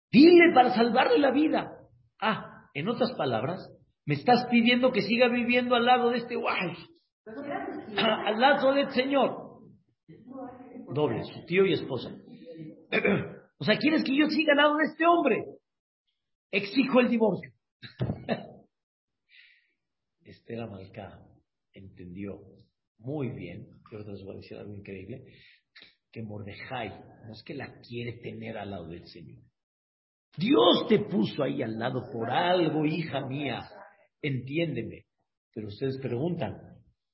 dile 0.09 0.53
para 0.53 0.73
salvarle 0.73 1.19
la 1.19 1.31
vida. 1.31 1.69
Ah, 2.21 2.69
en 2.73 2.87
otras 2.87 3.11
palabras, 3.17 3.69
me 4.05 4.15
estás 4.15 4.47
pidiendo 4.49 4.91
que 4.91 5.01
siga 5.01 5.27
viviendo 5.27 5.75
al 5.75 5.85
lado 5.85 6.09
de 6.09 6.17
este 6.17 6.35
guay, 6.35 6.75
al 7.97 8.39
lado 8.39 8.73
del 8.73 8.89
Señor. 8.91 9.51
Doble, 10.93 11.23
su 11.23 11.45
tío 11.45 11.65
y 11.65 11.73
esposa. 11.73 12.09
O 13.61 13.63
sea, 13.63 13.77
¿quieres 13.77 14.03
que 14.03 14.17
yo 14.17 14.25
siga 14.25 14.53
al 14.53 14.57
lado 14.57 14.77
de 14.77 14.85
este 14.85 15.05
hombre? 15.05 15.45
Exijo 16.49 16.99
el 16.99 17.09
divorcio. 17.09 17.51
Esther 20.23 20.61
Amalcá 20.61 21.19
entendió 21.71 22.41
muy 22.97 23.29
bien, 23.29 23.67
yo 23.91 23.99
les 23.99 24.23
voy 24.23 24.33
a 24.33 24.37
decir 24.37 24.57
algo 24.57 24.73
increíble, 24.75 25.25
que 26.11 26.23
Mordejai 26.23 26.89
no 27.27 27.33
es 27.33 27.43
que 27.43 27.53
la 27.53 27.71
quiere 27.81 28.13
tener 28.13 28.57
al 28.57 28.71
lado 28.71 28.87
del 28.87 29.05
Señor. 29.05 29.43
Dios 30.37 30.87
te 30.89 30.97
puso 30.99 31.43
ahí 31.43 31.61
al 31.61 31.77
lado 31.77 32.09
por 32.11 32.31
algo, 32.31 32.85
hija 32.85 33.21
mía. 33.27 33.59
Entiéndeme. 34.21 35.05
Pero 35.53 35.67
ustedes 35.67 35.97
preguntan, 36.01 36.57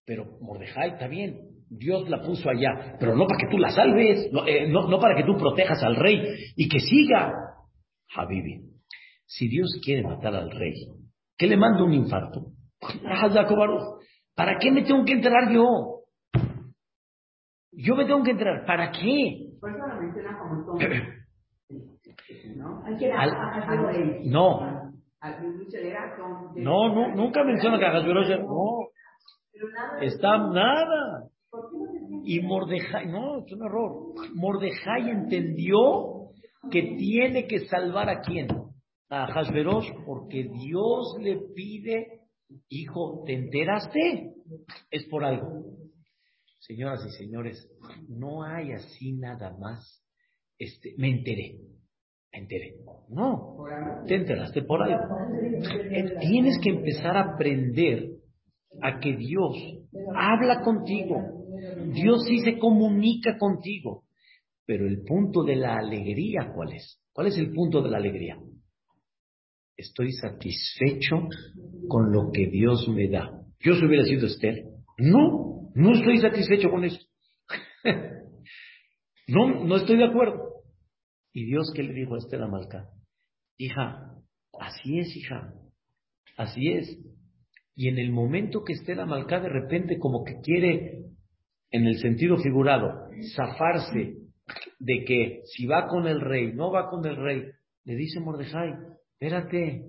pero 0.06 0.38
Mordejai 0.42 0.92
está 0.92 1.08
bien, 1.08 1.58
Dios 1.70 2.08
la 2.10 2.22
puso 2.22 2.50
allá, 2.50 2.96
pero 3.00 3.16
no 3.16 3.26
para 3.26 3.40
que 3.40 3.48
tú 3.50 3.58
la 3.58 3.70
salves, 3.70 4.30
eh, 4.48 4.68
no, 4.70 5.00
para 5.00 5.16
que 5.16 5.24
tú 5.24 5.38
protejas 5.38 5.82
al 5.84 5.96
rey 5.96 6.22
y 6.56 6.70
que 6.70 6.80
siga. 6.80 7.34
Habibi, 8.16 8.62
si 9.26 9.50
Dios 9.50 9.80
quiere 9.84 10.04
matar 10.04 10.34
al 10.34 10.50
rey, 10.50 10.74
¿qué 11.38 11.48
le 11.48 11.58
manda 11.58 11.84
un 11.84 11.94
infarto? 11.94 12.54
¿Para 14.36 14.58
qué 14.60 14.72
me 14.72 14.84
tengo 14.84 15.04
que 15.04 15.14
enterar 15.14 15.52
yo? 15.52 16.04
Yo 17.72 17.96
me 17.96 18.06
tengo 18.06 18.24
que 18.24 18.32
enterar. 18.32 18.66
¿Para 18.66 18.92
qué? 18.92 19.50
¿no? 22.56 22.84
No. 24.26 24.87
No, 26.56 27.16
nunca 27.16 27.44
menciona 27.44 27.80
que 27.80 27.86
a 27.86 28.38
No. 28.38 28.90
Está 30.02 30.38
nada. 30.38 31.30
Y 32.24 32.42
Mordejai, 32.42 33.08
no, 33.08 33.40
es 33.40 33.52
un 33.52 33.64
error. 33.64 34.14
Mordejai 34.36 35.10
entendió 35.10 36.32
que 36.70 36.96
tiene 36.98 37.48
que 37.48 37.66
salvar 37.68 38.10
a 38.10 38.22
quién? 38.22 38.48
A 39.10 39.28
Hashverosh, 39.28 39.90
porque 40.06 40.44
Dios 40.44 41.16
le 41.20 41.40
pide, 41.56 42.22
hijo, 42.70 43.24
¿te 43.26 43.34
enteraste? 43.34 44.34
Es 44.92 45.06
por 45.10 45.24
algo. 45.24 45.78
Señoras 46.60 47.06
y 47.06 47.12
señores, 47.12 47.70
no 48.10 48.44
hay 48.44 48.74
así 48.74 49.14
nada 49.14 49.56
más. 49.58 50.04
Este, 50.58 50.96
me 50.98 51.10
enteré, 51.10 51.60
me 52.38 52.44
enteré. 52.44 52.76
No, 53.10 53.58
te 54.06 54.16
enteraste 54.16 54.62
por 54.64 54.84
algo. 54.84 55.04
Eh, 55.92 56.18
tienes 56.20 56.60
que 56.62 56.70
empezar 56.70 57.18
a 57.18 57.34
aprender 57.34 58.10
a 58.82 59.00
que 59.00 59.16
Dios 59.16 59.56
habla 60.14 60.62
contigo 60.62 61.38
Dios 61.94 62.26
sí 62.28 62.40
se 62.40 62.58
comunica 62.58 63.38
contigo. 63.38 64.04
Pero 64.66 64.86
el 64.86 65.04
punto 65.04 65.44
de 65.44 65.56
la 65.56 65.78
alegría, 65.78 66.52
¿cuál 66.54 66.74
es? 66.74 67.02
¿Cuál 67.14 67.28
es 67.28 67.38
el 67.38 67.54
punto 67.54 67.82
de 67.82 67.90
la 67.90 67.98
alegría? 67.98 68.38
Estoy 69.76 70.12
satisfecho 70.12 71.28
con 71.88 72.12
lo 72.12 72.32
que 72.32 72.48
Dios 72.48 72.88
me 72.90 73.08
da. 73.08 73.30
¿Yo 73.60 73.76
si 73.76 73.86
hubiera 73.86 74.04
sido 74.04 74.28
Esther? 74.28 74.64
No, 74.98 75.72
no 75.74 75.94
estoy 75.94 76.18
satisfecho 76.18 76.70
con 76.70 76.84
eso. 76.84 77.00
no, 79.28 79.64
no 79.64 79.76
estoy 79.78 79.98
de 79.98 80.06
acuerdo. 80.06 80.47
¿Y 81.38 81.46
Dios 81.46 81.72
qué 81.76 81.84
le 81.84 81.94
dijo 81.94 82.16
a 82.16 82.18
Esther 82.18 82.42
Amalca? 82.42 82.90
Hija, 83.60 84.12
así 84.60 84.98
es, 84.98 85.16
hija. 85.16 85.54
Así 86.36 86.68
es. 86.70 86.98
Y 87.76 87.90
en 87.90 88.00
el 88.00 88.12
momento 88.12 88.64
que 88.64 88.74
Esther 88.74 89.00
Amalca 89.00 89.40
de 89.40 89.50
repente 89.50 90.00
como 90.00 90.24
que 90.24 90.40
quiere 90.42 91.04
en 91.70 91.86
el 91.86 92.00
sentido 92.00 92.38
figurado, 92.38 92.90
zafarse 93.36 94.16
de 94.80 95.06
que 95.06 95.42
si 95.44 95.68
va 95.68 95.86
con 95.86 96.08
el 96.08 96.22
rey, 96.22 96.54
no 96.54 96.72
va 96.72 96.90
con 96.90 97.06
el 97.06 97.16
rey, 97.16 97.44
le 97.86 97.96
dice 97.96 98.20
Mordejai, 98.20 98.74
espérate, 99.12 99.84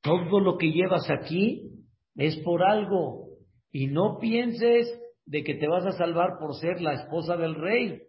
todo 0.00 0.38
lo 0.38 0.58
que 0.58 0.70
llevas 0.70 1.10
aquí 1.10 1.72
es 2.14 2.36
por 2.44 2.62
algo 2.62 3.30
y 3.72 3.88
no 3.88 4.20
pienses 4.20 4.96
de 5.26 5.42
que 5.42 5.56
te 5.56 5.66
vas 5.66 5.86
a 5.86 5.98
salvar 5.98 6.38
por 6.38 6.54
ser 6.54 6.80
la 6.80 6.92
esposa 6.92 7.36
del 7.36 7.56
rey. 7.56 8.00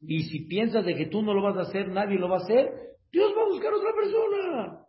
Y 0.00 0.24
si 0.24 0.46
piensas 0.46 0.84
de 0.84 0.94
que 0.94 1.06
tú 1.06 1.22
no 1.22 1.34
lo 1.34 1.42
vas 1.42 1.56
a 1.56 1.68
hacer, 1.68 1.88
nadie 1.88 2.18
lo 2.18 2.28
va 2.28 2.36
a 2.36 2.42
hacer, 2.42 2.70
Dios 3.10 3.32
va 3.36 3.42
a 3.42 3.48
buscar 3.48 3.72
otra 3.72 3.90
persona. 3.94 4.86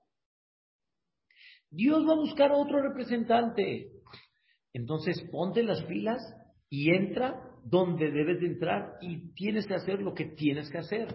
Dios 1.72 2.08
va 2.08 2.14
a 2.14 2.18
buscar 2.18 2.52
otro 2.52 2.82
representante. 2.82 3.92
Entonces 4.74 5.24
ponte 5.32 5.64
las 5.64 5.84
pilas 5.84 6.22
y 6.70 6.94
entra 6.94 7.42
donde 7.64 8.12
debes 8.12 8.40
de 8.40 8.48
entrar 8.48 8.98
y 9.02 9.34
tienes 9.34 9.68
que 9.68 9.76
hacer 9.76 10.02
lo 10.02 10.14
que 10.14 10.26
tienes 10.26 10.70
que 10.70 10.78
hacer. 10.78 11.08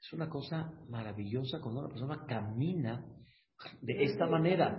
Es 0.00 0.12
una 0.12 0.28
cosa 0.28 0.72
maravillosa 0.88 1.60
cuando 1.60 1.80
una 1.80 1.88
persona 1.88 2.24
camina 2.26 3.04
de 3.80 4.04
esta 4.04 4.26
manera. 4.26 4.76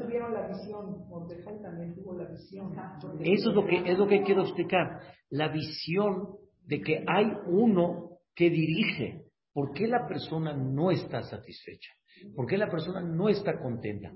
Eso 3.19 3.49
es 3.49 3.55
lo 3.55 3.65
que 3.65 3.91
es 3.91 3.97
lo 3.97 4.07
que 4.07 4.23
quiero 4.23 4.43
explicar. 4.43 5.01
La 5.29 5.49
visión 5.49 6.37
de 6.67 6.81
que 6.81 7.03
hay 7.07 7.25
uno 7.47 8.19
que 8.35 8.49
dirige. 8.49 9.23
¿Por 9.53 9.73
qué 9.73 9.87
la 9.87 10.07
persona 10.07 10.53
no 10.53 10.91
está 10.91 11.23
satisfecha? 11.23 11.91
¿Por 12.35 12.45
qué 12.45 12.57
la 12.57 12.69
persona 12.69 13.01
no 13.01 13.29
está 13.29 13.59
contenta? 13.59 14.11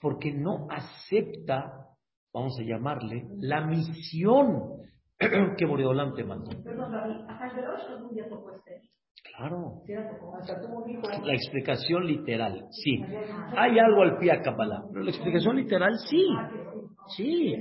Porque 0.00 0.32
no 0.32 0.68
acepta, 0.70 1.88
vamos 2.32 2.56
a 2.60 2.62
llamarle, 2.62 3.24
la 3.38 3.66
misión 3.66 4.80
que 5.18 5.66
Boreolam 5.66 6.14
te 6.14 6.24
mandó. 6.24 6.50
Claro. 9.36 9.82
La 11.24 11.34
explicación 11.34 12.06
literal, 12.06 12.66
sí. 12.70 13.02
Hay 13.56 13.78
algo 13.78 14.02
al 14.02 14.18
pie 14.18 14.32
a 14.32 14.40
Kabbalah, 14.40 14.84
pero 14.92 15.02
la 15.02 15.10
explicación 15.10 15.56
literal, 15.56 15.94
sí. 16.08 16.24
Sí. 17.16 17.54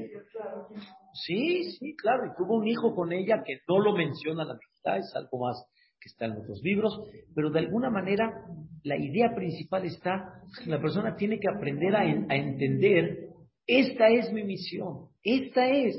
Sí, 1.15 1.71
sí, 1.71 1.95
claro. 1.95 2.25
Y 2.27 2.35
tuvo 2.37 2.57
un 2.57 2.67
hijo 2.67 2.93
con 2.93 3.13
ella 3.13 3.43
que 3.45 3.59
no 3.67 3.79
lo 3.79 3.93
menciona 3.95 4.43
la 4.43 4.55
mitad, 4.55 4.97
es 4.97 5.15
algo 5.15 5.39
más 5.39 5.65
que 5.99 6.09
está 6.09 6.25
en 6.25 6.33
otros 6.33 6.61
libros, 6.61 6.99
pero 7.33 7.49
de 7.49 7.59
alguna 7.59 7.89
manera 7.89 8.31
la 8.83 8.97
idea 8.97 9.33
principal 9.33 9.85
está, 9.85 10.41
la 10.67 10.79
persona 10.79 11.15
tiene 11.15 11.39
que 11.39 11.47
aprender 11.47 11.95
a, 11.95 12.01
a 12.01 12.35
entender, 12.35 13.29
esta 13.65 14.09
es 14.09 14.31
mi 14.31 14.43
misión, 14.43 15.07
esta 15.23 15.67
es, 15.69 15.95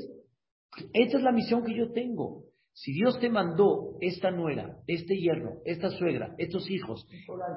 esta 0.93 1.17
es 1.17 1.23
la 1.23 1.33
misión 1.33 1.65
que 1.65 1.75
yo 1.75 1.91
tengo. 1.91 2.45
Si 2.71 2.93
Dios 2.93 3.19
te 3.19 3.29
mandó 3.29 3.97
esta 4.01 4.29
nuera, 4.29 4.77
este 4.85 5.17
yerno, 5.17 5.55
esta 5.65 5.89
suegra, 5.89 6.35
estos 6.37 6.69
hijos, 6.69 7.07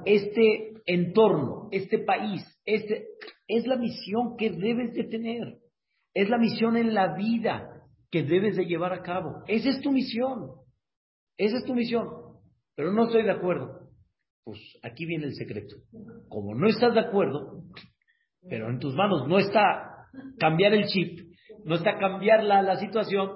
este 0.06 0.72
entorno, 0.86 1.68
este 1.72 1.98
país, 1.98 2.42
este, 2.64 3.06
es 3.46 3.66
la 3.66 3.76
misión 3.76 4.36
que 4.38 4.48
debes 4.48 4.94
de 4.94 5.04
tener. 5.04 5.59
Es 6.14 6.28
la 6.28 6.38
misión 6.38 6.76
en 6.76 6.94
la 6.94 7.14
vida 7.14 7.84
que 8.10 8.22
debes 8.22 8.56
de 8.56 8.66
llevar 8.66 8.92
a 8.92 9.02
cabo. 9.02 9.42
Esa 9.46 9.70
es 9.70 9.80
tu 9.80 9.92
misión. 9.92 10.50
Esa 11.36 11.58
es 11.58 11.64
tu 11.64 11.74
misión. 11.74 12.08
Pero 12.74 12.92
no 12.92 13.04
estoy 13.04 13.22
de 13.22 13.32
acuerdo. 13.32 13.90
Pues 14.44 14.58
aquí 14.82 15.06
viene 15.06 15.26
el 15.26 15.34
secreto. 15.34 15.76
Como 16.28 16.54
no 16.54 16.66
estás 16.66 16.94
de 16.94 17.00
acuerdo, 17.00 17.64
pero 18.48 18.68
en 18.70 18.78
tus 18.78 18.94
manos 18.94 19.28
no 19.28 19.38
está 19.38 20.08
cambiar 20.38 20.72
el 20.72 20.86
chip, 20.86 21.20
no 21.64 21.76
está 21.76 21.98
cambiar 21.98 22.42
la, 22.42 22.62
la 22.62 22.76
situación, 22.76 23.30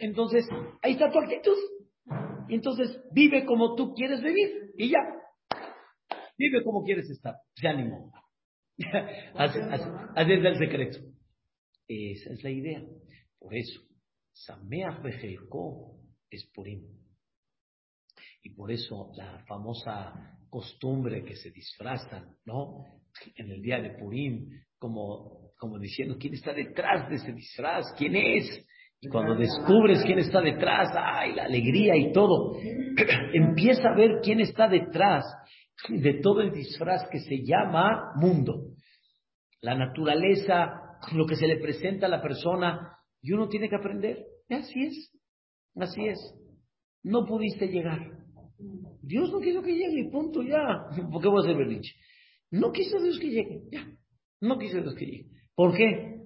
entonces, 0.00 0.46
ahí 0.82 0.92
está 0.92 1.10
tu 1.10 1.18
actitud. 1.18 1.56
Y 2.48 2.54
entonces, 2.54 3.00
vive 3.12 3.44
como 3.44 3.74
tú 3.74 3.94
quieres 3.94 4.22
vivir. 4.22 4.72
Y 4.76 4.90
ya. 4.90 4.98
Vive 6.36 6.62
como 6.64 6.84
quieres 6.84 7.08
estar. 7.10 7.34
Modo. 7.62 8.12
así, 9.34 9.58
así, 9.60 10.32
es 10.32 10.44
el 10.44 10.58
secreto. 10.58 10.98
Esa 11.92 12.32
es 12.34 12.44
la 12.44 12.50
idea. 12.50 12.80
Por 13.36 13.52
eso, 13.52 13.80
Sameach 14.32 15.02
Bejelko 15.02 15.96
es 16.30 16.48
Purim. 16.54 16.84
Y 18.44 18.50
por 18.50 18.70
eso 18.70 19.10
la 19.16 19.44
famosa 19.48 20.38
costumbre 20.48 21.24
que 21.24 21.34
se 21.34 21.50
disfrazan, 21.50 22.36
¿no? 22.44 22.84
En 23.34 23.50
el 23.50 23.60
día 23.60 23.80
de 23.80 23.98
Purim, 23.98 24.50
como, 24.78 25.50
como 25.58 25.80
diciendo, 25.80 26.16
¿quién 26.16 26.34
está 26.34 26.52
detrás 26.52 27.08
de 27.08 27.16
ese 27.16 27.32
disfraz? 27.32 27.92
¿Quién 27.98 28.14
es? 28.14 28.64
Y 29.00 29.08
cuando 29.08 29.34
descubres 29.34 30.04
quién 30.04 30.20
está 30.20 30.40
detrás, 30.40 30.90
ay, 30.94 31.34
la 31.34 31.44
alegría 31.46 31.96
y 31.96 32.12
todo, 32.12 32.56
empieza 33.34 33.88
a 33.88 33.96
ver 33.96 34.20
quién 34.22 34.38
está 34.38 34.68
detrás 34.68 35.24
de 35.88 36.20
todo 36.20 36.40
el 36.40 36.52
disfraz 36.52 37.08
que 37.10 37.18
se 37.18 37.42
llama 37.42 38.12
mundo. 38.14 38.74
La 39.60 39.74
naturaleza, 39.74 40.79
lo 41.12 41.26
que 41.26 41.36
se 41.36 41.46
le 41.46 41.58
presenta 41.58 42.06
a 42.06 42.10
la 42.10 42.22
persona, 42.22 42.96
y 43.22 43.32
uno 43.32 43.48
tiene 43.48 43.68
que 43.68 43.76
aprender. 43.76 44.24
Así 44.48 44.82
es, 44.82 45.12
así 45.76 46.06
es. 46.06 46.18
No 47.02 47.26
pudiste 47.26 47.68
llegar. 47.68 48.00
Dios 49.02 49.32
no 49.32 49.40
quiso 49.40 49.62
que 49.62 49.74
llegue, 49.74 50.10
punto, 50.10 50.42
ya. 50.42 50.86
¿Por 51.10 51.22
qué 51.22 51.28
voy 51.28 51.42
a 51.42 51.48
ser 51.48 51.56
berrinche? 51.56 51.94
No 52.50 52.72
quiso 52.72 53.00
Dios 53.00 53.18
que 53.18 53.30
llegue, 53.30 53.62
ya. 53.70 53.86
No 54.40 54.58
quiso 54.58 54.80
Dios 54.80 54.94
que 54.94 55.06
llegue. 55.06 55.26
¿Por 55.54 55.76
qué? 55.76 56.20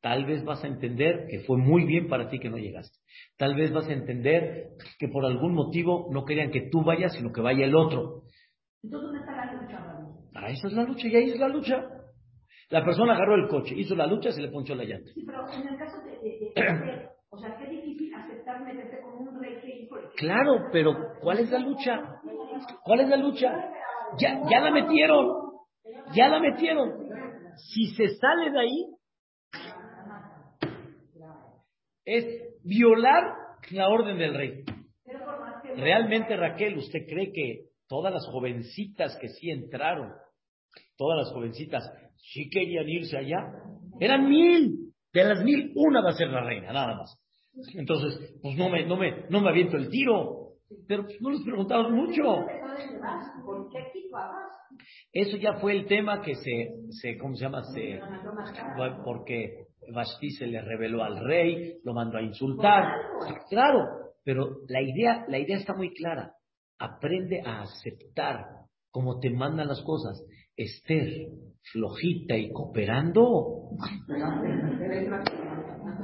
Tal 0.00 0.24
vez 0.24 0.44
vas 0.44 0.64
a 0.64 0.66
entender 0.66 1.26
que 1.28 1.40
fue 1.40 1.58
muy 1.58 1.84
bien 1.84 2.08
para 2.08 2.30
ti 2.30 2.38
que 2.38 2.48
no 2.48 2.56
llegaste. 2.56 2.96
Tal 3.36 3.54
vez 3.54 3.70
vas 3.70 3.86
a 3.86 3.92
entender 3.92 4.70
que 4.98 5.08
por 5.08 5.24
algún 5.26 5.54
motivo 5.54 6.08
no 6.10 6.24
querían 6.24 6.50
que 6.50 6.68
tú 6.70 6.82
vayas, 6.82 7.12
sino 7.14 7.32
que 7.32 7.42
vaya 7.42 7.66
el 7.66 7.74
otro. 7.74 8.22
Entonces, 8.82 9.10
¿dónde 9.10 9.18
está 9.18 9.36
la 9.36 9.52
lucha, 9.52 9.96
Ah, 10.34 10.50
esa 10.50 10.68
es 10.68 10.72
la 10.72 10.84
lucha, 10.84 11.08
y 11.08 11.16
ahí 11.16 11.30
es 11.30 11.38
la 11.38 11.48
lucha. 11.48 11.86
La 12.70 12.84
persona 12.84 13.14
agarró 13.14 13.34
el 13.34 13.48
coche, 13.48 13.74
hizo 13.76 13.96
la 13.96 14.06
lucha, 14.06 14.30
se 14.30 14.40
le 14.40 14.48
ponchó 14.48 14.74
la 14.74 14.84
llanta. 14.84 15.10
Sí, 15.12 15.24
pero 15.26 15.44
en 15.52 15.68
el 15.68 15.78
caso 15.78 15.98
de, 16.04 16.12
de, 16.12 16.52
de, 16.54 17.08
o 17.28 17.38
sea, 17.38 17.56
qué 17.58 17.66
difícil 17.68 18.14
aceptar 18.14 18.62
meterte 18.62 19.00
con 19.02 19.26
un 19.26 19.42
rey 19.42 19.60
que 19.60 19.82
hijo. 19.82 19.96
Claro, 20.16 20.68
pero 20.72 20.94
¿cuál 21.20 21.40
es 21.40 21.50
la 21.50 21.58
lucha? 21.58 22.20
¿Cuál 22.84 23.00
es 23.00 23.08
la 23.08 23.16
lucha? 23.16 23.52
Ya, 24.18 24.40
ya 24.48 24.60
la 24.60 24.70
metieron, 24.70 25.26
ya 26.14 26.28
la 26.28 26.40
metieron. 26.40 27.08
Si 27.56 27.86
se 27.94 28.08
sale 28.16 28.50
de 28.50 28.60
ahí, 28.60 28.86
es 32.04 32.24
violar 32.64 33.22
la 33.70 33.88
orden 33.88 34.18
del 34.18 34.34
rey. 34.34 34.64
Realmente, 35.76 36.36
Raquel, 36.36 36.78
¿usted 36.78 37.00
cree 37.08 37.32
que 37.32 37.70
todas 37.88 38.12
las 38.12 38.26
jovencitas 38.26 39.16
que 39.20 39.28
sí 39.28 39.50
entraron, 39.50 40.12
todas 40.96 41.18
las 41.18 41.32
jovencitas, 41.32 41.82
sí 42.16 42.48
querían 42.50 42.88
irse 42.88 43.16
allá? 43.16 43.52
Eran 43.98 44.28
mil. 44.28 44.92
De 45.12 45.24
las 45.24 45.42
mil, 45.42 45.72
una 45.74 46.02
va 46.02 46.10
a 46.10 46.14
ser 46.14 46.28
la 46.28 46.44
reina, 46.44 46.72
nada 46.72 46.94
más. 46.94 47.18
Entonces, 47.74 48.38
pues 48.42 48.56
no 48.56 48.68
me, 48.68 48.86
no 48.86 48.96
me, 48.96 49.24
no 49.28 49.40
me 49.40 49.50
aviento 49.50 49.76
el 49.76 49.88
tiro. 49.88 50.40
Pero 50.86 51.04
pues, 51.04 51.20
no 51.20 51.30
les 51.30 51.42
preguntamos 51.42 51.90
mucho. 51.90 52.46
Eso 55.12 55.36
ya 55.36 55.54
fue 55.54 55.72
el 55.72 55.86
tema 55.86 56.22
que 56.22 56.34
se, 56.36 56.74
se 56.90 57.18
¿cómo 57.18 57.34
se 57.34 57.44
llama? 57.44 57.64
Se, 57.64 58.00
porque 59.04 59.66
Vashti 59.92 60.30
se 60.30 60.46
le 60.46 60.62
reveló 60.62 61.02
al 61.02 61.24
rey, 61.24 61.78
lo 61.84 61.92
mandó 61.92 62.18
a 62.18 62.22
insultar. 62.22 62.84
Claro, 63.48 63.80
pero 64.24 64.58
la 64.68 64.80
idea, 64.80 65.24
la 65.28 65.38
idea 65.38 65.56
está 65.56 65.74
muy 65.74 65.92
clara. 65.92 66.34
Aprende 66.78 67.42
a 67.44 67.62
aceptar 67.62 68.44
como 68.90 69.18
te 69.18 69.30
mandan 69.30 69.68
las 69.68 69.82
cosas. 69.82 70.24
Esther, 70.60 71.28
flojita 71.72 72.36
y 72.36 72.52
cooperando. 72.52 73.70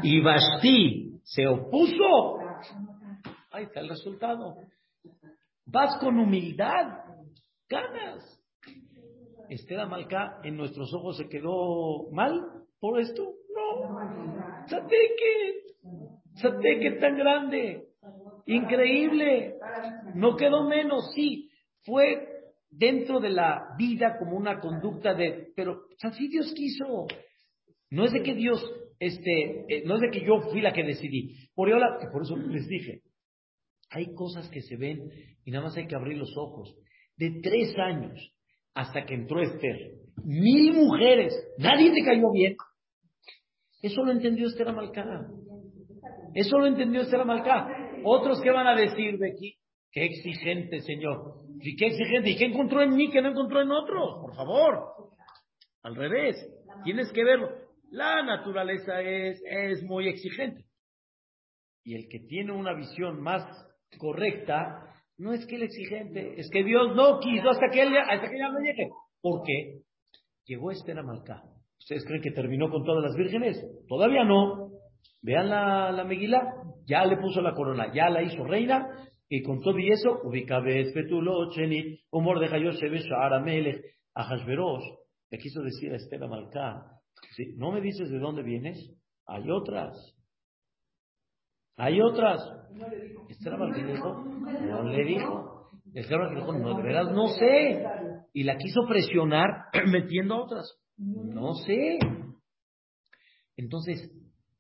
Y 0.03 0.21
Vashti 0.23 1.21
se 1.23 1.47
opuso. 1.47 2.39
Ahí 3.51 3.65
está 3.65 3.81
el 3.81 3.91
resultado. 3.91 4.57
Vas 5.67 5.99
con 6.01 6.19
humildad, 6.19 7.05
ganas. 7.69 8.43
Esther 9.51 9.81
Amalcá 9.81 10.41
en 10.43 10.57
nuestros 10.57 10.93
ojos 10.95 11.19
se 11.19 11.29
quedó 11.29 12.11
mal 12.13 12.41
por 12.81 12.99
esto. 12.99 13.25
No. 13.55 14.67
Sateque. 14.69 15.75
Sateque 16.37 16.93
tan 16.93 17.15
grande. 17.19 17.89
Increíble. 18.47 19.59
No 20.15 20.35
quedó 20.35 20.67
menos, 20.67 21.13
sí. 21.15 21.51
Fue 21.85 22.36
dentro 22.77 23.21
de 23.21 23.31
la 23.31 23.75
vida 23.79 24.17
como 24.19 24.37
una 24.37 24.61
conducta 24.61 25.15
de, 25.15 25.49
pero 25.57 25.83
así 26.03 26.29
Dios 26.29 26.53
quiso. 26.55 27.07
No 27.91 28.05
es 28.05 28.13
de 28.13 28.23
que 28.23 28.35
Dios, 28.35 28.63
este, 28.99 29.65
eh, 29.69 29.83
no 29.85 29.95
es 29.95 30.01
de 30.01 30.11
que 30.11 30.27
yo 30.27 30.41
fui 30.51 30.61
la 30.61 30.73
que 30.73 30.83
decidí. 30.83 31.35
Por, 31.55 31.71
por 32.13 32.23
eso 32.23 32.37
les 32.37 32.67
dije, 32.69 33.03
hay 33.91 34.13
cosas 34.15 34.49
que 34.51 34.61
se 34.63 34.77
ven 34.77 35.11
y 35.45 35.51
nada 35.51 35.65
más 35.65 35.77
hay 35.77 35.87
que 35.87 35.97
abrir 35.97 36.19
los 36.19 36.37
ojos. 36.37 36.77
De 37.17 37.41
tres 37.43 37.75
años 37.79 38.33
hasta 38.75 39.07
que 39.07 39.15
entró 39.15 39.41
Esther, 39.41 39.93
mil 40.23 40.75
mujeres, 40.75 41.33
nadie 41.59 41.93
te 41.93 42.05
cayó 42.05 42.31
bien. 42.33 42.57
Eso 43.81 44.03
lo 44.03 44.13
entendió 44.13 44.49
Esther 44.49 44.69
Amalcá. 44.69 45.05
Eso 46.35 46.59
lo 46.59 46.67
entendió 46.67 47.03
Esther 47.03 47.21
Amalcá. 47.21 47.69
Otros 48.05 48.41
que 48.43 48.51
van 48.51 48.67
a 48.67 48.77
decir 48.77 49.19
de 49.19 49.33
aquí, 49.33 49.57
qué 49.91 50.05
exigente, 50.05 50.81
Señor. 50.81 51.47
¿Y 51.61 51.77
qué 51.77 51.87
exigente? 51.87 52.31
¿Y 52.31 52.37
qué 52.37 52.47
encontró 52.47 52.83
en 52.83 52.95
mí 52.95 53.11
que 53.11 53.23
no 53.23 53.31
encontró 53.31 53.63
en 53.63 53.71
otros? 53.71 54.21
Por 54.21 54.35
favor. 54.35 54.79
Al 55.83 55.95
revés. 55.95 56.37
Tienes 56.85 57.11
que 57.13 57.25
verlo. 57.25 57.49
La 57.91 58.23
naturaleza 58.23 59.01
es, 59.01 59.41
es 59.45 59.83
muy 59.85 60.09
exigente. 60.09 60.65
Y 61.85 61.95
el 61.95 62.09
que 62.09 62.19
tiene 62.21 62.53
una 62.53 62.75
visión 62.75 63.21
más 63.23 63.43
correcta, 63.99 64.93
no 65.19 65.33
es 65.33 65.47
que 65.47 65.57
el 65.57 65.63
exigente, 65.63 66.35
es 66.37 66.51
que 66.51 66.65
Dios 66.65 66.95
no 66.95 67.21
quiso 67.21 67.49
hasta 67.49 67.69
que, 67.73 67.83
él, 67.83 67.97
hasta 67.97 68.29
que 68.29 68.39
ya 68.39 68.49
no 68.49 68.59
llegue. 68.59 68.91
¿Por 69.21 69.43
qué? 69.45 69.83
Llegó 70.45 70.71
Esther 70.71 70.99
Amalcá. 70.99 71.43
¿Ustedes 71.79 72.05
creen 72.05 72.23
que 72.23 72.33
terminó 72.33 72.71
con 72.71 72.85
todas 72.85 73.03
las 73.03 73.17
vírgenes? 73.17 73.65
Todavía 73.89 74.25
no. 74.25 74.71
Vean 75.23 75.49
la, 75.49 75.93
la 75.93 76.05
Meguila, 76.05 76.43
ya 76.87 77.05
le 77.05 77.17
puso 77.17 77.41
la 77.41 77.55
corona, 77.55 77.93
ya 77.93 78.09
la 78.11 78.23
hizo 78.23 78.45
reina, 78.45 78.89
y 79.29 79.43
con 79.43 79.61
todo 79.61 79.79
y 79.79 79.91
eso, 79.91 80.21
ubicabes, 80.23 80.93
petulo, 80.93 81.51
cheni, 81.51 82.01
humor 82.11 82.39
de 82.39 82.47
Hayoshe, 82.47 82.89
Aramele, 83.15 83.83
Ahasveros, 84.15 84.85
le 85.31 85.39
quiso 85.39 85.63
decir 85.63 85.93
a 85.93 85.97
Esther 85.97 86.23
Amalcá, 86.23 86.87
¿no 87.57 87.73
me 87.73 87.81
dices 87.81 88.09
de 88.11 88.19
dónde 88.19 88.43
vienes? 88.43 88.79
Hay 89.27 89.51
otras. 89.51 90.17
Hay 91.77 92.01
otras. 92.01 92.41
Esther 93.29 93.55
Amalcá 93.55 93.85
dijo, 93.85 94.25
no 94.25 94.85
le 94.85 95.05
dijo. 95.05 95.71
Esther 95.93 96.21
Amalcá 96.21 96.41
dijo, 96.41 96.53
no, 96.53 96.77
de 96.77 96.83
verdad 96.83 97.11
no 97.11 97.27
sé. 97.29 97.85
Y 98.33 98.45
la 98.45 98.57
quiso 98.57 98.87
presionar 98.89 99.67
metiendo 99.91 100.35
a 100.35 100.45
otras. 100.45 100.79
No 100.97 101.55
sé. 101.67 101.99
Entonces, 103.57 104.11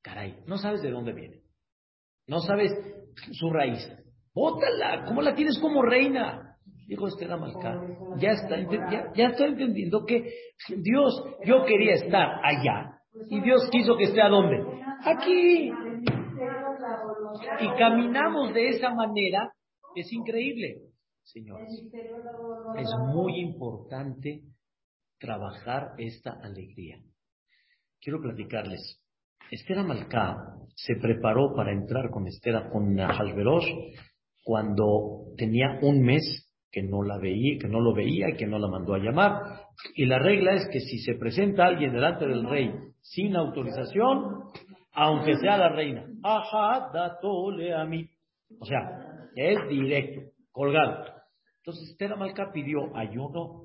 caray, 0.02 0.42
no 0.46 0.58
sabes 0.58 0.82
de 0.82 0.90
dónde 0.90 1.12
viene. 1.12 1.42
No 2.26 2.40
sabes 2.40 2.72
su 3.32 3.50
raíz. 3.50 3.78
Bótala, 4.36 5.06
¿cómo 5.06 5.22
la 5.22 5.34
tienes 5.34 5.58
como 5.58 5.80
reina? 5.80 6.58
Dijo 6.86 7.08
Esther 7.08 7.32
Amalcá. 7.32 7.80
Ya, 8.18 8.32
está, 8.32 8.58
ya, 8.70 9.10
ya 9.16 9.28
estoy 9.28 9.52
entendiendo 9.52 10.04
que 10.04 10.30
Dios, 10.76 11.24
yo 11.46 11.64
quería 11.64 11.94
estar 11.94 12.44
allá. 12.44 13.00
Y 13.30 13.40
Dios 13.40 13.66
quiso 13.70 13.96
que 13.96 14.04
esté 14.04 14.20
a 14.20 14.28
dónde? 14.28 14.62
Aquí. 15.06 15.72
Y 17.60 17.78
caminamos 17.78 18.52
de 18.52 18.68
esa 18.68 18.90
manera, 18.90 19.50
es 19.94 20.12
increíble. 20.12 20.82
señores. 21.22 21.70
Es 22.76 22.90
muy 23.14 23.40
importante 23.40 24.42
trabajar 25.18 25.92
esta 25.96 26.32
alegría. 26.42 26.98
Quiero 28.02 28.20
platicarles. 28.20 29.00
Esther 29.50 29.78
Amalcá 29.78 30.36
se 30.74 30.96
preparó 30.96 31.54
para 31.56 31.72
entrar 31.72 32.10
con 32.10 32.26
Esther 32.26 32.68
con 32.70 32.98
Hashverosh 32.98 33.64
cuando 34.46 35.32
tenía 35.36 35.76
un 35.82 36.02
mes 36.02 36.22
que 36.70 36.80
no 36.80 37.02
la 37.02 37.18
veía, 37.18 37.58
que 37.58 37.66
no 37.66 37.80
lo 37.80 37.92
veía 37.92 38.28
y 38.28 38.36
que 38.36 38.46
no 38.46 38.60
la 38.60 38.68
mandó 38.68 38.94
a 38.94 39.00
llamar. 39.00 39.40
Y 39.96 40.06
la 40.06 40.20
regla 40.20 40.52
es 40.52 40.68
que 40.72 40.78
si 40.78 41.00
se 41.00 41.14
presenta 41.14 41.66
alguien 41.66 41.92
delante 41.92 42.28
del 42.28 42.48
rey 42.48 42.72
sin 43.00 43.34
autorización, 43.34 44.44
aunque 44.92 45.34
sea 45.38 45.58
la 45.58 45.70
reina, 45.70 46.06
ajá, 46.22 46.92
datole 46.94 47.74
a 47.74 47.84
mí. 47.86 48.08
O 48.60 48.64
sea, 48.64 49.28
es 49.34 49.68
directo, 49.68 50.30
colgado. 50.52 51.06
Entonces 51.64 51.90
Esther 51.90 52.12
Amalcá 52.12 52.52
pidió 52.52 52.96
ayuno, 52.96 53.64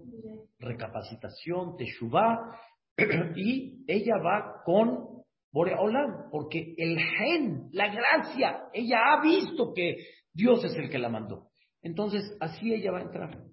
recapacitación, 0.57 1.77
teshuvá, 1.77 2.57
y 3.35 3.85
ella 3.87 4.15
va 4.17 4.63
con 4.65 5.11
Boreolam, 5.51 6.31
porque 6.31 6.73
el 6.75 6.97
gen, 6.97 7.69
la 7.71 7.93
gracia, 7.93 8.63
ella 8.73 8.97
ha 9.13 9.21
visto 9.21 9.73
que 9.75 9.97
Dios 10.33 10.63
es 10.63 10.75
el 10.75 10.89
que 10.89 10.99
la 10.99 11.09
mandó. 11.09 11.49
Entonces, 11.81 12.21
así 12.39 12.73
ella 12.73 12.91
va 12.91 12.99
a 12.99 13.03
entrar. 13.03 13.43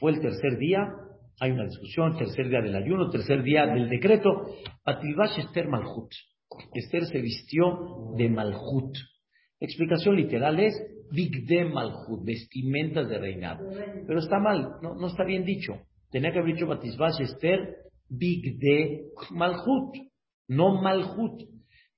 Fue 0.00 0.12
el 0.12 0.20
tercer 0.20 0.58
día, 0.58 0.88
hay 1.40 1.50
una 1.52 1.64
discusión, 1.64 2.16
tercer 2.16 2.48
día 2.48 2.60
del 2.60 2.74
ayuno, 2.74 3.10
tercer 3.10 3.42
día 3.42 3.66
del 3.66 3.88
decreto. 3.88 4.28
Atilbash 4.84 5.38
Esther 5.38 5.68
Malhut. 5.68 6.10
Esther 6.72 7.06
se 7.06 7.20
vistió 7.20 8.12
de 8.16 8.28
Malhut. 8.28 8.96
Explicación 9.60 10.16
literal 10.16 10.58
es 10.60 10.74
Bigde 11.10 11.64
Malhut, 11.66 12.24
vestimentas 12.24 13.08
de 13.08 13.18
reinado. 13.18 13.66
Pero 14.06 14.18
está 14.18 14.38
mal, 14.38 14.76
no, 14.82 14.94
no 14.94 15.06
está 15.06 15.24
bien 15.24 15.44
dicho. 15.44 15.74
Tenía 16.10 16.32
que 16.32 16.40
haber 16.40 16.54
dicho 16.54 16.66
Batisbash 16.66 17.20
Esther 17.20 17.76
Bigde 18.08 19.06
Malhut, 19.30 19.96
no 20.48 20.82
Malhut. 20.82 21.42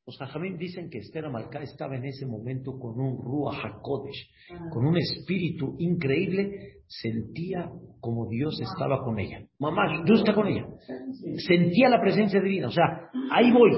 Los 0.07 0.19
Jajamín 0.19 0.57
dicen 0.57 0.89
que 0.89 0.99
Esther 0.99 1.25
Amalcá 1.25 1.63
estaba 1.63 1.97
en 1.97 2.05
ese 2.05 2.27
momento 2.27 2.79
con 2.79 3.01
un 3.01 3.19
Ruach 3.19 3.65
HaKodesh, 3.65 4.31
con 4.71 4.87
un 4.87 4.97
espíritu 4.97 5.75
increíble, 5.81 6.77
sentía 6.87 7.69
como 7.99 8.29
Dios 8.29 8.57
estaba 8.61 9.03
con 9.03 9.19
ella. 9.19 9.45
Mamá, 9.59 10.05
Dios 10.05 10.21
está 10.21 10.33
con 10.33 10.47
ella. 10.47 10.65
Sentía 11.49 11.89
la 11.89 12.01
presencia 12.01 12.41
divina, 12.41 12.69
o 12.69 12.71
sea, 12.71 13.11
ahí 13.33 13.51
voy. 13.51 13.73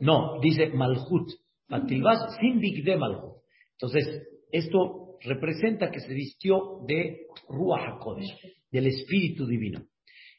No, 0.00 0.40
dice 0.40 0.70
Malhut, 0.70 1.30
Batilbas 1.68 2.36
sin 2.40 2.60
de 2.60 2.96
Malhut. 2.96 3.36
Entonces, 3.78 4.20
esto 4.50 5.16
representa 5.20 5.92
que 5.92 6.00
se 6.00 6.12
vistió 6.12 6.80
de 6.88 7.26
Ruach 7.48 7.98
HaKodesh, 7.98 8.36
del 8.72 8.88
espíritu 8.88 9.46
divino. 9.46 9.80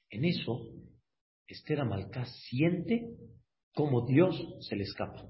En 0.10 0.26
eso, 0.26 0.68
Esther 1.48 1.82
Amalcá 1.82 2.26
siente 2.26 3.08
como 3.74 4.06
Dios 4.06 4.36
se 4.62 4.76
le 4.76 4.84
escapa. 4.84 5.30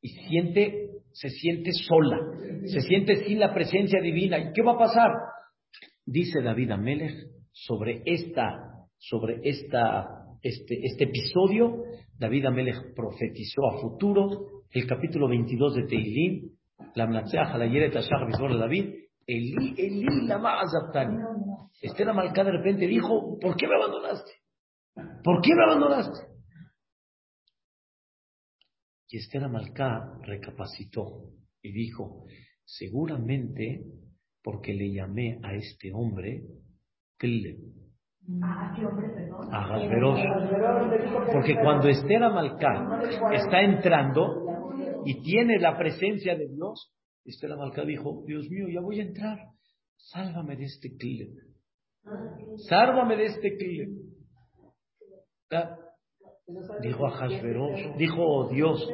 Y 0.00 0.08
siente, 0.08 0.90
se 1.12 1.30
siente 1.30 1.70
sola, 1.72 2.18
se 2.66 2.80
siente 2.80 3.24
sin 3.24 3.38
la 3.38 3.54
presencia 3.54 4.00
divina. 4.00 4.38
¿Y 4.38 4.52
qué 4.52 4.62
va 4.62 4.72
a 4.72 4.78
pasar? 4.78 5.10
Dice 6.04 6.42
David 6.42 6.72
Amelech 6.72 7.14
sobre 7.52 8.02
esta, 8.04 8.86
sobre 8.98 9.40
esta, 9.44 10.08
este, 10.42 10.80
este 10.82 11.04
episodio. 11.04 11.84
David 12.18 12.46
Amelech 12.46 12.94
profetizó 12.94 13.66
a 13.70 13.80
futuro 13.80 14.64
el 14.70 14.86
capítulo 14.86 15.28
22 15.28 15.74
de 15.76 15.86
Teilín, 15.86 16.58
la 16.94 17.06
de 18.52 18.58
David, 18.58 18.94
Eli, 19.26 19.74
Eli, 19.78 20.26
lama 20.26 20.60
azaptani. 20.60 21.16
Esther 21.80 22.08
Amalcá 22.08 22.44
de 22.44 22.52
repente 22.52 22.86
dijo, 22.86 23.38
¿por 23.40 23.56
qué 23.56 23.66
me 23.66 23.76
abandonaste? 23.76 24.32
¿Por 25.22 25.40
qué 25.40 25.54
me 25.54 25.64
abandonaste? 25.64 26.32
Y 29.08 29.18
Esther 29.18 29.44
Amalcá 29.44 30.18
recapacitó 30.22 31.24
y 31.60 31.72
dijo, 31.72 32.24
seguramente 32.64 33.84
porque 34.42 34.72
le 34.72 34.92
llamé 34.92 35.38
a 35.42 35.54
este 35.54 35.92
hombre 35.92 36.42
¿A 37.22 38.74
qué 38.74 38.84
hombre, 38.84 39.08
perdón? 39.14 39.54
A 39.54 41.32
Porque 41.32 41.54
cuando 41.54 41.88
Esther 41.88 42.22
Amalcá 42.24 43.00
está 43.32 43.60
entrando 43.60 44.72
y 45.04 45.22
tiene 45.22 45.58
la 45.60 45.76
presencia 45.78 46.34
de 46.36 46.48
Dios, 46.48 46.92
Esther 47.24 47.52
Amalcá 47.52 47.84
dijo, 47.84 48.24
Dios 48.26 48.48
mío, 48.50 48.66
ya 48.68 48.80
voy 48.80 49.00
a 49.00 49.04
entrar, 49.04 49.38
sálvame 49.96 50.56
de 50.56 50.64
este 50.64 50.96
clip. 50.96 51.30
Sálvame 52.68 53.16
de 53.16 53.26
este 53.26 53.56
clip. 53.56 53.88
Dijo 56.80 57.06
a 57.06 57.10
Hashverosh, 57.10 57.96
dijo 57.96 58.48
Dios, 58.50 58.88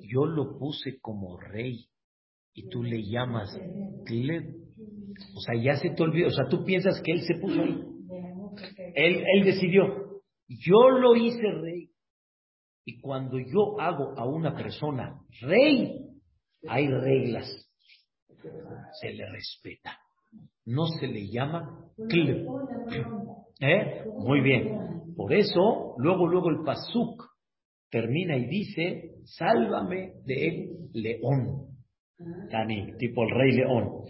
yo 0.00 0.24
lo 0.24 0.58
puse 0.58 1.00
como 1.00 1.38
rey 1.38 1.86
y 2.54 2.68
tú 2.68 2.82
le 2.82 3.02
llamas 3.02 3.50
clip. 4.04 4.44
O 5.36 5.40
sea, 5.40 5.60
ya 5.60 5.76
se 5.76 5.90
te 5.90 6.02
olvidó. 6.02 6.28
O 6.28 6.30
sea, 6.30 6.48
tú 6.48 6.64
piensas 6.64 7.00
que 7.02 7.12
él 7.12 7.22
se 7.22 7.34
puso 7.40 7.60
ahí. 7.60 7.82
Él, 8.94 9.24
él 9.34 9.44
decidió. 9.44 9.84
Yo 10.48 10.90
lo 10.90 11.16
hice 11.16 11.42
rey. 11.60 11.90
Y 12.84 13.00
cuando 13.00 13.38
yo 13.38 13.78
hago 13.80 14.18
a 14.18 14.26
una 14.26 14.54
persona 14.54 15.20
rey, 15.40 16.07
hay 16.66 16.88
reglas. 16.88 17.46
Se 19.00 19.12
le 19.12 19.30
respeta. 19.30 19.98
No 20.66 20.86
se 21.00 21.06
le 21.06 21.28
llama 21.28 21.90
clip. 22.08 22.46
¿Eh? 23.60 24.04
Muy 24.18 24.40
bien. 24.40 25.14
Por 25.16 25.32
eso, 25.32 25.94
luego, 25.98 26.26
luego 26.26 26.50
el 26.50 26.62
pasuk 26.64 27.24
termina 27.90 28.36
y 28.36 28.46
dice, 28.46 29.16
sálvame 29.24 30.12
del 30.24 30.90
león. 30.92 31.68
Tani, 32.50 32.96
tipo 32.98 33.24
el 33.24 33.30
rey 33.30 33.52
león. 33.52 34.04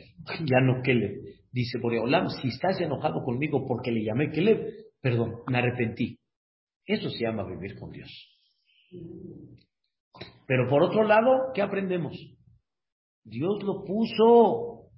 Ya 0.45 0.61
no 0.61 0.83
Keleb. 0.83 1.23
Dice 1.51 1.79
Boreolam, 1.79 2.29
si 2.29 2.49
estás 2.49 2.81
enojado 2.81 3.23
conmigo 3.25 3.67
porque 3.67 3.91
le 3.91 4.05
llamé 4.05 4.31
Keleb, 4.31 4.67
perdón, 5.01 5.41
me 5.47 5.59
arrepentí. 5.59 6.19
Eso 6.85 7.09
se 7.11 7.25
llama 7.25 7.45
vivir 7.45 7.79
con 7.79 7.91
Dios. 7.91 8.11
Pero 10.47 10.69
por 10.69 10.83
otro 10.83 11.05
lado, 11.05 11.53
¿qué 11.55 11.63
aprendemos? 11.63 12.17
Dios 13.29 13.63
lo 13.63 13.85
puso. 13.85 14.91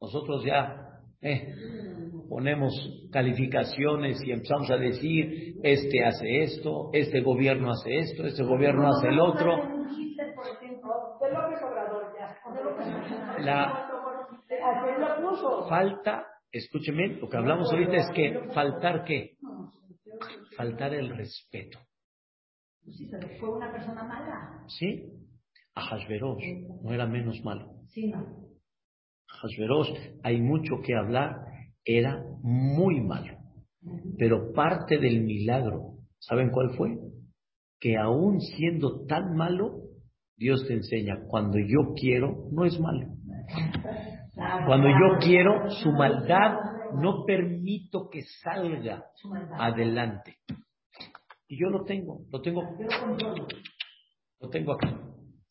Nosotros 0.00 0.44
ya 0.44 0.86
eh, 1.20 1.54
ponemos 2.28 2.72
calificaciones 3.10 4.22
y 4.24 4.32
empezamos 4.32 4.70
a 4.70 4.76
decir, 4.76 5.56
este 5.62 6.04
hace 6.04 6.42
esto, 6.42 6.90
este 6.92 7.20
gobierno 7.20 7.70
hace 7.70 7.98
esto, 7.98 8.24
este 8.24 8.44
gobierno 8.44 8.88
hace 8.88 9.08
el 9.08 9.20
otro. 9.20 9.56
La 13.40 13.88
falta, 15.68 16.26
escúcheme, 16.52 17.18
lo 17.20 17.28
que 17.28 17.36
hablamos 17.36 17.70
ahorita 17.72 17.96
es 17.96 18.10
que 18.14 18.48
faltar 18.54 19.04
qué? 19.04 19.36
Faltar 20.56 20.94
el 20.94 21.16
respeto. 21.16 21.78
Fue 23.40 23.50
una 23.50 23.72
persona 23.72 24.04
mala. 24.04 24.64
Sí, 24.68 25.25
no 26.82 26.92
era 26.92 27.06
menos 27.06 27.40
malo. 27.44 27.70
Sí, 27.88 28.08
no. 28.08 28.46
Hay 30.22 30.40
mucho 30.40 30.80
que 30.82 30.94
hablar, 30.94 31.36
era 31.84 32.24
muy 32.42 33.00
malo. 33.00 33.36
Pero 34.18 34.52
parte 34.52 34.98
del 34.98 35.22
milagro, 35.22 35.98
¿saben 36.18 36.50
cuál 36.50 36.70
fue? 36.76 36.96
Que 37.78 37.96
aún 37.96 38.40
siendo 38.40 39.04
tan 39.06 39.36
malo, 39.36 39.82
Dios 40.36 40.64
te 40.66 40.74
enseña, 40.74 41.24
cuando 41.28 41.58
yo 41.58 41.94
quiero, 41.94 42.48
no 42.50 42.64
es 42.64 42.80
malo. 42.80 43.06
Cuando 44.66 44.88
yo 44.88 45.18
quiero, 45.20 45.70
su 45.70 45.92
maldad 45.92 46.56
no 46.94 47.24
permito 47.26 48.08
que 48.10 48.22
salga 48.42 49.04
adelante. 49.58 50.36
Y 51.48 51.60
yo 51.60 51.68
lo 51.68 51.84
tengo, 51.84 52.22
lo 52.30 52.40
tengo, 52.40 52.62
lo 54.40 54.48
tengo 54.48 54.72
aquí. 54.72 54.88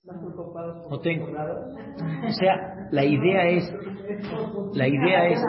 No 0.06 0.99
tengo. 0.99 1.26
O 1.28 2.34
sea, 2.34 2.88
la 2.91 3.03
idea 3.03 3.49
es, 3.49 3.74
la 4.74 4.88
idea 4.88 5.28
es, 5.30 5.39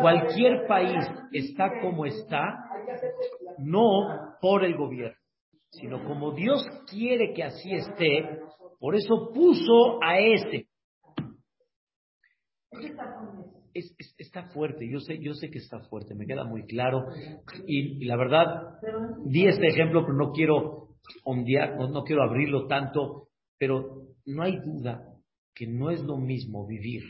cualquier 0.00 0.66
país 0.66 1.04
está 1.32 1.80
como 1.82 2.06
está, 2.06 2.56
no 3.58 4.36
por 4.40 4.64
el 4.64 4.76
gobierno, 4.76 5.16
sino 5.70 6.02
como 6.04 6.32
Dios 6.32 6.66
quiere 6.90 7.34
que 7.34 7.44
así 7.44 7.74
esté, 7.74 8.40
por 8.80 8.96
eso 8.96 9.30
puso 9.34 10.02
a 10.02 10.18
ese. 10.20 10.68
Es, 13.74 13.94
está 14.16 14.44
fuerte, 14.54 14.88
yo 14.90 15.00
sé, 15.00 15.18
yo 15.18 15.34
sé 15.34 15.50
que 15.50 15.58
está 15.58 15.80
fuerte, 15.80 16.14
me 16.14 16.26
queda 16.26 16.44
muy 16.44 16.64
claro. 16.64 17.08
Y, 17.66 18.02
y, 18.02 18.06
la 18.06 18.16
verdad, 18.16 18.78
di 19.26 19.46
este 19.46 19.66
ejemplo, 19.66 20.02
pero 20.02 20.16
no 20.16 20.32
quiero 20.32 20.96
ondear, 21.24 21.76
no, 21.76 21.88
no 21.88 22.04
quiero 22.04 22.22
abrirlo 22.22 22.66
tanto, 22.68 23.25
pero 23.58 24.08
no 24.24 24.42
hay 24.42 24.58
duda 24.58 25.14
que 25.54 25.66
no 25.66 25.90
es 25.90 26.02
lo 26.02 26.16
mismo 26.16 26.66
vivir 26.66 27.02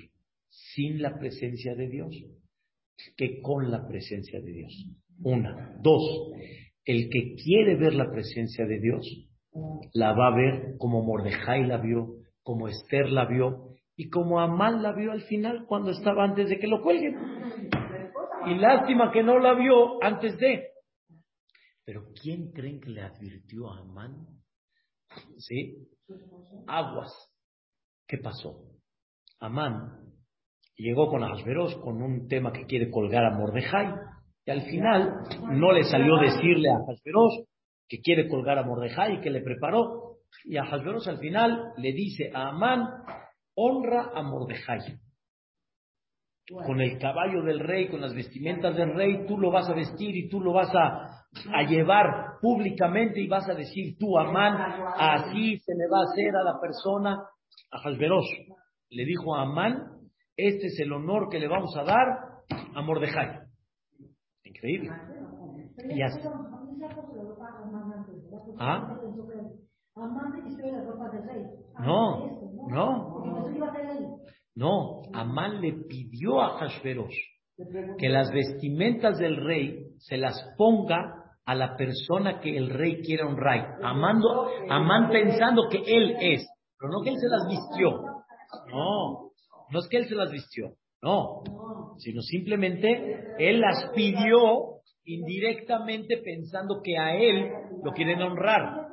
sin 0.49 1.03
la 1.03 1.19
presencia 1.19 1.75
de 1.75 1.89
Dios 1.89 2.15
que 3.17 3.41
con 3.43 3.71
la 3.71 3.87
presencia 3.87 4.41
de 4.41 4.53
Dios. 4.53 4.87
Una. 5.23 5.77
Dos, 5.83 6.03
el 6.85 7.09
que 7.11 7.35
quiere 7.43 7.77
ver 7.77 7.95
la 7.95 8.11
presencia 8.11 8.67
de 8.67 8.81
Dios, 8.81 9.07
la 9.93 10.13
va 10.13 10.29
a 10.29 10.37
ver 10.37 10.77
como 10.79 11.03
Mordejai 11.03 11.67
la 11.67 11.79
vio, 11.79 12.17
como 12.43 12.69
Esther 12.69 13.11
la 13.11 13.27
vio 13.27 13.75
y 13.97 14.09
como 14.11 14.41
Amán 14.41 14.83
la 14.83 14.93
vio 14.93 15.13
al 15.13 15.23
final 15.23 15.65
cuando 15.67 15.91
estaba 15.91 16.25
antes 16.25 16.49
de 16.49 16.59
que 16.59 16.67
lo 16.67 16.83
cuelguen. 16.83 17.17
Y 18.47 18.55
lástima 18.55 19.11
que 19.13 19.23
no 19.23 19.39
la 19.39 19.55
vio 19.55 20.03
antes 20.03 20.39
de. 20.39 20.69
Pero 21.85 22.05
¿quién 22.21 22.53
creen 22.53 22.81
que 22.81 22.91
le 22.91 23.03
advirtió 23.03 23.71
a 23.71 23.81
Amán? 23.81 24.36
¿Sí? 25.39 25.89
Aguas. 26.67 27.13
¿Qué 28.07 28.19
pasó? 28.19 28.63
Amán 29.41 30.07
llegó 30.77 31.09
con 31.09 31.23
Ahasveros 31.23 31.77
con 31.77 32.03
un 32.03 32.29
tema 32.29 32.53
que 32.53 32.67
quiere 32.67 32.91
colgar 32.91 33.25
a 33.25 33.37
Mordejai. 33.37 33.95
Y 34.45 34.51
al 34.51 34.63
final 34.63 35.13
no 35.51 35.73
le 35.73 35.85
salió 35.85 36.19
decirle 36.19 36.69
a 36.71 36.77
Ahasveros 36.77 37.45
que 37.89 38.01
quiere 38.01 38.29
colgar 38.29 38.59
a 38.59 38.65
Mordejai 38.65 39.17
y 39.17 39.21
que 39.21 39.31
le 39.31 39.43
preparó. 39.43 40.19
Y 40.45 40.57
a 40.57 40.63
al 40.63 41.19
final 41.19 41.73
le 41.79 41.93
dice 41.93 42.31
a 42.35 42.49
Amán, 42.49 42.87
honra 43.55 44.11
a 44.15 44.23
Mordejai. 44.23 44.99
Con 46.49 46.81
el 46.81 46.99
caballo 46.99 47.43
del 47.43 47.59
rey, 47.59 47.89
con 47.89 48.01
las 48.01 48.15
vestimentas 48.15 48.77
del 48.77 48.95
rey, 48.95 49.27
tú 49.27 49.37
lo 49.37 49.51
vas 49.51 49.69
a 49.69 49.75
vestir 49.75 50.15
y 50.15 50.29
tú 50.29 50.41
lo 50.41 50.53
vas 50.53 50.73
a, 50.75 51.26
a 51.53 51.63
llevar 51.63 52.39
públicamente 52.41 53.21
y 53.21 53.29
vas 53.29 53.49
a 53.49 53.55
decir 53.55 53.97
tú, 53.99 54.19
Amán, 54.19 54.57
así 54.97 55.59
se 55.59 55.75
le 55.75 55.89
va 55.89 56.01
a 56.01 56.05
hacer 56.05 56.37
a 56.37 56.43
la 56.45 56.61
persona. 56.61 57.23
A 57.71 57.89
Hasberos 57.89 58.27
le 58.91 59.05
dijo 59.05 59.35
a 59.35 59.43
Amán, 59.43 59.97
este 60.37 60.67
es 60.67 60.81
el 60.81 60.93
honor 60.93 61.29
que 61.31 61.39
le 61.39 61.49
vamos 61.49 61.77
a 61.77 61.85
dar 61.85 62.43
a 62.75 62.83
Mordejai. 62.83 63.41
Increíble. 64.45 64.91
Y 65.91 66.03
así. 66.03 66.21
¿Ah? 68.59 68.99
No, 71.81 72.69
no. 72.69 73.17
No, 74.55 75.03
Amán 75.13 75.61
le 75.61 75.73
pidió 75.87 76.41
a 76.41 76.59
Hashverosh 76.59 77.15
que 77.99 78.09
las 78.09 78.31
vestimentas 78.31 79.19
del 79.19 79.37
rey 79.37 79.87
se 79.99 80.17
las 80.17 80.35
ponga 80.57 81.26
a 81.47 81.55
la 81.55 81.77
persona 81.77 82.41
que 82.41 82.57
el 82.57 82.71
rey 82.71 83.03
quiere 83.03 83.23
honrar. 83.23 83.79
Amando, 83.83 84.49
Amán 84.69 85.11
pensando 85.11 85.69
que 85.71 85.79
él 85.79 86.17
es, 86.21 86.47
pero 86.79 86.93
no 86.93 87.03
que 87.03 87.11
él 87.11 87.17
se 87.19 87.29
las 87.29 87.49
vistió. 87.49 87.91
No, 88.73 89.31
no 89.71 89.79
es 89.79 89.89
que 89.89 89.99
él 89.99 90.09
se 90.09 90.15
las 90.15 90.31
vistió, 90.31 90.75
no, 91.03 91.43
sino 91.99 92.21
simplemente 92.21 93.35
él 93.39 93.61
las 93.61 93.91
pidió 93.95 94.81
indirectamente 95.05 96.19
pensando 96.19 96.81
que 96.83 96.99
a 96.99 97.17
él 97.17 97.51
lo 97.83 97.93
quieren 97.93 98.21
honrar. 98.23 98.89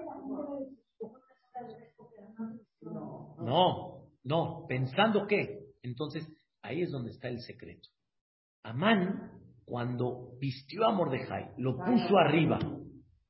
No, 3.39 4.05
no, 4.23 4.65
pensando 4.67 5.25
que. 5.27 5.59
Entonces, 5.81 6.25
ahí 6.61 6.81
es 6.81 6.91
donde 6.91 7.11
está 7.11 7.27
el 7.27 7.41
secreto. 7.41 7.89
Amán, 8.63 9.31
cuando 9.65 10.37
vistió 10.39 10.85
a 10.85 10.93
Mordejai, 10.93 11.51
lo 11.57 11.77
puso 11.77 12.17
arriba, 12.17 12.59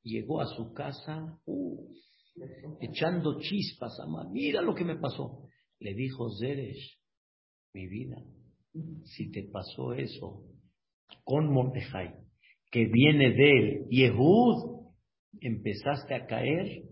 llegó 0.03 0.41
a 0.41 0.47
su 0.47 0.73
casa, 0.73 1.39
echando 2.81 3.39
chispas, 3.39 3.99
Amán, 3.99 4.31
mira 4.31 4.61
lo 4.61 4.73
que 4.73 4.85
me 4.85 4.97
pasó. 4.97 5.47
Le 5.79 5.93
dijo 5.93 6.29
Zeresh, 6.39 6.99
mi 7.73 7.87
vida, 7.87 8.23
si 9.03 9.31
te 9.31 9.43
pasó 9.51 9.93
eso 9.93 10.43
con 11.23 11.51
Mordejai, 11.51 12.15
que 12.71 12.85
viene 12.85 13.31
de 13.31 13.51
él, 13.51 13.87
Yehud, 13.89 14.73
empezaste 15.41 16.15
a 16.15 16.25
caer, 16.25 16.83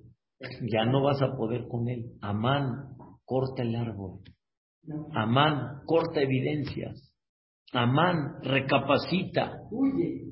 ya 0.72 0.86
no 0.86 1.04
vas 1.04 1.22
a 1.22 1.36
poder 1.36 1.68
con 1.68 1.88
él. 1.88 2.14
Amán, 2.22 2.96
corta 3.26 3.64
el 3.64 3.76
árbol. 3.76 4.22
Amán 5.14 5.84
corta 5.86 6.22
evidencias. 6.22 7.11
Amán 7.74 8.42
recapacita. 8.44 9.54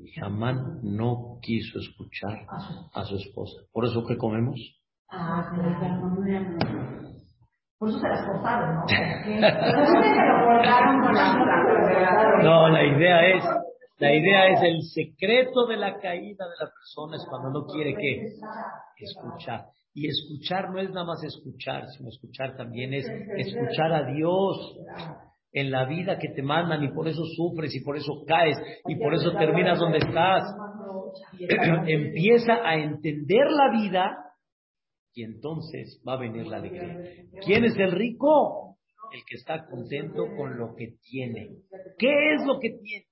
Y 0.04 0.20
Amán 0.20 0.80
no 0.82 1.38
quiso 1.40 1.78
escuchar 1.78 2.46
a 2.92 3.04
su 3.04 3.16
esposa. 3.16 3.62
¿Por 3.72 3.86
eso 3.86 4.04
qué 4.06 4.16
comemos? 4.16 4.60
Ah, 5.08 5.50
Por 7.78 7.88
eso 7.88 7.98
se 7.98 8.08
las 8.08 8.26
cortaron, 8.26 8.76
¿no? 8.76 8.84
No, 12.42 12.68
la 12.68 12.84
idea 12.84 13.26
es, 13.28 13.44
la 13.98 14.14
idea 14.14 14.48
es 14.48 14.62
el 14.62 14.82
secreto 14.82 15.66
de 15.66 15.76
la 15.76 15.98
caída 15.98 16.46
de 16.46 16.64
la 16.64 16.70
persona 16.70 17.16
es 17.16 17.26
cuando 17.28 17.50
no 17.50 17.66
quiere 17.66 17.94
que 17.94 18.32
escuchar. 18.98 19.66
Y 19.92 20.08
escuchar 20.08 20.70
no 20.70 20.78
es 20.78 20.90
nada 20.90 21.06
más 21.06 21.22
escuchar, 21.24 21.86
sino 21.96 22.10
escuchar 22.10 22.56
también 22.56 22.94
es 22.94 23.06
escuchar 23.36 23.92
a 23.92 24.04
Dios 24.12 24.76
en 25.52 25.70
la 25.70 25.86
vida 25.86 26.18
que 26.18 26.28
te 26.28 26.42
mandan 26.42 26.82
y 26.84 26.92
por 26.92 27.08
eso 27.08 27.22
sufres 27.24 27.74
y 27.74 27.82
por 27.82 27.96
eso 27.96 28.24
caes 28.26 28.56
y 28.86 28.96
por 28.96 29.14
eso 29.14 29.32
terminas 29.32 29.78
donde 29.78 29.98
estás. 29.98 30.44
Empieza 31.86 32.54
a 32.64 32.76
entender 32.76 33.50
la 33.50 33.70
vida 33.72 34.16
y 35.12 35.24
entonces 35.24 36.00
va 36.06 36.14
a 36.14 36.20
venir 36.20 36.46
la 36.46 36.58
alegría. 36.58 36.96
¿Quién 37.44 37.64
es 37.64 37.76
el 37.76 37.92
rico? 37.92 38.76
El 39.12 39.20
que 39.28 39.36
está 39.36 39.66
contento 39.66 40.24
con 40.36 40.56
lo 40.56 40.74
que 40.76 40.94
tiene. 41.02 41.48
¿Qué 41.98 42.34
es 42.34 42.46
lo 42.46 42.60
que 42.60 42.70
tienes? 42.82 43.08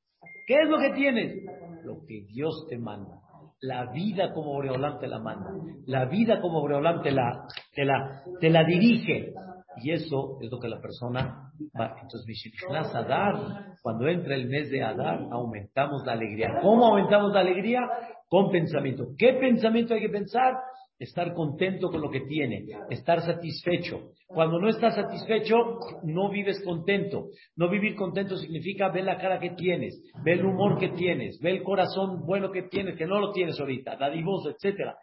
¿Qué 0.47 0.55
es 0.63 0.69
lo 0.69 0.79
que 0.79 0.91
tienes? 0.95 1.45
Lo 1.85 2.05
que 2.07 2.23
Dios 2.29 2.67
te 2.69 2.79
manda 2.79 3.21
la 3.61 3.91
vida 3.93 4.33
como 4.33 4.53
Boreolán 4.53 4.99
te 4.99 5.09
la 5.09 5.19
manda, 5.19 5.51
la 5.87 6.07
vida 6.07 6.41
como 6.41 6.61
Boreolán 6.61 7.03
te 7.03 7.11
la, 7.11 7.47
te 7.75 7.85
la, 7.85 8.23
te 8.41 8.51
la 8.51 8.65
dirige. 8.65 9.33
Y 9.81 9.93
eso 9.93 10.39
es 10.41 10.51
lo 10.51 10.59
que 10.59 10.69
la 10.69 10.81
persona 10.81 11.48
Entonces, 11.59 12.95
Adar, 12.95 13.77
cuando 13.83 14.09
entra 14.09 14.35
el 14.35 14.49
mes 14.49 14.71
de 14.71 14.83
Adar, 14.83 15.21
aumentamos 15.31 16.05
la 16.07 16.13
alegría. 16.13 16.59
¿Cómo 16.63 16.87
aumentamos 16.87 17.33
la 17.33 17.41
alegría? 17.41 17.81
Con 18.29 18.51
pensamiento. 18.51 19.09
¿Qué 19.17 19.35
pensamiento 19.35 19.95
hay 19.95 20.01
que 20.01 20.09
pensar? 20.11 20.55
estar 20.99 21.33
contento 21.33 21.91
con 21.91 22.01
lo 22.01 22.11
que 22.11 22.23
tiene, 22.23 22.67
estar 22.91 23.21
satisfecho. 23.21 24.11
Cuando 24.27 24.59
no 24.59 24.69
estás 24.69 24.97
satisfecho, 24.97 25.55
no 26.03 26.31
vives 26.31 26.61
contento. 26.65 27.29
No 27.57 27.71
vivir 27.71 27.95
contento 27.95 28.37
significa 28.37 28.89
ver 28.89 29.05
la 29.05 29.17
cara 29.17 29.39
que 29.39 29.51
tienes, 29.51 30.03
ver 30.25 30.41
el 30.41 30.47
humor 30.47 30.79
que 30.79 30.91
tienes, 30.91 31.39
ver 31.41 31.57
el 31.57 31.63
corazón 31.63 32.27
bueno 32.27 32.51
que 32.51 32.65
tienes, 32.65 32.97
que 32.97 33.07
no 33.07 33.21
lo 33.21 33.33
tienes 33.33 33.59
ahorita, 33.61 33.97
dadivoso, 33.97 34.51
etcétera. 34.51 34.97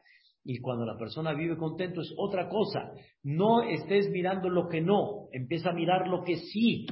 Y 0.48 0.60
cuando 0.60 0.86
la 0.86 0.96
persona 0.96 1.34
vive 1.34 1.58
contento 1.58 2.02
es 2.02 2.14
otra 2.18 2.48
cosa. 2.48 2.92
No 3.24 3.64
estés 3.64 4.12
mirando 4.12 4.48
lo 4.48 4.70
que 4.70 4.80
no, 4.80 5.28
empieza 5.32 5.72
a 5.72 5.74
mirar 5.74 6.08
lo 6.08 6.24
que 6.24 6.38
sí. 6.38 6.86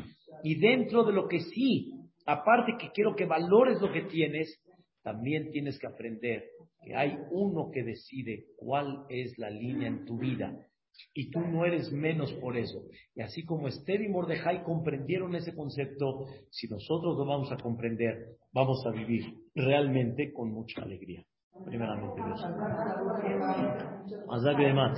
Y 0.44 0.56
dentro 0.56 1.04
de 1.04 1.14
lo 1.14 1.28
que 1.28 1.40
sí, 1.40 1.94
aparte 2.26 2.74
que 2.80 2.90
quiero 2.90 3.16
que 3.16 3.26
valores 3.26 3.80
lo 3.80 3.92
que 3.92 4.02
tienes, 4.02 4.60
también 5.04 5.52
tienes 5.52 5.78
que 5.78 5.86
aprender 5.86 6.46
que 6.82 6.96
hay 6.96 7.16
uno 7.30 7.70
que 7.72 7.84
decide 7.84 8.46
cuál 8.58 9.06
es 9.10 9.38
la 9.38 9.52
línea 9.52 9.88
en 9.88 10.04
tu 10.06 10.18
vida. 10.18 10.58
Y 11.14 11.30
tú 11.30 11.40
no 11.40 11.64
eres 11.66 11.92
menos 11.92 12.34
por 12.34 12.58
eso. 12.58 12.88
Y 13.16 13.22
así 13.22 13.46
como 13.46 13.68
Esther 13.68 14.02
y 14.02 14.10
Mordejai 14.10 14.64
comprendieron 14.64 15.36
ese 15.36 15.56
concepto, 15.56 16.26
si 16.50 16.68
nosotros 16.68 17.18
lo 17.18 17.26
vamos 17.26 17.52
a 17.52 17.58
comprender, 17.58 18.38
vamos 18.52 18.84
a 18.86 18.92
vivir 18.92 19.26
realmente 19.54 20.34
con 20.34 20.52
mucha 20.52 20.82
alegría. 20.82 21.24
Primeramente 21.66 22.22
Dios. 22.24 22.44
más. 24.74 24.98